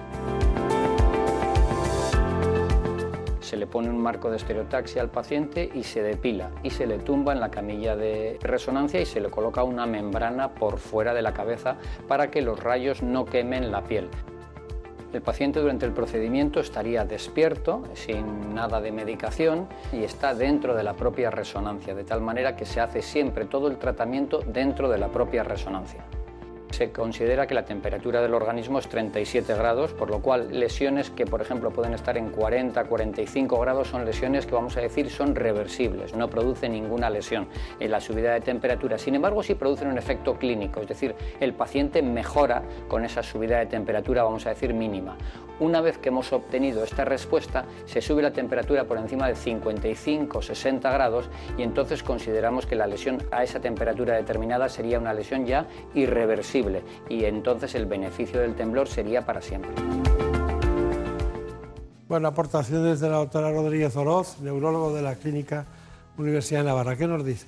[3.39, 6.97] Se le pone un marco de estereotaxia al paciente y se depila y se le
[6.97, 11.21] tumba en la camilla de resonancia y se le coloca una membrana por fuera de
[11.21, 11.75] la cabeza
[12.07, 14.09] para que los rayos no quemen la piel.
[15.13, 20.81] El paciente durante el procedimiento estaría despierto, sin nada de medicación, y está dentro de
[20.81, 24.97] la propia resonancia, de tal manera que se hace siempre todo el tratamiento dentro de
[24.97, 26.03] la propia resonancia.
[26.73, 31.27] Se considera que la temperatura del organismo es 37 grados, por lo cual lesiones que,
[31.27, 35.35] por ejemplo, pueden estar en 40, 45 grados son lesiones que vamos a decir son
[35.35, 37.47] reversibles, no producen ninguna lesión
[37.79, 38.97] en la subida de temperatura.
[38.97, 43.59] Sin embargo, sí producen un efecto clínico, es decir, el paciente mejora con esa subida
[43.59, 45.15] de temperatura, vamos a decir, mínima.
[45.59, 50.41] Una vez que hemos obtenido esta respuesta, se sube la temperatura por encima de 55
[50.41, 55.45] 60 grados y entonces consideramos que la lesión a esa temperatura determinada sería una lesión
[55.45, 56.62] ya irreversible
[57.09, 59.71] y entonces el beneficio del temblor sería para siempre.
[62.07, 65.65] Bueno, aportaciones de la doctora Rodríguez Oroz, neurólogo de la Clínica
[66.17, 66.95] Universidad de Navarra.
[66.95, 67.47] ¿Qué nos dice?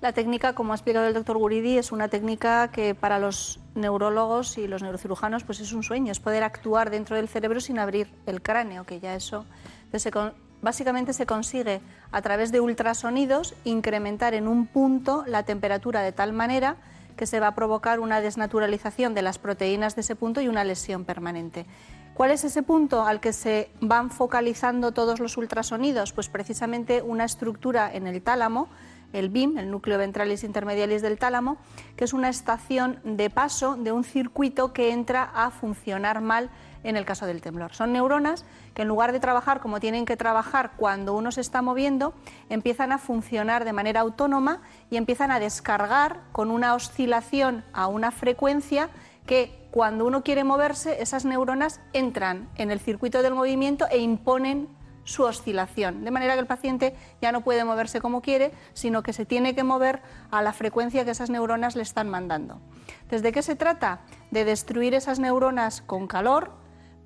[0.00, 4.56] La técnica, como ha explicado el doctor Guridi, es una técnica que para los neurólogos
[4.56, 8.08] y los neurocirujanos pues es un sueño, es poder actuar dentro del cerebro sin abrir
[8.26, 9.44] el cráneo, que ya eso...
[9.86, 11.80] Entonces, se con- básicamente se consigue
[12.12, 16.76] a través de ultrasonidos incrementar en un punto la temperatura de tal manera
[17.18, 20.64] que se va a provocar una desnaturalización de las proteínas de ese punto y una
[20.64, 21.66] lesión permanente.
[22.14, 26.12] ¿Cuál es ese punto al que se van focalizando todos los ultrasonidos?
[26.12, 28.68] Pues precisamente una estructura en el tálamo,
[29.12, 31.58] el BIM, el núcleo ventralis intermedialis del tálamo,
[31.96, 36.50] que es una estación de paso de un circuito que entra a funcionar mal
[36.84, 37.74] en el caso del temblor.
[37.74, 38.44] Son neuronas
[38.74, 42.14] que en lugar de trabajar como tienen que trabajar cuando uno se está moviendo,
[42.48, 48.10] empiezan a funcionar de manera autónoma y empiezan a descargar con una oscilación a una
[48.10, 48.90] frecuencia
[49.26, 54.68] que cuando uno quiere moverse, esas neuronas entran en el circuito del movimiento e imponen
[55.08, 59.14] su oscilación, de manera que el paciente ya no puede moverse como quiere, sino que
[59.14, 62.60] se tiene que mover a la frecuencia que esas neuronas le están mandando.
[63.08, 64.00] ¿Desde qué se trata?
[64.30, 66.52] De destruir esas neuronas con calor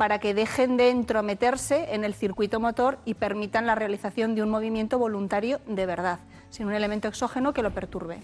[0.02, 4.50] para que dejen de entrometerse en el circuito motor y permitan la realización de un
[4.50, 6.18] movimiento voluntario de verdad,
[6.50, 8.18] sin un elemento exógeno que lo perturbe.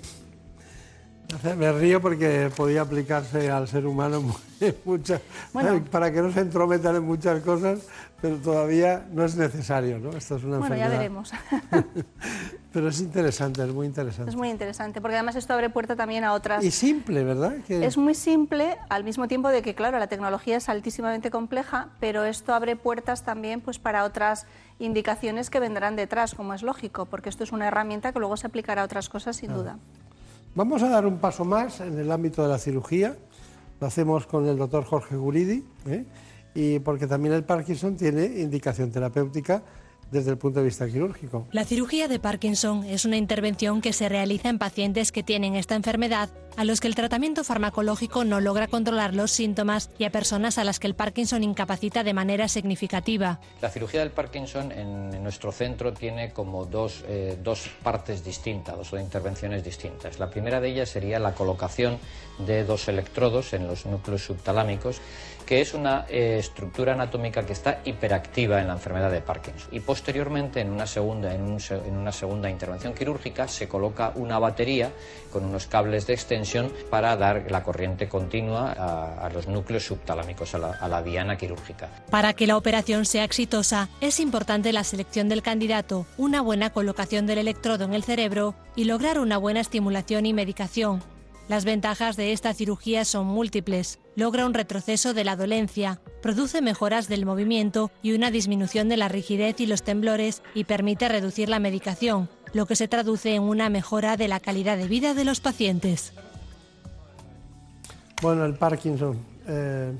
[1.57, 4.23] Me río porque podía aplicarse al ser humano
[4.85, 5.21] muchas,
[5.91, 7.81] para que no se entrometan en muchas cosas,
[8.21, 10.11] pero todavía no es necesario, ¿no?
[10.11, 11.31] Esto es una bueno, ya veremos.
[12.73, 14.31] pero es interesante, es muy interesante.
[14.31, 16.65] Es muy interesante, porque además esto abre puerta también a otras...
[16.65, 17.57] Y simple, ¿verdad?
[17.69, 22.25] Es muy simple, al mismo tiempo de que, claro, la tecnología es altísimamente compleja, pero
[22.25, 24.47] esto abre puertas también pues, para otras
[24.79, 28.47] indicaciones que vendrán detrás, como es lógico, porque esto es una herramienta que luego se
[28.47, 29.79] aplicará a otras cosas sin duda.
[30.55, 33.17] Vamos a dar un paso más en el ámbito de la cirugía.
[33.81, 36.05] Lo hacemos con el doctor Jorge Guridi, ¿eh?
[36.55, 39.63] y porque también el Parkinson tiene indicación terapéutica
[40.11, 41.47] desde el punto de vista quirúrgico.
[41.53, 45.75] La cirugía de Parkinson es una intervención que se realiza en pacientes que tienen esta
[45.75, 50.59] enfermedad, a los que el tratamiento farmacológico no logra controlar los síntomas y a personas
[50.59, 53.41] a las que el Parkinson incapacita de manera significativa.
[53.61, 58.93] La cirugía del Parkinson en, nuestro centro tiene como dos, eh, dos partes distintas, dos
[59.01, 60.19] intervenciones distintas.
[60.19, 61.99] La primera de ellas sería la colocación
[62.39, 65.01] de dos electrodos en los núcleos subtalámicos
[65.49, 69.71] que es una eh, estructura anatómica que está hiperactiva en la enfermedad de Parkinson.
[69.73, 74.91] Y posteriormente, en una segunda, en, una segunda intervención quirúrgica, se coloca una batería
[75.33, 80.59] con unos cables de extensión para dar la corriente continua a, los núcleos subtalámicos, a
[80.59, 81.89] la, a la diana quirúrgica.
[82.11, 87.27] Para que la operación sea exitosa, es importante la selección del candidato, una buena colocación
[87.27, 91.03] del electrodo en el cerebro y lograr una buena estimulación y medicación.
[91.49, 93.99] Las ventajas de esta cirugía son múltiples.
[94.17, 99.09] Logra un retroceso de la dolencia, produce mejoras del movimiento y una disminución de la
[99.09, 103.71] rigidez y los temblores y permite reducir la medicación, lo que se traduce en una
[103.71, 106.13] mejora de la calidad de vida de los pacientes.
[108.21, 109.19] Bueno, el Parkinson.
[109.47, 109.95] Eh,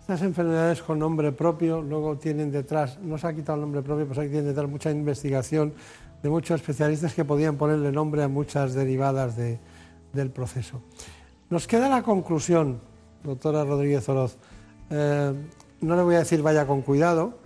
[0.00, 4.08] estas enfermedades con nombre propio luego tienen detrás, no se ha quitado el nombre propio,
[4.08, 5.74] pero tienen detrás mucha investigación
[6.22, 9.58] de muchos especialistas que podían ponerle nombre a muchas derivadas de,
[10.12, 10.80] del proceso.
[11.48, 12.80] Nos queda la conclusión,
[13.24, 14.36] doctora Rodríguez Oroz.
[14.90, 15.32] Eh,
[15.80, 17.38] no le voy a decir vaya con cuidado,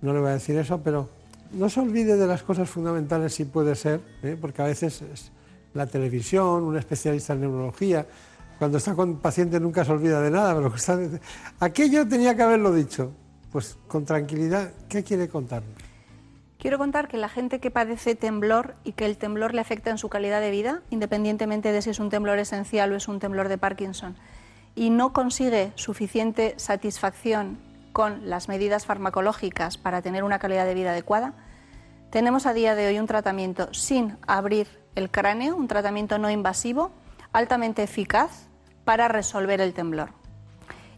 [0.00, 1.08] no le voy a decir eso, pero
[1.52, 4.36] no se olvide de las cosas fundamentales si puede ser, ¿eh?
[4.40, 5.02] porque a veces
[5.74, 8.06] la televisión, un especialista en neurología,
[8.58, 10.98] cuando está con paciente nunca se olvida de nada, pero está...
[11.60, 13.12] aquello tenía que haberlo dicho.
[13.50, 15.81] Pues con tranquilidad, ¿qué quiere contarnos?
[16.62, 19.98] Quiero contar que la gente que padece temblor y que el temblor le afecta en
[19.98, 23.48] su calidad de vida, independientemente de si es un temblor esencial o es un temblor
[23.48, 24.16] de Parkinson,
[24.76, 27.58] y no consigue suficiente satisfacción
[27.92, 31.34] con las medidas farmacológicas para tener una calidad de vida adecuada,
[32.10, 36.92] tenemos a día de hoy un tratamiento sin abrir el cráneo, un tratamiento no invasivo,
[37.32, 38.46] altamente eficaz
[38.84, 40.21] para resolver el temblor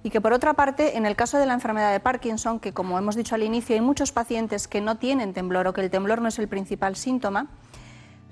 [0.05, 2.99] y que por otra parte, en el caso de la enfermedad de Parkinson, que como
[2.99, 6.21] hemos dicho al inicio, hay muchos pacientes que no tienen temblor o que el temblor
[6.21, 7.47] no es el principal síntoma,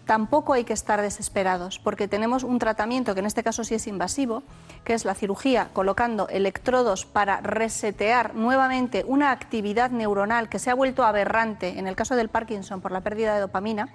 [0.04, 3.86] tampoco hay que estar desesperados, porque tenemos un tratamiento que en este caso sí es
[3.86, 4.42] invasivo,
[4.84, 10.74] que es la cirugía colocando electrodos para resetear nuevamente una actividad neuronal que se ha
[10.74, 13.88] vuelto aberrante en el caso del Parkinson por la pérdida de dopamina,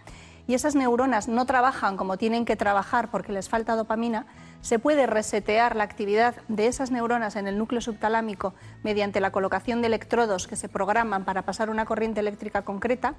[0.47, 4.25] y esas neuronas no trabajan como tienen que trabajar porque les falta dopamina,
[4.61, 8.53] se puede resetear la actividad de esas neuronas en el núcleo subtalámico
[8.83, 13.15] mediante la colocación de electrodos que se programan para pasar una corriente eléctrica concreta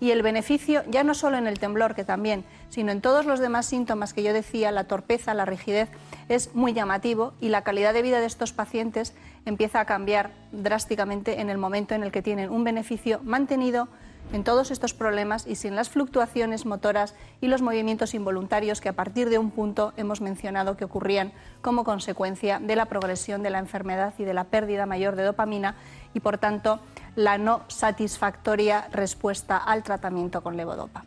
[0.00, 3.40] y el beneficio ya no solo en el temblor, que también, sino en todos los
[3.40, 5.88] demás síntomas que yo decía, la torpeza, la rigidez,
[6.28, 11.40] es muy llamativo y la calidad de vida de estos pacientes empieza a cambiar drásticamente
[11.40, 13.88] en el momento en el que tienen un beneficio mantenido,
[14.32, 18.92] en todos estos problemas y sin las fluctuaciones motoras y los movimientos involuntarios que a
[18.94, 21.32] partir de un punto hemos mencionado que ocurrían
[21.62, 25.76] como consecuencia de la progresión de la enfermedad y de la pérdida mayor de dopamina
[26.14, 26.80] y por tanto
[27.16, 31.04] la no satisfactoria respuesta al tratamiento con levodopa.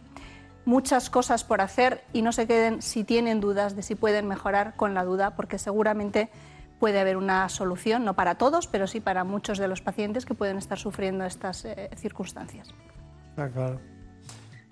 [0.66, 4.76] Muchas cosas por hacer y no se queden si tienen dudas de si pueden mejorar
[4.76, 6.30] con la duda porque seguramente
[6.80, 10.34] puede haber una solución, no para todos, pero sí para muchos de los pacientes que
[10.34, 12.74] pueden estar sufriendo estas eh, circunstancias.
[13.38, 13.80] Ah, claro.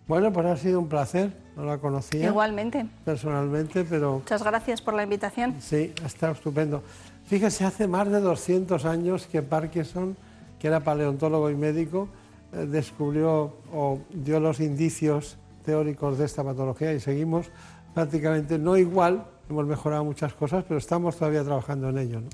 [0.08, 2.28] Bueno, pues ha sido un placer, no la conocía.
[2.28, 2.86] Igualmente.
[3.06, 4.14] Personalmente, pero...
[4.20, 5.56] Muchas gracias por la invitación.
[5.60, 6.84] Sí, ha estado estupendo.
[7.26, 10.18] Fíjese, hace más de 200 años que Parkinson,
[10.58, 12.10] que era paleontólogo y médico,
[12.54, 17.52] eh, descubrió o dio los indicios teóricos de esta patología y seguimos
[17.94, 22.22] prácticamente no igual, hemos mejorado muchas cosas, pero estamos todavía trabajando en ello.
[22.22, 22.30] ¿no?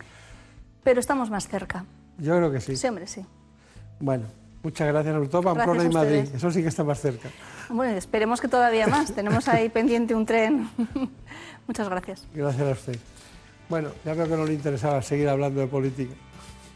[0.83, 1.83] Pero estamos más cerca.
[2.17, 2.87] Yo creo que sí.
[2.87, 3.25] Hombre, sí.
[3.99, 4.25] Bueno,
[4.65, 6.27] Muchas gracias, sobre todo Pamplona y Madrid.
[6.33, 7.29] Eso sí que está más cerca.
[7.69, 9.11] Bueno, esperemos que todavía más.
[9.15, 10.67] Tenemos ahí pendiente un tren.
[11.67, 12.27] Muchas gracias.
[12.33, 12.99] Gracias a usted.
[13.69, 16.15] Bueno, ya veo que no le interesaba seguir hablando de política.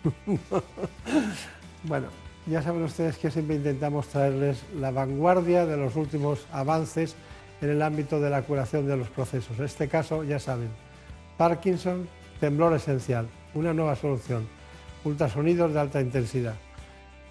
[1.83, 2.09] bueno,
[2.45, 7.15] ya saben ustedes que siempre intentamos traerles la vanguardia de los últimos avances
[7.59, 9.57] en el ámbito de la curación de los procesos.
[9.57, 10.69] En este caso, ya saben,
[11.37, 12.07] Parkinson,
[12.39, 14.47] temblor esencial, una nueva solución,
[15.03, 16.53] ultrasonidos de alta intensidad.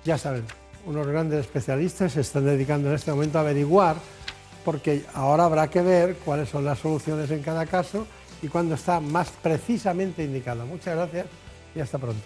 [0.09, 0.45] Ya saben,
[0.87, 3.97] unos grandes especialistas se están dedicando en este momento a averiguar,
[4.65, 8.07] porque ahora habrá que ver cuáles son las soluciones en cada caso
[8.41, 10.65] y cuándo está más precisamente indicado.
[10.65, 11.27] Muchas gracias
[11.75, 12.25] y hasta pronto.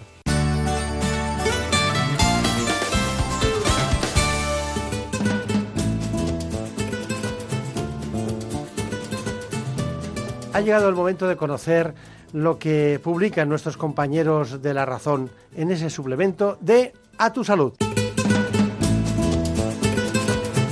[10.52, 11.94] Ha llegado el momento de conocer
[12.32, 17.72] lo que publican nuestros compañeros de La Razón en ese suplemento de A tu Salud.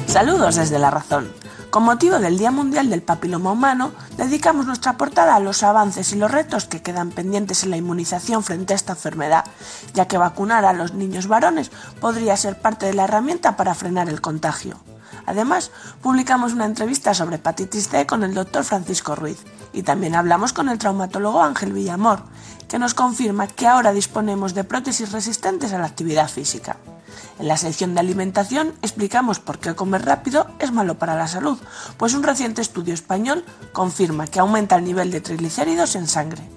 [0.07, 1.31] Saludos desde La Razón.
[1.71, 6.17] Con motivo del Día Mundial del Papiloma Humano, dedicamos nuestra portada a los avances y
[6.17, 9.45] los retos que quedan pendientes en la inmunización frente a esta enfermedad,
[9.95, 14.09] ya que vacunar a los niños varones podría ser parte de la herramienta para frenar
[14.09, 14.81] el contagio.
[15.27, 15.71] Además,
[16.03, 19.39] publicamos una entrevista sobre hepatitis C con el doctor Francisco Ruiz
[19.73, 22.23] y también hablamos con el traumatólogo Ángel Villamor,
[22.71, 26.77] que nos confirma que ahora disponemos de prótesis resistentes a la actividad física.
[27.41, 31.59] En la sección de alimentación explicamos por qué comer rápido es malo para la salud,
[31.97, 36.49] pues un reciente estudio español confirma que aumenta el nivel de triglicéridos en sangre.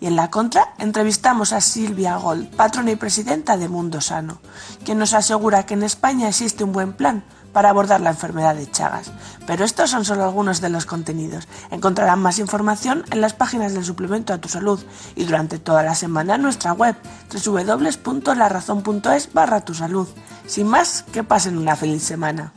[0.00, 4.40] Y en la contra entrevistamos a Silvia Gold, patrona y presidenta de Mundo Sano,
[4.84, 7.24] quien nos asegura que en España existe un buen plan
[7.54, 9.10] para abordar la enfermedad de Chagas.
[9.46, 11.48] Pero estos son solo algunos de los contenidos.
[11.70, 14.84] Encontrarán más información en las páginas del suplemento a tu salud
[15.16, 16.94] y durante toda la semana en nuestra web
[17.32, 20.06] www.larazón.es barra tu salud.
[20.46, 22.52] Sin más, que pasen una feliz semana.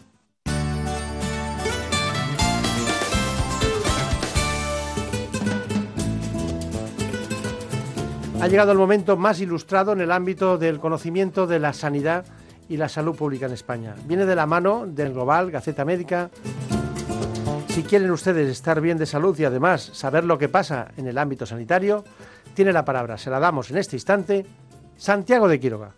[8.39, 12.25] Ha llegado el momento más ilustrado en el ámbito del conocimiento de la sanidad
[12.69, 13.95] y la salud pública en España.
[14.05, 16.29] Viene de la mano del Global, Gaceta Médica.
[17.69, 21.17] Si quieren ustedes estar bien de salud y además saber lo que pasa en el
[21.17, 22.03] ámbito sanitario,
[22.53, 24.45] tiene la palabra, se la damos en este instante,
[24.95, 25.93] Santiago de Quiroga.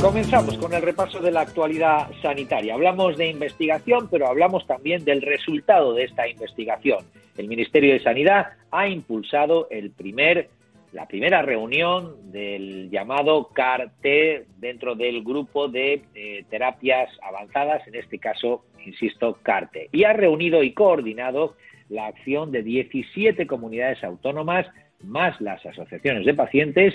[0.00, 2.74] Comenzamos con el repaso de la actualidad sanitaria.
[2.74, 7.04] Hablamos de investigación, pero hablamos también del resultado de esta investigación.
[7.36, 10.50] El Ministerio de Sanidad ha impulsado el primer
[10.92, 18.18] la primera reunión del llamado CAR-T dentro del grupo de eh, terapias avanzadas, en este
[18.18, 19.90] caso, insisto, CAR-T.
[19.92, 21.56] Y ha reunido y coordinado
[21.88, 24.66] la acción de 17 comunidades autónomas,
[25.02, 26.94] más las asociaciones de pacientes,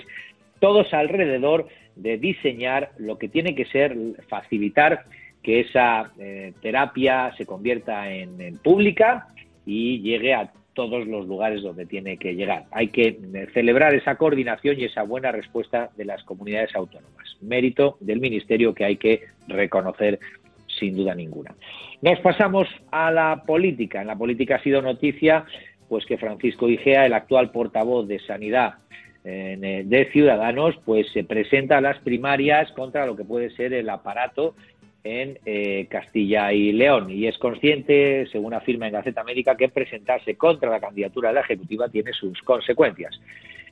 [0.60, 3.96] todos alrededor de diseñar lo que tiene que ser
[4.28, 5.04] facilitar
[5.42, 9.28] que esa eh, terapia se convierta en pública
[9.66, 12.64] y llegue a todos los lugares donde tiene que llegar.
[12.70, 17.36] Hay que eh, celebrar esa coordinación y esa buena respuesta de las comunidades autónomas.
[17.40, 20.18] Mérito del Ministerio que hay que reconocer
[20.78, 21.54] sin duda ninguna.
[22.02, 24.00] Nos pasamos a la política.
[24.00, 25.44] En la política ha sido noticia
[25.88, 28.74] pues que Francisco Igea, el actual portavoz de Sanidad
[29.24, 33.88] eh, de Ciudadanos, pues se presenta a las primarias contra lo que puede ser el
[33.88, 34.54] aparato
[35.04, 40.34] en eh, Castilla y León y es consciente, según afirma en Gaceta Médica, que presentarse
[40.36, 43.20] contra la candidatura de la Ejecutiva tiene sus consecuencias.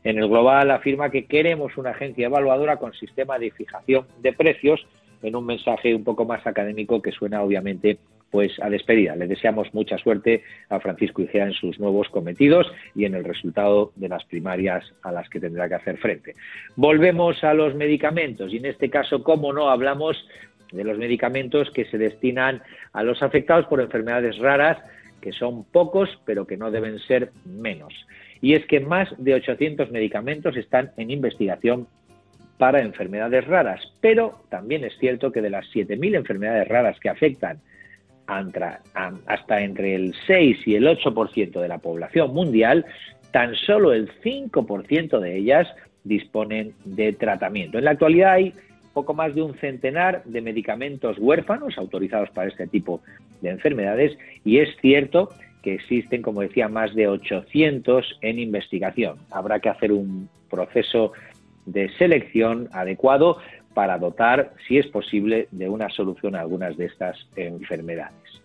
[0.04, 4.86] En el global afirma que queremos una agencia evaluadora con sistema de fijación de precios
[5.22, 7.98] en un mensaje un poco más académico que suena obviamente
[8.32, 9.14] pues a despedida.
[9.14, 13.92] Le deseamos mucha suerte a Francisco Igea en sus nuevos cometidos y en el resultado
[13.94, 16.34] de las primarias a las que tendrá que hacer frente.
[16.74, 20.16] Volvemos a los medicamentos y en este caso, como no, hablamos
[20.72, 22.62] de los medicamentos que se destinan
[22.92, 24.78] a los afectados por enfermedades raras,
[25.20, 27.94] que son pocos, pero que no deben ser menos.
[28.40, 31.86] Y es que más de 800 medicamentos están en investigación
[32.58, 37.60] para enfermedades raras, pero también es cierto que de las 7.000 enfermedades raras que afectan
[38.26, 42.86] hasta entre el 6 y el 8% de la población mundial,
[43.30, 45.68] tan solo el 5% de ellas
[46.04, 47.78] disponen de tratamiento.
[47.78, 48.54] En la actualidad hay
[48.92, 53.00] poco más de un centenar de medicamentos huérfanos autorizados para este tipo
[53.40, 55.30] de enfermedades y es cierto
[55.62, 59.18] que existen, como decía, más de 800 en investigación.
[59.30, 61.12] Habrá que hacer un proceso
[61.66, 63.38] de selección adecuado
[63.72, 68.42] para dotar, si es posible, de una solución a algunas de estas enfermedades.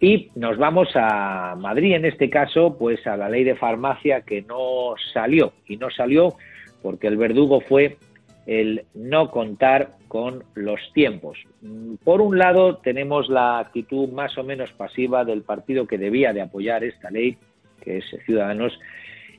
[0.00, 4.42] Y nos vamos a Madrid, en este caso, pues a la ley de farmacia que
[4.42, 5.52] no salió.
[5.66, 6.34] Y no salió
[6.82, 7.96] porque el verdugo fue
[8.48, 11.38] el no contar con los tiempos.
[12.02, 16.40] Por un lado, tenemos la actitud más o menos pasiva del partido que debía de
[16.40, 17.36] apoyar esta ley,
[17.82, 18.80] que es Ciudadanos,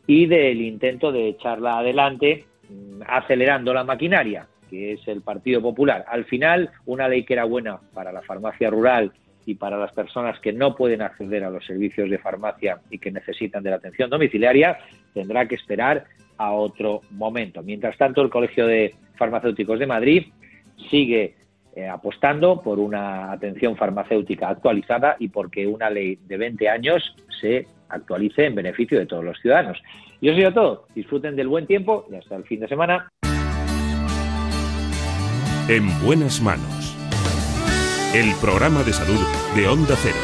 [0.06, 6.06] y del intento de echarla adelante mm, acelerando la maquinaria, que es el Partido Popular.
[6.08, 9.12] Al final, una ley que era buena para la farmacia rural
[9.44, 13.12] y para las personas que no pueden acceder a los servicios de farmacia y que
[13.12, 14.78] necesitan de la atención domiciliaria,
[15.16, 16.06] tendrá que esperar
[16.40, 17.62] a otro momento.
[17.62, 20.26] Mientras tanto, el Colegio de Farmacéuticos de Madrid
[20.90, 21.36] sigue
[21.76, 27.68] eh, apostando por una atención farmacéutica actualizada y porque una ley de 20 años se
[27.90, 29.78] actualice en beneficio de todos los ciudadanos.
[30.22, 30.88] Y eso ha todo.
[30.96, 33.10] Disfruten del buen tiempo y hasta el fin de semana.
[35.68, 36.96] En buenas manos.
[38.16, 39.20] El programa de salud
[39.56, 40.18] de Onda Cero.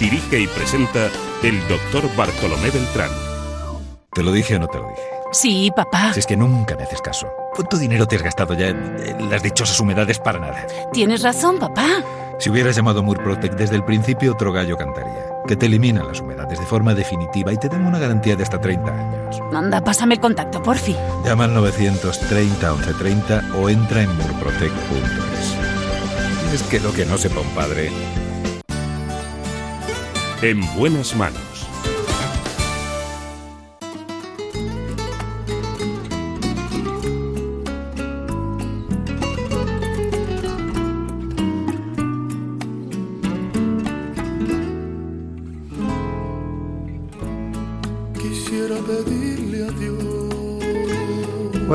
[0.00, 1.10] Dirige y presenta
[1.42, 3.25] el doctor Bartolomé Beltrán.
[4.16, 5.02] ¿Te lo dije o no te lo dije?
[5.30, 6.14] Sí, papá.
[6.14, 7.26] Si es que nunca me haces caso.
[7.54, 10.66] ¿Cuánto dinero te has gastado ya en, las dichosas humedades para nada?
[10.90, 12.02] Tienes razón, papá.
[12.38, 15.22] Si hubieras llamado Murprotec desde el principio, otro gallo cantaría.
[15.46, 18.58] Que te elimina las humedades de forma definitiva y te dan una garantía de hasta
[18.58, 19.38] 30 años.
[19.52, 20.96] Anda, pásame el contacto, por fin.
[21.22, 25.54] Llama al 930 1130 o entra en murprotec.es.
[26.54, 27.90] Es que lo que no sepa un padre.
[30.40, 31.55] En buenas manos.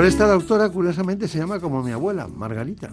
[0.02, 2.90] Por esta doctora, curiosamente, se llama como mi abuela, Margarita.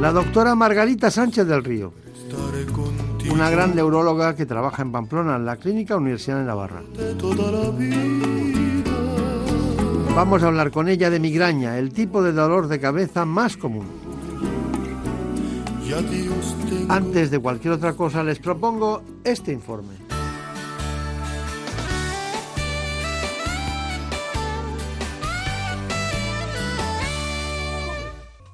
[0.00, 1.92] La doctora Margarita Sánchez del Río.
[3.28, 6.82] Una gran neuróloga que trabaja en Pamplona, en la Clínica Universidad de Navarra.
[10.14, 13.86] Vamos a hablar con ella de migraña, el tipo de dolor de cabeza más común.
[16.88, 20.05] Antes de cualquier otra cosa, les propongo este informe.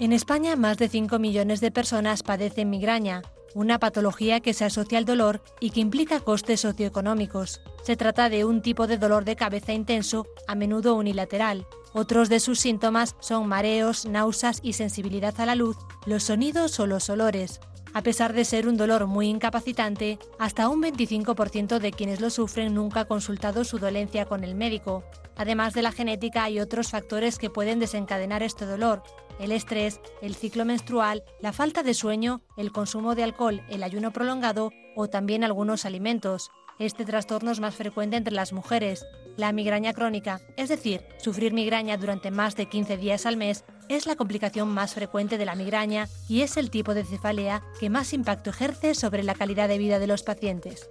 [0.03, 3.23] En España, más de 5 millones de personas padecen migraña,
[3.55, 7.61] una patología que se asocia al dolor y que implica costes socioeconómicos.
[7.85, 11.69] Se trata de un tipo de dolor de cabeza intenso, a menudo unilateral.
[11.93, 16.89] Otros de sus síntomas son mareos, náuseas y sensibilidad a la luz, los sonidos o
[16.89, 17.61] los olores.
[17.95, 22.74] A pesar de ser un dolor muy incapacitante, hasta un 25% de quienes lo sufren
[22.74, 25.05] nunca ha consultado su dolencia con el médico.
[25.37, 29.03] Además de la genética, hay otros factores que pueden desencadenar este dolor.
[29.38, 34.12] El estrés, el ciclo menstrual, la falta de sueño, el consumo de alcohol, el ayuno
[34.12, 36.50] prolongado o también algunos alimentos.
[36.78, 39.04] Este trastorno es más frecuente entre las mujeres.
[39.36, 44.06] La migraña crónica, es decir, sufrir migraña durante más de 15 días al mes, es
[44.06, 48.12] la complicación más frecuente de la migraña y es el tipo de cefalea que más
[48.12, 50.90] impacto ejerce sobre la calidad de vida de los pacientes.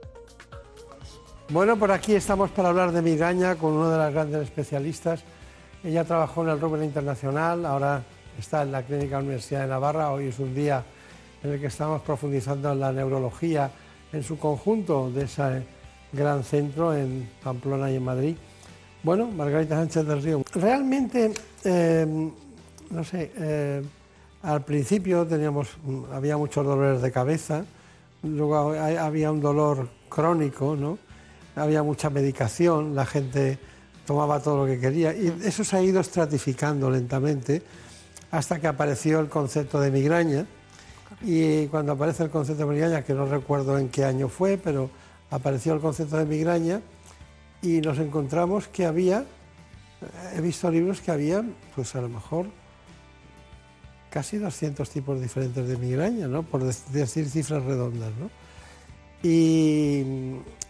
[1.49, 5.21] Bueno, por aquí estamos para hablar de migraña con una de las grandes especialistas.
[5.83, 8.03] Ella trabajó en el Rubén Internacional, ahora
[8.37, 10.11] está en la Clínica Universidad de Navarra.
[10.11, 10.83] Hoy es un día
[11.43, 13.71] en el que estamos profundizando en la neurología
[14.13, 15.63] en su conjunto de ese
[16.11, 18.35] gran centro en Pamplona y en Madrid.
[19.03, 20.43] Bueno, Margarita Sánchez del Río.
[20.53, 21.33] Realmente,
[21.63, 22.31] eh,
[22.89, 23.81] no sé, eh,
[24.43, 25.69] al principio teníamos,
[26.13, 27.65] había muchos dolores de cabeza,
[28.23, 30.97] luego había un dolor crónico, ¿no?
[31.55, 33.57] Había mucha medicación, la gente
[34.05, 37.61] tomaba todo lo que quería y eso se ha ido estratificando lentamente
[38.31, 40.45] hasta que apareció el concepto de migraña.
[41.21, 44.89] Y cuando aparece el concepto de migraña, que no recuerdo en qué año fue, pero
[45.29, 46.81] apareció el concepto de migraña
[47.61, 49.25] y nos encontramos que había,
[50.35, 51.43] he visto libros que había,
[51.75, 52.47] pues a lo mejor
[54.09, 56.43] casi 200 tipos diferentes de migraña, ¿no?
[56.43, 58.29] Por dec- decir cifras redondas, ¿no?
[59.23, 60.03] Y,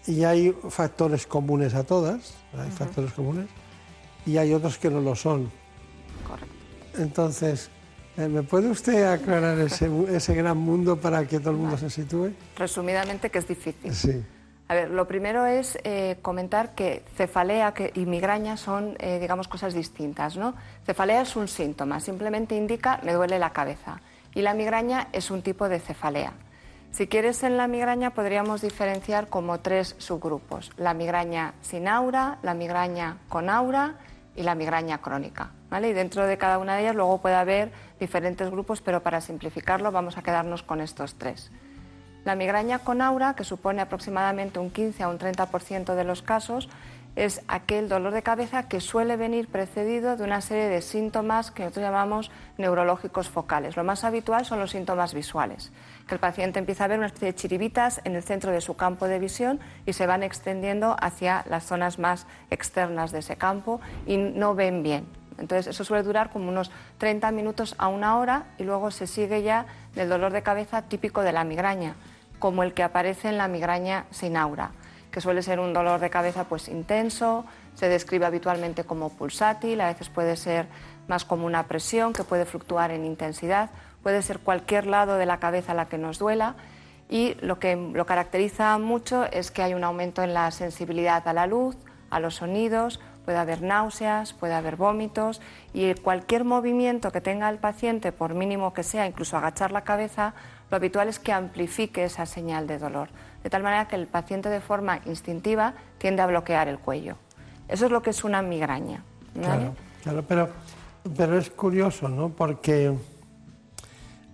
[0.05, 3.47] y hay factores comunes a todas, hay factores comunes,
[4.25, 5.49] y hay otros que no lo son.
[6.97, 7.69] Entonces,
[8.17, 11.89] eh, ¿me puede usted aclarar ese, ese gran mundo para que todo el mundo se
[11.89, 12.31] sitúe?
[12.57, 13.93] Resumidamente, que es difícil.
[13.93, 14.23] Sí.
[14.67, 19.47] A ver, lo primero es eh, comentar que cefalea que- y migraña son, eh, digamos,
[19.49, 20.53] cosas distintas, ¿no?
[20.85, 23.99] Cefalea es un síntoma, simplemente indica me duele la cabeza.
[24.33, 26.31] Y la migraña es un tipo de cefalea.
[26.91, 30.71] Si quieres, en la migraña podríamos diferenciar como tres subgrupos.
[30.77, 33.95] La migraña sin aura, la migraña con aura
[34.37, 35.51] y la migraña crónica.
[35.71, 39.91] Y dentro de cada una de ellas luego puede haber diferentes grupos, pero para simplificarlo
[39.91, 41.51] vamos a quedarnos con estos tres.
[42.25, 46.69] La migraña con aura, que supone aproximadamente un 15 a un 30% de los casos,
[47.15, 51.63] es aquel dolor de cabeza que suele venir precedido de una serie de síntomas que
[51.63, 53.75] nosotros llamamos neurológicos focales.
[53.75, 55.71] Lo más habitual son los síntomas visuales,
[56.07, 58.75] que el paciente empieza a ver una especie de chiribitas en el centro de su
[58.75, 63.81] campo de visión y se van extendiendo hacia las zonas más externas de ese campo
[64.05, 65.20] y no ven bien.
[65.41, 69.43] Entonces, eso suele durar como unos 30 minutos a una hora y luego se sigue
[69.43, 69.65] ya
[69.95, 71.95] del dolor de cabeza típico de la migraña,
[72.39, 74.71] como el que aparece en la migraña sin aura
[75.11, 77.45] que suele ser un dolor de cabeza pues intenso,
[77.75, 80.67] se describe habitualmente como pulsátil, a veces puede ser
[81.07, 83.69] más como una presión que puede fluctuar en intensidad,
[84.01, 86.55] puede ser cualquier lado de la cabeza la que nos duela
[87.09, 91.33] y lo que lo caracteriza mucho es que hay un aumento en la sensibilidad a
[91.33, 91.75] la luz,
[92.09, 95.41] a los sonidos, puede haber náuseas, puede haber vómitos
[95.73, 100.33] y cualquier movimiento que tenga el paciente, por mínimo que sea, incluso agachar la cabeza,
[100.69, 103.09] lo habitual es que amplifique esa señal de dolor
[103.43, 107.15] de tal manera que el paciente de forma instintiva tiende a bloquear el cuello.
[107.67, 109.03] Eso es lo que es una migraña.
[110.03, 110.49] Claro, pero,
[111.15, 112.29] pero es curioso, ¿no?
[112.29, 112.93] Porque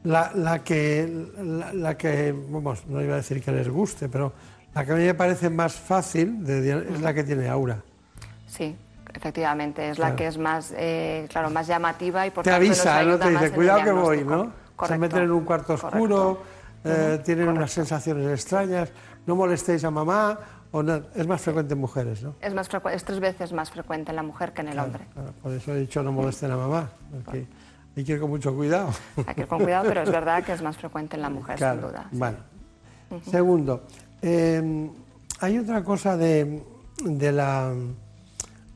[0.03, 1.27] la, que,
[1.73, 4.33] la, que, vamos, no iba a decir que les guste, pero
[4.73, 7.83] la que a mí me parece más fácil es la que tiene aura.
[8.57, 8.75] Sí,
[9.13, 13.17] efectivamente, es la que es más, eh, claro, más llamativa y por Te avisa, ¿no?
[13.17, 14.51] Te dice, cuidado que voy, ¿no?
[14.85, 16.41] Se meten en un cuarto oscuro
[16.83, 18.91] eh, tienen unas sensaciones extrañas,
[19.25, 20.39] no molestéis a mamá,
[20.71, 22.35] o no, es más frecuente en mujeres, ¿no?
[22.41, 25.05] Es, más es tres veces más frecuente en la mujer que en el hombre.
[25.41, 26.89] por eso he dicho no molesten a mamá,
[27.95, 28.89] hay que ir con mucho cuidado.
[29.25, 31.57] Hay que ir con cuidado, pero es verdad que es más frecuente en la mujer,
[31.57, 32.07] sin duda.
[32.11, 32.37] Bueno.
[33.29, 33.83] Segundo,
[34.21, 34.91] em,
[35.39, 36.61] hay otra cosa de,
[37.03, 37.73] de, la,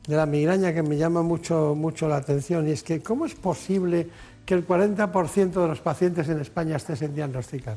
[0.06, 3.34] de la migraña que me llama mucho, mucho la atención y es que ¿cómo es
[3.34, 4.08] posible
[4.44, 7.76] que el 40% de los pacientes en España estén sin diagnosticar?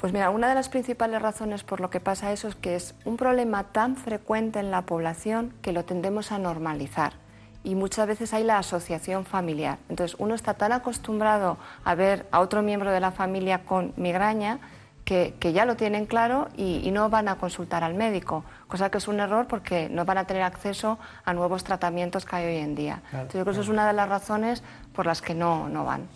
[0.00, 2.94] Pues mira, una de las principales razones por lo que pasa eso es que es
[3.04, 7.14] un problema tan frecuente en la población que lo tendemos a normalizar
[7.62, 9.78] y muchas veces hay la asociación familiar.
[9.88, 14.60] Entonces uno está tan acostumbrado a ver a otro miembro de la familia con migraña
[15.04, 19.08] que, ya lo tienen claro y, no van a consultar al médico, cosa que es
[19.08, 22.74] un error porque no van a tener acceso a nuevos tratamientos que hay hoy en
[22.74, 23.02] día.
[23.06, 24.62] Entonces yo creo que eso es una de las razones
[24.94, 26.08] por las que no, no van.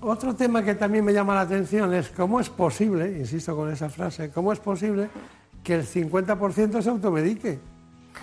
[0.00, 3.88] Otro tema que también me llama la atención es cómo es posible, insisto con esa
[3.88, 5.08] frase, cómo es posible
[5.62, 7.58] que el 50% se automedique.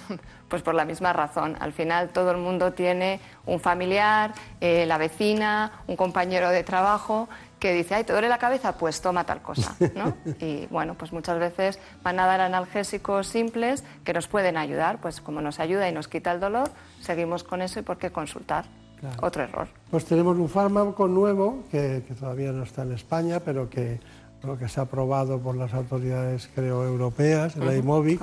[0.52, 1.56] Pues por la misma razón.
[1.62, 7.30] Al final todo el mundo tiene un familiar, eh, la vecina, un compañero de trabajo
[7.62, 8.74] que dice, ay, ¿te duele la cabeza?
[8.74, 10.18] Pues toma tal cosa, ¿no?
[10.40, 15.22] Y bueno, pues muchas veces van a dar analgésicos simples que nos pueden ayudar, pues
[15.22, 16.70] como nos ayuda y nos quita el dolor,
[17.02, 18.66] seguimos con eso y por qué consultar.
[19.22, 19.68] Otro error.
[19.90, 24.00] Pues tenemos un fármaco nuevo que, todavía no está en España, pero que,
[24.60, 28.22] que se ha aprobado por las autoridades, creo, europeas, la IMOVIC.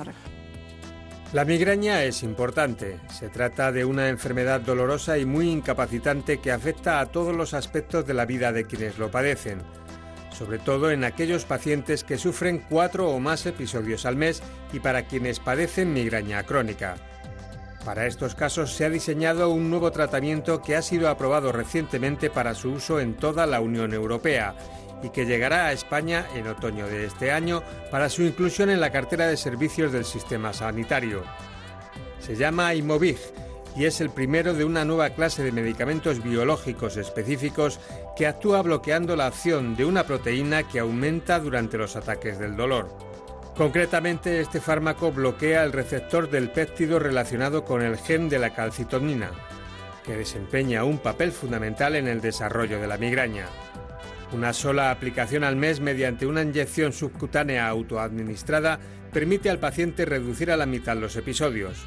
[1.31, 2.99] La migraña es importante.
[3.13, 8.07] Se trata de una enfermedad dolorosa y muy incapacitante que afecta a todos los aspectos
[8.07, 9.59] de la vida de quienes lo padecen,
[10.35, 14.41] sobre todo en aquellos pacientes que sufren cuatro o más episodios al mes
[14.73, 16.95] y para quienes padecen migraña crónica.
[17.85, 22.55] Para estos casos se ha diseñado un nuevo tratamiento que ha sido aprobado recientemente para
[22.55, 24.55] su uso en toda la Unión Europea
[25.03, 28.91] y que llegará a España en otoño de este año para su inclusión en la
[28.91, 31.23] cartera de servicios del sistema sanitario.
[32.19, 33.17] Se llama Imovig
[33.75, 37.79] y es el primero de una nueva clase de medicamentos biológicos específicos
[38.15, 42.89] que actúa bloqueando la acción de una proteína que aumenta durante los ataques del dolor.
[43.55, 49.31] Concretamente, este fármaco bloquea el receptor del péptido relacionado con el gen de la calcitonina,
[50.05, 53.47] que desempeña un papel fundamental en el desarrollo de la migraña.
[54.31, 58.79] Una sola aplicación al mes mediante una inyección subcutánea autoadministrada
[59.11, 61.85] permite al paciente reducir a la mitad los episodios.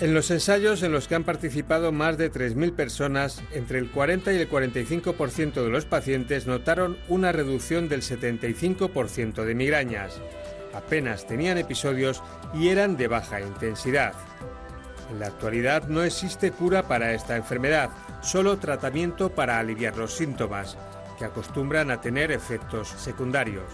[0.00, 4.32] En los ensayos en los que han participado más de 3.000 personas, entre el 40
[4.32, 10.20] y el 45% de los pacientes notaron una reducción del 75% de migrañas
[10.76, 12.22] apenas tenían episodios
[12.54, 14.12] y eran de baja intensidad.
[15.10, 17.90] En la actualidad no existe cura para esta enfermedad,
[18.22, 20.76] solo tratamiento para aliviar los síntomas,
[21.16, 23.64] que acostumbran a tener efectos secundarios.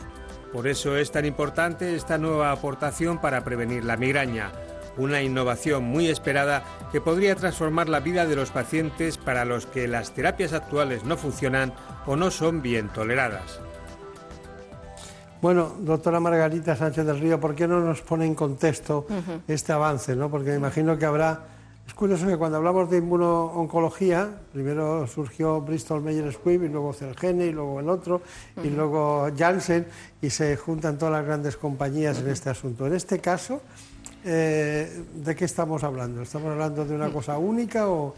[0.53, 4.53] Por eso es tan importante esta nueva aportación para prevenir la migraña,
[4.97, 6.63] una innovación muy esperada
[6.93, 11.17] que podría transformar la vida de los pacientes para los que las terapias actuales no
[11.17, 11.73] funcionan
[12.07, 13.61] o no son bien toleradas.
[15.41, 19.07] Bueno, doctora Margarita Sánchez del Río, ¿por qué no nos pone en contexto
[19.49, 20.15] este avance?
[20.15, 20.31] ¿no?
[20.31, 21.52] Porque me imagino que habrá...
[21.93, 27.45] Es curioso que cuando hablamos de inmunooncología, primero surgió Bristol Myers Squibb y luego Celgene
[27.45, 28.23] y luego el otro
[28.65, 29.87] y luego Janssen
[30.23, 32.87] y se juntan todas las grandes compañías en este asunto.
[32.87, 33.61] En este caso,
[34.25, 36.23] eh, ¿de qué estamos hablando?
[36.23, 37.13] ¿Estamos hablando de una Mm.
[37.13, 38.15] cosa única o...?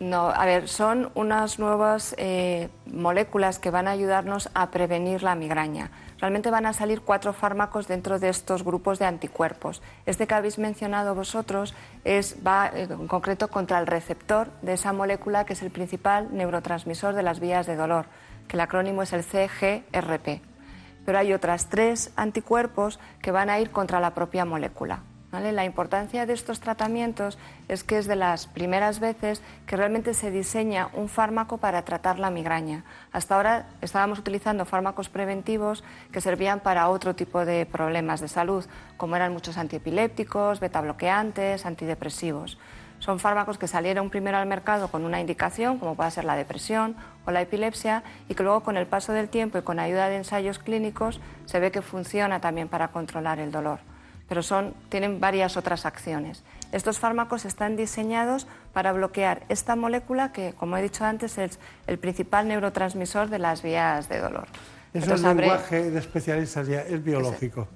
[0.00, 5.34] No, a ver, son unas nuevas eh, moléculas que van a ayudarnos a prevenir la
[5.34, 5.90] migraña.
[6.18, 9.82] Realmente van a salir cuatro fármacos dentro de estos grupos de anticuerpos.
[10.06, 11.74] Este que habéis mencionado vosotros
[12.04, 16.28] es, va eh, en concreto contra el receptor de esa molécula que es el principal
[16.32, 18.06] neurotransmisor de las vías de dolor,
[18.48, 20.40] que el acrónimo es el CGRP.
[21.04, 25.02] Pero hay otras tres anticuerpos que van a ir contra la propia molécula.
[25.32, 27.38] La importancia de estos tratamientos
[27.68, 32.18] es que es de las primeras veces que realmente se diseña un fármaco para tratar
[32.18, 32.84] la migraña.
[33.12, 38.64] Hasta ahora estábamos utilizando fármacos preventivos que servían para otro tipo de problemas de salud,
[38.96, 42.58] como eran muchos antiepilépticos, betabloqueantes, antidepresivos.
[42.98, 46.96] Son fármacos que salieron primero al mercado con una indicación, como puede ser la depresión
[47.24, 50.16] o la epilepsia, y que luego con el paso del tiempo y con ayuda de
[50.16, 53.89] ensayos clínicos se ve que funciona también para controlar el dolor
[54.30, 56.44] pero son, tienen varias otras acciones.
[56.70, 61.58] Estos fármacos están diseñados para bloquear esta molécula que, como he dicho antes, es
[61.88, 64.46] el principal neurotransmisor de las vías de dolor.
[64.94, 67.66] Es Entonces, el lenguaje de especialistas ya, es biológico.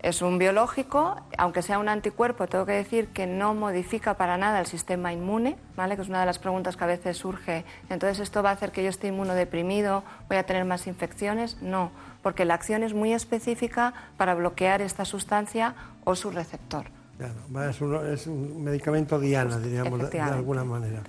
[0.00, 4.60] Es un biológico, aunque sea un anticuerpo, tengo que decir que no modifica para nada
[4.60, 5.96] el sistema inmune, ¿vale?
[5.96, 7.64] que es una de las preguntas que a veces surge.
[7.90, 10.04] Entonces, ¿esto va a hacer que yo esté inmunodeprimido?
[10.28, 11.60] ¿Voy a tener más infecciones?
[11.62, 11.90] No,
[12.22, 16.86] porque la acción es muy específica para bloquear esta sustancia o su receptor.
[17.18, 21.02] Claro, es, un, es un medicamento diana, diríamos, de- alguna manera.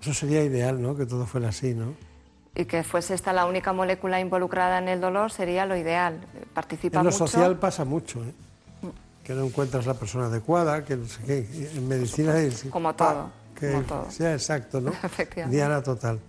[0.00, 0.96] Eso sería ideal, ¿no?
[0.96, 1.94] Que todo fuera así, ¿no?
[2.56, 6.20] Y que fuese esta la única molécula involucrada en el dolor sería lo ideal.
[6.54, 7.26] Participa En lo mucho.
[7.26, 8.32] social pasa mucho, ¿eh?
[9.24, 11.70] Que no encuentras la persona adecuada, que no sé qué.
[11.74, 12.64] En medicina es...
[12.70, 14.10] Como todo, Que como todo.
[14.10, 14.92] sea exacto, ¿no?
[15.48, 16.20] Diana total.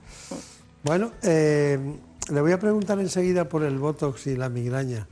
[0.84, 1.78] Bueno, eh,
[2.32, 5.08] le voy a preguntar enseguida por el Botox y la migraña,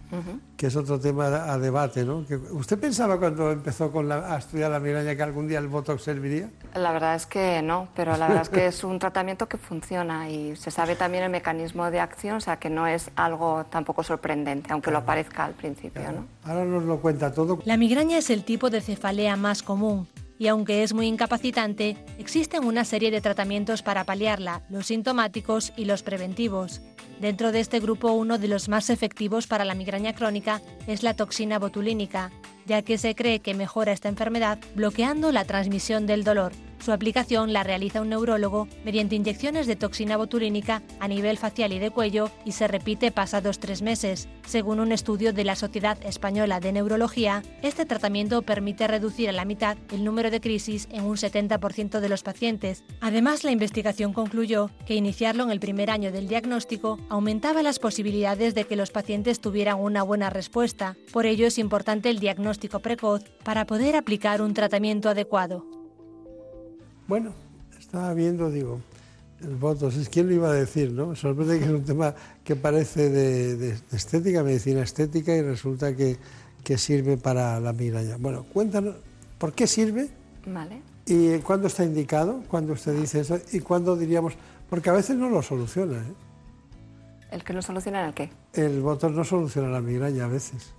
[0.58, 2.26] que es otro tema a debate, ¿no?
[2.26, 5.68] Que ¿Usted pensaba cuando empezó con la- a estudiar la migraña que algún día el
[5.68, 6.50] Botox serviría?
[6.76, 10.30] La verdad es que no, pero la verdad es que es un tratamiento que funciona
[10.30, 14.04] y se sabe también el mecanismo de acción, o sea que no es algo tampoco
[14.04, 16.26] sorprendente, aunque lo parezca al principio, ¿no?
[16.44, 17.60] Ahora nos lo cuenta todo.
[17.66, 20.08] La migraña es el tipo de cefalea más común
[20.44, 25.86] y aunque es muy incapacitante, existen una serie de tratamientos para paliarla, los sintomáticos y
[25.86, 26.82] los preventivos.
[27.22, 31.14] Dentro de este grupo, uno de los más efectivos para la migraña crónica es la
[31.14, 32.30] toxina botulínica,
[32.66, 36.52] ya que se cree que mejora esta enfermedad bloqueando la transmisión del dolor.
[36.84, 41.80] Su aplicación la realiza un neurólogo mediante inyecciones de toxina botulínica a nivel facial y
[41.80, 44.28] de cuello y se repite pasados tres meses.
[44.46, 49.46] Según un estudio de la Sociedad Española de Neurología, este tratamiento permite reducir a la
[49.46, 52.84] mitad el número de crisis en un 70% de los pacientes.
[53.00, 58.56] Además, la investigación concluyó que iniciarlo en el primer año del diagnóstico aumentaba las posibilidades
[58.56, 60.98] de que los pacientes tuvieran una buena respuesta.
[61.14, 65.83] Por ello es importante el diagnóstico precoz para poder aplicar un tratamiento adecuado.
[67.08, 67.34] Bueno,
[67.80, 68.80] estaba viendo, digo,
[69.42, 69.58] el
[69.88, 71.16] es quién lo iba a decir, ¿no?
[71.16, 76.18] Sorprende que es un tema que parece de, estética, medicina estética, y resulta que,
[76.64, 78.18] que sirve para la migraña.
[78.18, 78.96] Bueno, cuéntanos,
[79.38, 80.10] ¿por qué sirve?
[80.46, 80.82] Vale.
[81.06, 82.44] ¿Y cuándo está indicado?
[82.48, 83.38] ¿Cuándo usted dice eso?
[83.52, 84.34] ¿Y cuándo diríamos?
[84.70, 86.14] Porque a veces no lo soluciona, ¿eh?
[87.32, 88.30] ¿El que no soluciona el qué?
[88.54, 90.74] El Botox no soluciona la migraña a veces.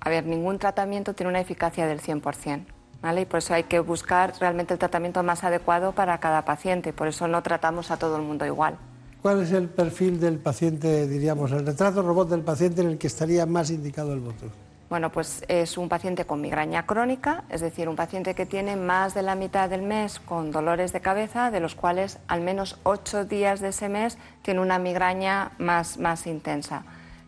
[0.00, 2.66] A ver, ningún tratamiento tiene una eficacia del 100%,
[3.02, 3.22] ¿vale?
[3.22, 7.08] Y por eso hay que buscar realmente el tratamiento más adecuado para cada paciente, por
[7.08, 8.76] eso no tratamos a todo el mundo igual.
[9.22, 13.08] ¿Cuál es el perfil del paciente, diríamos, el retrato robot del paciente en el que
[13.08, 14.52] estaría más indicado el Botox?
[14.88, 19.14] Bueno, pues es un paciente con migraña crónica, es decir, un paciente que tiene más
[19.14, 23.24] de la mitad del mes con dolores de cabeza, de los cuales al menos ocho
[23.24, 26.84] días de ese mes tiene una migraña más, más intensa.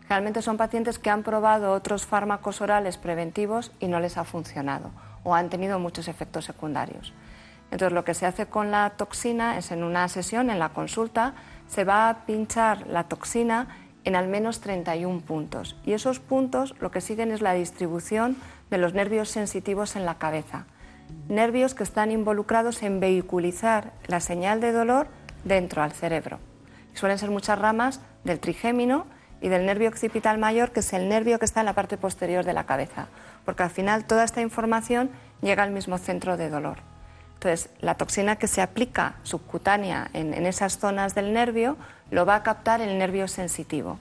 [0.07, 4.91] Realmente son pacientes que han probado otros fármacos orales preventivos y no les ha funcionado
[5.23, 7.13] o han tenido muchos efectos secundarios.
[7.71, 11.33] Entonces, lo que se hace con la toxina es en una sesión, en la consulta,
[11.67, 13.67] se va a pinchar la toxina
[14.05, 15.75] en al menos 31 puntos.
[15.85, 18.37] Y esos puntos lo que siguen es la distribución
[18.69, 20.65] de los nervios sensitivos en la cabeza.
[21.27, 25.07] Nervios que están involucrados en vehiculizar la señal de dolor
[25.43, 26.39] dentro al cerebro.
[26.93, 29.05] Suelen ser muchas ramas del trigémino
[29.41, 32.43] y del nervio occipital mayor, que es el nervio que está en la parte posterior
[32.43, 33.07] de la cabeza,
[33.49, 35.09] porque al final toda esta información
[35.41, 36.77] llega al mismo centro de dolor.
[37.33, 41.75] Entonces, la toxina que se aplica subcutánea en, en esas zonas del nervio
[42.11, 43.97] lo va a captar el nervio sensitivo.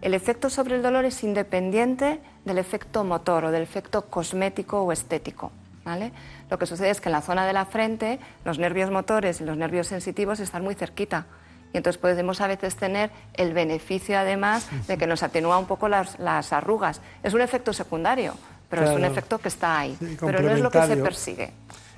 [0.00, 4.90] El efecto sobre el dolor es independiente del efecto motor o del efecto cosmético o
[4.92, 5.52] estético.
[5.84, 6.10] ¿vale?
[6.48, 9.44] Lo que sucede es que en la zona de la frente los nervios motores y
[9.44, 11.26] los nervios sensitivos están muy cerquita.
[11.74, 15.86] Y entonces podemos a veces tener el beneficio además de que nos atenúa un poco
[15.90, 17.02] las, las arrugas.
[17.22, 18.32] Es un efecto secundario,
[18.68, 19.12] pero es un Claro.
[19.12, 21.52] efecto que está ahí, Sí, pero no es lo que se persigue.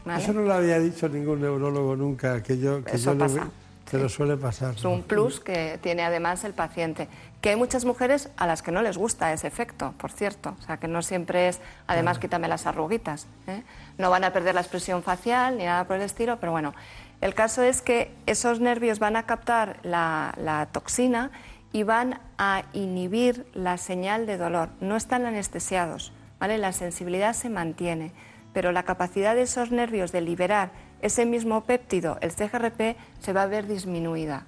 [0.04, 0.22] ¿vale?
[0.22, 3.44] Eso no lo había dicho ningún neurólogo nunca, que yo, que Eso yo lo pasa,
[3.44, 3.50] vi-
[3.90, 4.74] pero suele pasar.
[4.74, 7.08] Es un plus que tiene además el paciente.
[7.40, 10.56] Que hay muchas mujeres a las que no les gusta ese efecto, por cierto.
[10.58, 13.26] O sea, que no siempre es, además, quítame las arruguitas.
[13.46, 13.62] ¿eh?
[13.96, 16.74] No van a perder la expresión facial ni nada por el estilo, pero bueno.
[17.20, 21.30] El caso es que esos nervios van a captar la, la toxina
[21.72, 24.68] y van a inhibir la señal de dolor.
[24.80, 26.58] No están anestesiados, ¿vale?
[26.58, 28.12] La sensibilidad se mantiene,
[28.52, 30.70] pero la capacidad de esos nervios de liberar
[31.00, 34.46] ese mismo péptido, el CGRP, se va a ver disminuida.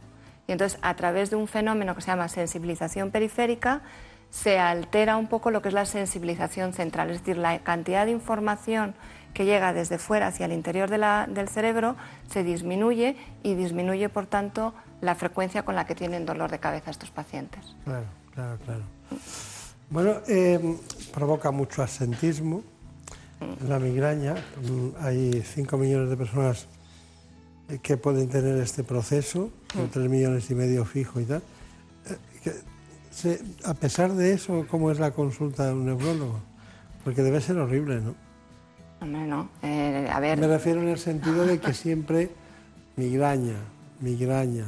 [0.49, 3.83] Y entonces, a través de un fenómeno que se llama sensibilización periférica,
[4.31, 8.13] se altera un poco lo que es la sensibilización central, es decir, la cantidad de
[8.13, 8.95] información
[9.35, 11.95] que llega desde fuera hacia el interior de la- del cerebro
[12.29, 16.91] se disminuye y disminuye, por tanto, la frecuencia con la que tienen dolor de cabeza
[16.91, 17.77] estos pacientes.
[17.85, 18.83] Claro, claro, claro.
[19.91, 20.77] Bueno, eh,
[21.13, 22.63] provoca mucho absentismo,
[23.69, 24.35] la migraña.
[24.63, 26.67] Mm, Hay 5 millones de personas
[27.83, 31.43] que pueden tener este proceso, con 3 millones y medio fijo y tal.
[33.25, 36.39] Eh, a pesar de eso, ¿cómo es la consulta de un neurólogo?
[37.05, 38.15] Porque debe ser horrible, ¿no?
[39.01, 39.49] Hombre, no.
[39.63, 42.31] Eh, a ver, Me refiero en el sentido de que siempre
[42.97, 43.57] migraña,
[44.01, 44.67] migraña,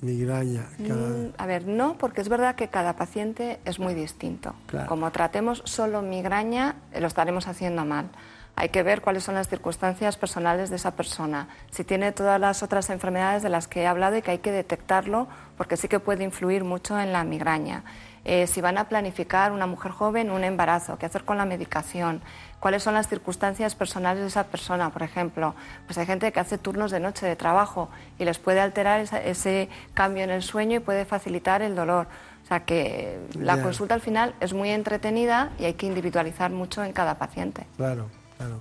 [0.00, 0.66] migraña.
[0.86, 1.08] Cada...
[1.08, 4.54] Mm, A ver, no, porque es verdad que cada paciente es muy distinto.
[4.66, 4.88] Claro.
[4.88, 8.08] Como tratemos solo migraña, eh, lo estaremos haciendo mal.
[8.56, 12.64] Hay que ver cuáles son las circunstancias personales de esa persona, si tiene todas las
[12.64, 16.00] otras enfermedades de las que he hablado y que hay que detectarlo, porque sí que
[16.00, 17.84] puede influir mucho en la migraña.
[18.30, 22.20] Eh, si van a planificar una mujer joven un embarazo, qué hacer con la medicación,
[22.60, 25.54] cuáles son las circunstancias personales de esa persona, por ejemplo.
[25.86, 27.88] Pues hay gente que hace turnos de noche de trabajo
[28.18, 32.06] y les puede alterar esa- ese cambio en el sueño y puede facilitar el dolor.
[32.44, 36.84] O sea que la consulta al final es muy entretenida y hay que individualizar mucho
[36.84, 37.66] en cada paciente.
[37.78, 38.60] Claro, claro.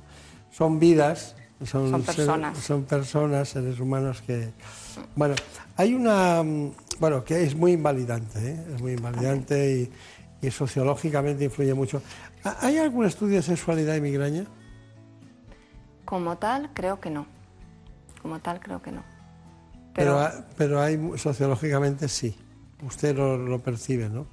[0.50, 1.36] Son vidas,
[1.66, 2.58] son, Son ser- personas.
[2.58, 4.54] son personas, seres humanos que...
[5.16, 5.36] Bueno,
[5.76, 6.42] hay una...
[7.00, 8.66] Bueno, que es muy invalidante, ¿eh?
[8.76, 9.90] es muy invalidante
[10.42, 12.02] y, y sociológicamente influye mucho.
[12.44, 14.46] ¿Ha- ¿Hay algún estudio de sexualidad y migraña?
[16.06, 17.28] Como tal, creo que no.
[18.22, 19.04] Como tal, creo que no.
[19.94, 22.36] Pero, Pero- pero hay sociológicamente sí.
[22.86, 24.26] Usted lo, lo percibe, ¿no?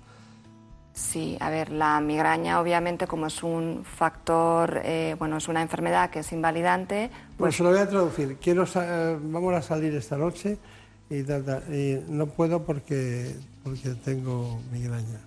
[0.93, 6.09] Sí, a ver, la migraña obviamente como es un factor, eh, bueno, es una enfermedad
[6.11, 8.37] que es invalidante, Pues pues se lo voy a traducir.
[8.41, 10.57] Quiero eh, vamos a salir esta noche
[11.19, 15.21] y, no puedo porque, porque tengo migraña.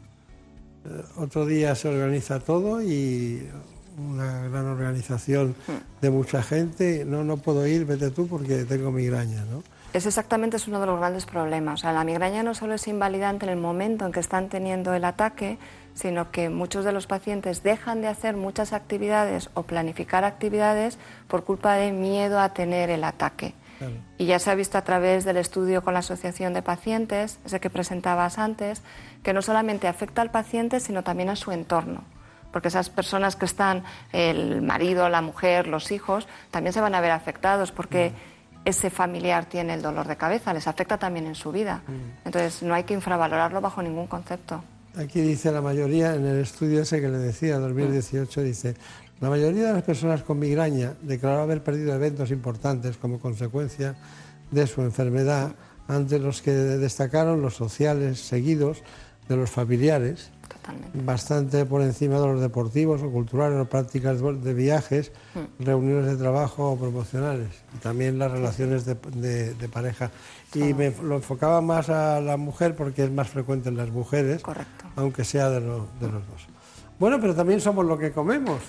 [0.86, 3.48] Eh, otro día se organiza todo y
[3.98, 5.56] una gran organización
[6.02, 7.06] de mucha gente.
[7.06, 9.64] No, no puedo ir, vete tú porque tengo migraña, ¿no?
[9.94, 11.80] es exactamente es uno de los grandes problemas.
[11.80, 14.94] O sea, la migraña no solo es invalidante en el momento en que están teniendo
[14.94, 15.58] el ataque,
[15.96, 20.98] sino que muchos de los pacientes dejan de hacer muchas actividades o planificar actividades
[21.28, 23.56] por culpa de miedo a tener el ataque.
[24.18, 27.60] Y ya se ha visto a través del estudio con la Asociación de Pacientes, ese
[27.60, 28.82] que presentabas antes,
[29.24, 32.04] que no solamente afecta al paciente, sino también a su entorno.
[32.52, 33.84] Porque esas personas que están,
[34.14, 38.14] el marido, la mujer, los hijos, también se van a ver afectados porque
[38.66, 41.84] ese familiar tiene el dolor de cabeza, les afecta también en su vida.
[42.26, 44.64] Entonces no hay que infravalorarlo bajo ningún concepto.
[44.98, 48.76] Aquí dice la mayoría, en el estudio ese que le decía, 2018, dice,
[49.20, 53.96] la mayoría de las personas con migraña declaró haber perdido eventos importantes como consecuencia
[54.52, 55.54] de su enfermedad,
[55.88, 58.84] ante los que destacaron los sociales seguidos
[59.30, 60.32] de los familiares,
[60.94, 65.12] bastante por encima de los deportivos o culturales o prácticas de viajes,
[65.60, 70.12] reuniones de trabajo o promocionales, y también las relaciones de, de- de pareja.
[70.54, 74.42] Y me lo enfocaba más a la mujer porque es más frecuente en las mujeres,
[74.96, 76.48] aunque sea de, lo- de los dos.
[77.00, 78.60] Bueno, pero también somos lo que comemos.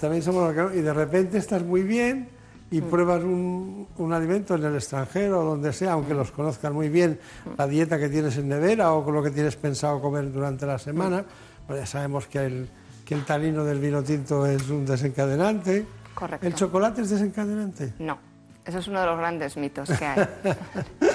[0.00, 0.54] También somos.
[0.74, 2.28] Y de repente estás muy bien
[2.70, 6.88] y pruebas un, un alimento en el extranjero o donde sea, aunque los conozcas muy
[6.88, 7.18] bien,
[7.56, 10.78] la dieta que tienes en nevera o con lo que tienes pensado comer durante la
[10.78, 11.24] semana.
[11.66, 12.68] Pues ya sabemos que el,
[13.04, 15.86] que el tanino del vino tinto es un desencadenante.
[16.14, 16.46] Correcto.
[16.46, 17.92] ¿El chocolate es desencadenante?
[17.98, 18.18] No,
[18.64, 20.26] eso es uno de los grandes mitos que hay.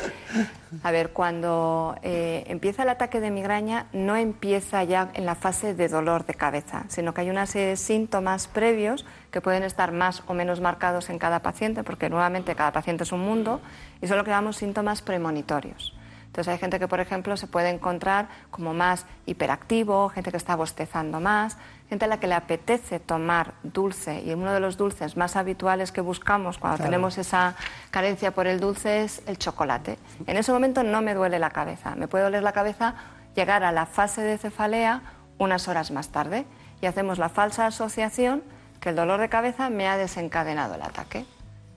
[0.84, 5.74] A ver, cuando eh, empieza el ataque de migraña, no empieza ya en la fase
[5.74, 9.92] de dolor de cabeza, sino que hay una serie de síntomas previos que pueden estar
[9.92, 13.62] más o menos marcados en cada paciente, porque nuevamente cada paciente es un mundo,
[14.02, 15.94] y son lo que llamamos síntomas premonitorios.
[16.32, 20.56] Entonces hay gente que, por ejemplo, se puede encontrar como más hiperactivo, gente que está
[20.56, 21.58] bostezando más,
[21.90, 25.92] gente a la que le apetece tomar dulce y uno de los dulces más habituales
[25.92, 26.90] que buscamos cuando Claro.
[26.90, 27.56] tenemos esa
[27.90, 30.00] carencia por el dulce es el chocolate.
[30.26, 32.96] En ese momento no me duele la cabeza, me puede doler la cabeza
[33.36, 35.02] llegar a la fase de cefalea
[35.38, 36.46] unas horas más tarde
[36.80, 38.42] y hacemos la falsa asociación
[38.80, 41.26] que el dolor de cabeza me ha desencadenado el ataque.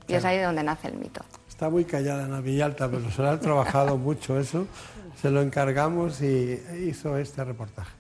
[0.07, 1.25] Y es ahí donde nace el mito.
[1.55, 4.67] Está muy callada Ana Villalta, pero se lo ha trabajado mucho eso.
[5.23, 7.93] Se lo encargamos y hizo este reportaje.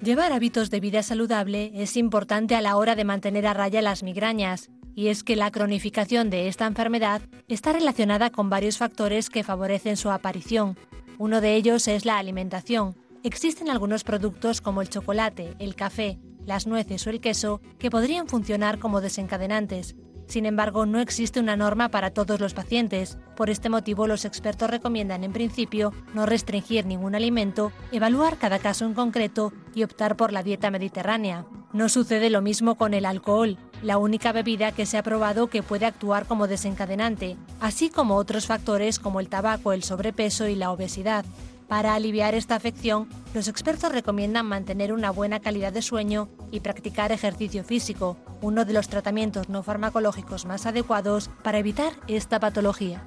[0.00, 4.04] Llevar hábitos de vida saludable es importante a la hora de mantener a raya las
[4.04, 9.42] migrañas, y es que la cronificación de esta enfermedad está relacionada con varios factores que
[9.42, 10.78] favorecen su aparición.
[11.18, 12.94] Uno de ellos es la alimentación.
[13.24, 18.28] Existen algunos productos como el chocolate, el café, las nueces o el queso que podrían
[18.28, 19.96] funcionar como desencadenantes.
[20.32, 23.18] Sin embargo, no existe una norma para todos los pacientes.
[23.36, 28.86] Por este motivo, los expertos recomiendan en principio no restringir ningún alimento, evaluar cada caso
[28.86, 31.44] en concreto y optar por la dieta mediterránea.
[31.74, 35.62] No sucede lo mismo con el alcohol, la única bebida que se ha probado que
[35.62, 40.70] puede actuar como desencadenante, así como otros factores como el tabaco, el sobrepeso y la
[40.70, 41.26] obesidad.
[41.72, 47.12] Para aliviar esta afección, los expertos recomiendan mantener una buena calidad de sueño y practicar
[47.12, 53.02] ejercicio físico, uno de los tratamientos no farmacológicos más adecuados para evitar esta patología.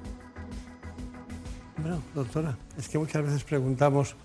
[1.76, 4.16] Bueno, doctora, es que muchas veces preguntamos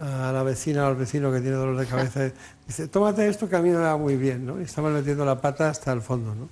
[0.00, 2.32] a la vecina o al vecino que tiene dolor de cabeza,
[2.66, 4.58] dice, tómate esto que a mí me va muy bien, ¿no?
[4.58, 6.48] Y estamos metiendo la pata hasta el fondo, ¿no?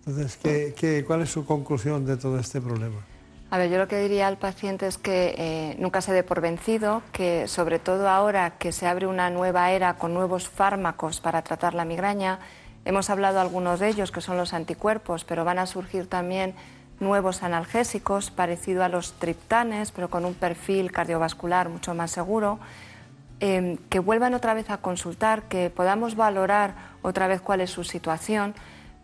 [0.00, 2.98] Entonces, ¿qué, qué, cuál es su conclusión de todo este problema?
[3.50, 6.42] A ver, yo lo que diría al paciente es que eh, nunca se dé por
[6.42, 11.40] vencido, que sobre todo ahora que se abre una nueva era con nuevos fármacos para
[11.40, 12.40] tratar la migraña,
[12.84, 16.54] hemos hablado algunos de ellos que son los anticuerpos, pero van a surgir también
[17.00, 22.58] nuevos analgésicos parecido a los triptanes, pero con un perfil cardiovascular mucho más seguro.
[23.40, 27.84] Eh, que vuelvan otra vez a consultar, que podamos valorar otra vez cuál es su
[27.84, 28.54] situación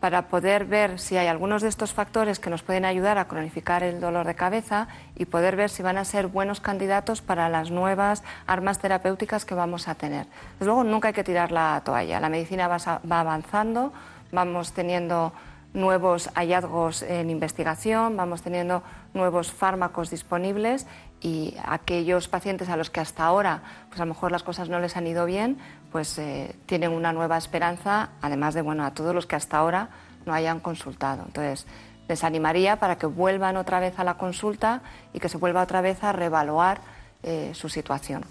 [0.04, 3.82] para poder ver si hay algunos de estos factores que nos pueden ayudar a cronificar
[3.82, 4.86] el dolor de cabeza
[5.16, 9.54] y poder ver si van a ser buenos candidatos para las nuevas armas terapéuticas que
[9.54, 10.26] vamos a tener.
[10.58, 12.20] Desde luego, nunca hay que tirar la toalla.
[12.20, 12.76] La medicina va,
[13.10, 13.94] va avanzando,
[14.30, 15.32] vamos teniendo
[15.72, 18.82] nuevos hallazgos en investigación, vamos teniendo
[19.14, 20.86] nuevos fármacos disponibles
[21.22, 24.78] y aquellos pacientes a los que hasta ahora pues a lo mejor las cosas no
[24.80, 25.56] les han ido bien,
[25.94, 29.90] pues eh, tienen una nueva esperanza, además de bueno, a todos los que hasta ahora
[30.26, 31.22] no hayan consultado.
[31.24, 31.66] Entonces,
[32.08, 35.82] les animaría para que vuelvan otra vez a la consulta y que se vuelva otra
[35.82, 36.80] vez a reevaluar
[37.22, 38.24] eh, su situación.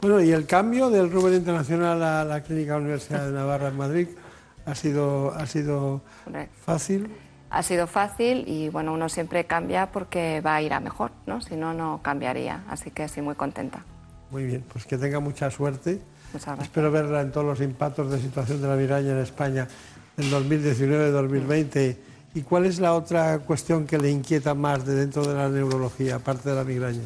[0.00, 4.08] Bueno, y el cambio del Rubén Internacional a la Clínica Universidad de Navarra en Madrid
[4.66, 6.00] ha sido, ha sido
[6.66, 7.08] fácil.
[7.50, 11.40] Ha sido fácil y bueno, uno siempre cambia porque va a ir a mejor, ¿no?
[11.40, 12.64] Si no, no cambiaría.
[12.68, 13.84] Así que sí, muy contenta.
[14.30, 16.00] Muy bien, pues que tenga mucha suerte.
[16.62, 19.66] Espero verla en todos los impactos de situación de la migraña en España
[20.16, 21.96] en 2019-2020.
[22.34, 26.16] ¿Y cuál es la otra cuestión que le inquieta más de dentro de la neurología,
[26.16, 27.02] aparte de la migraña?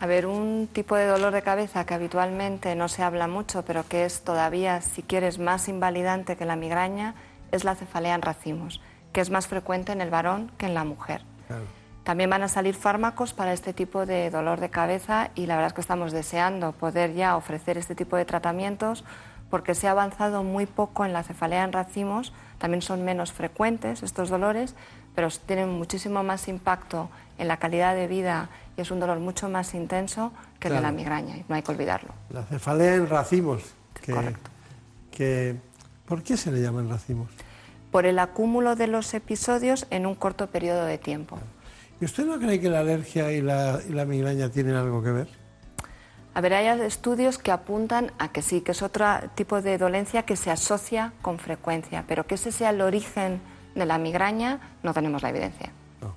[0.00, 3.86] A ver, un tipo de dolor de cabeza que habitualmente no se habla mucho, pero
[3.86, 7.14] que es todavía, si quieres, más invalidante que la migraña,
[7.52, 8.80] es la cefalea en racimos,
[9.12, 11.22] que es más frecuente en el varón que en la mujer.
[12.04, 15.68] También van a salir fármacos para este tipo de dolor de cabeza y la verdad
[15.68, 19.04] es que estamos deseando poder ya ofrecer este tipo de tratamientos
[19.50, 24.02] porque se ha avanzado muy poco en la cefalea en racimos, también son menos frecuentes
[24.02, 24.74] estos dolores,
[25.14, 29.48] pero tienen muchísimo más impacto en la calidad de vida y es un dolor mucho
[29.48, 32.14] más intenso que el de la migraña, y no hay que olvidarlo.
[32.30, 33.74] La cefalea en racimos.
[34.00, 34.50] Que, Correcto.
[35.10, 35.56] Que,
[36.06, 37.28] ¿Por qué se le llaman racimos?
[37.90, 41.38] Por el acúmulo de los episodios en un corto periodo de tiempo.
[42.00, 45.10] ¿Y usted no cree que la alergia y la, y la migraña tienen algo que
[45.10, 45.28] ver?
[46.32, 49.04] A ver, hay estudios que apuntan a que sí, que es otro
[49.34, 53.40] tipo de dolencia que se asocia con frecuencia, pero que ese sea el origen
[53.74, 55.72] de la migraña, no tenemos la evidencia.
[56.00, 56.16] No,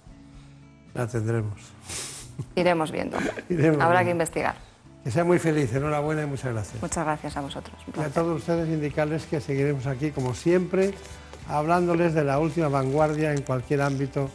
[0.94, 1.60] la tendremos.
[2.56, 3.18] Iremos viendo.
[3.50, 4.06] Iremos Habrá viendo.
[4.06, 4.56] que investigar.
[5.04, 6.82] Que sea muy feliz, enhorabuena y muchas gracias.
[6.82, 7.76] Muchas gracias a vosotros.
[7.98, 10.94] Y a todos ustedes indicarles que seguiremos aquí, como siempre,
[11.50, 14.30] hablándoles de la última vanguardia en cualquier ámbito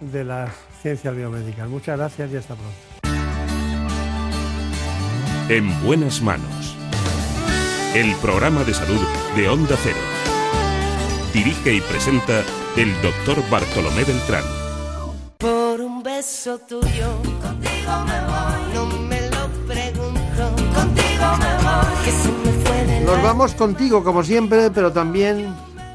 [0.00, 1.68] de las ciencias biomédicas.
[1.68, 2.76] Muchas gracias y hasta pronto.
[5.48, 6.76] En buenas manos.
[7.94, 9.00] El programa de salud
[9.34, 9.98] de Onda Cero.
[11.34, 12.42] Dirige y presenta
[12.76, 14.44] el doctor Bartolomé Beltrán.
[15.38, 18.74] Por un beso tuyo, contigo me voy.
[18.74, 22.04] No me lo pregunto, contigo me voy.
[22.04, 25.52] Que se me fue de Nos vamos contigo, como siempre, pero también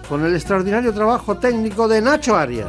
[0.09, 2.67] con el extraordinario trabajo técnico de Nacho Arias.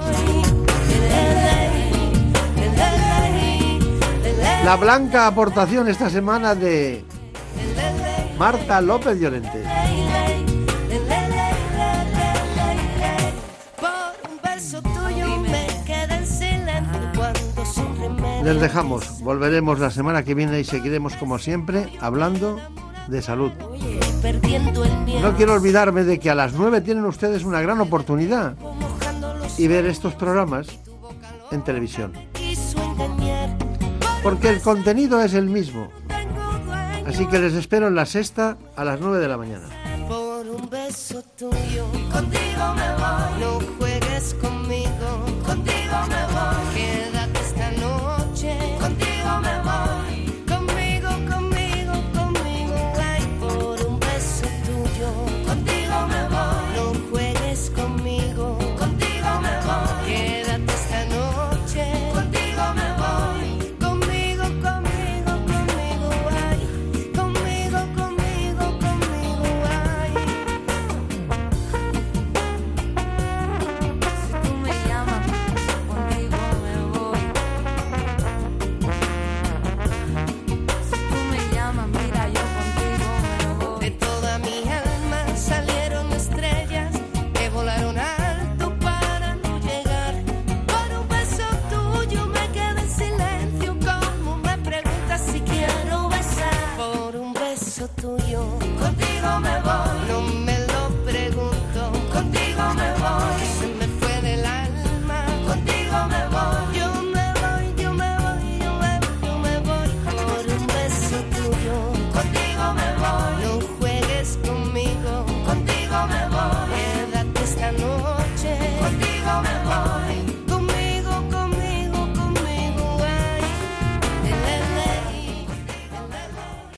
[4.66, 7.05] La blanca aportación esta semana de
[8.36, 9.62] Marta López Llorente.
[18.43, 22.59] Les dejamos, volveremos la semana que viene y seguiremos como siempre hablando
[23.06, 23.52] de salud.
[25.22, 28.56] No quiero olvidarme de que a las 9 tienen ustedes una gran oportunidad
[29.59, 30.66] y ver estos programas
[31.52, 32.12] en televisión
[34.27, 35.89] porque el contenido es el mismo.
[37.07, 39.69] Así que les espero en la sexta a las 9 de la mañana.
[40.09, 43.40] Por un beso tuyo, contigo me voy.
[43.40, 45.09] No juegues conmigo,
[45.47, 46.74] contigo me voy.
[46.74, 50.06] Quédate esta noche, contigo me voy.
[98.07, 100.45] Contigo me voy.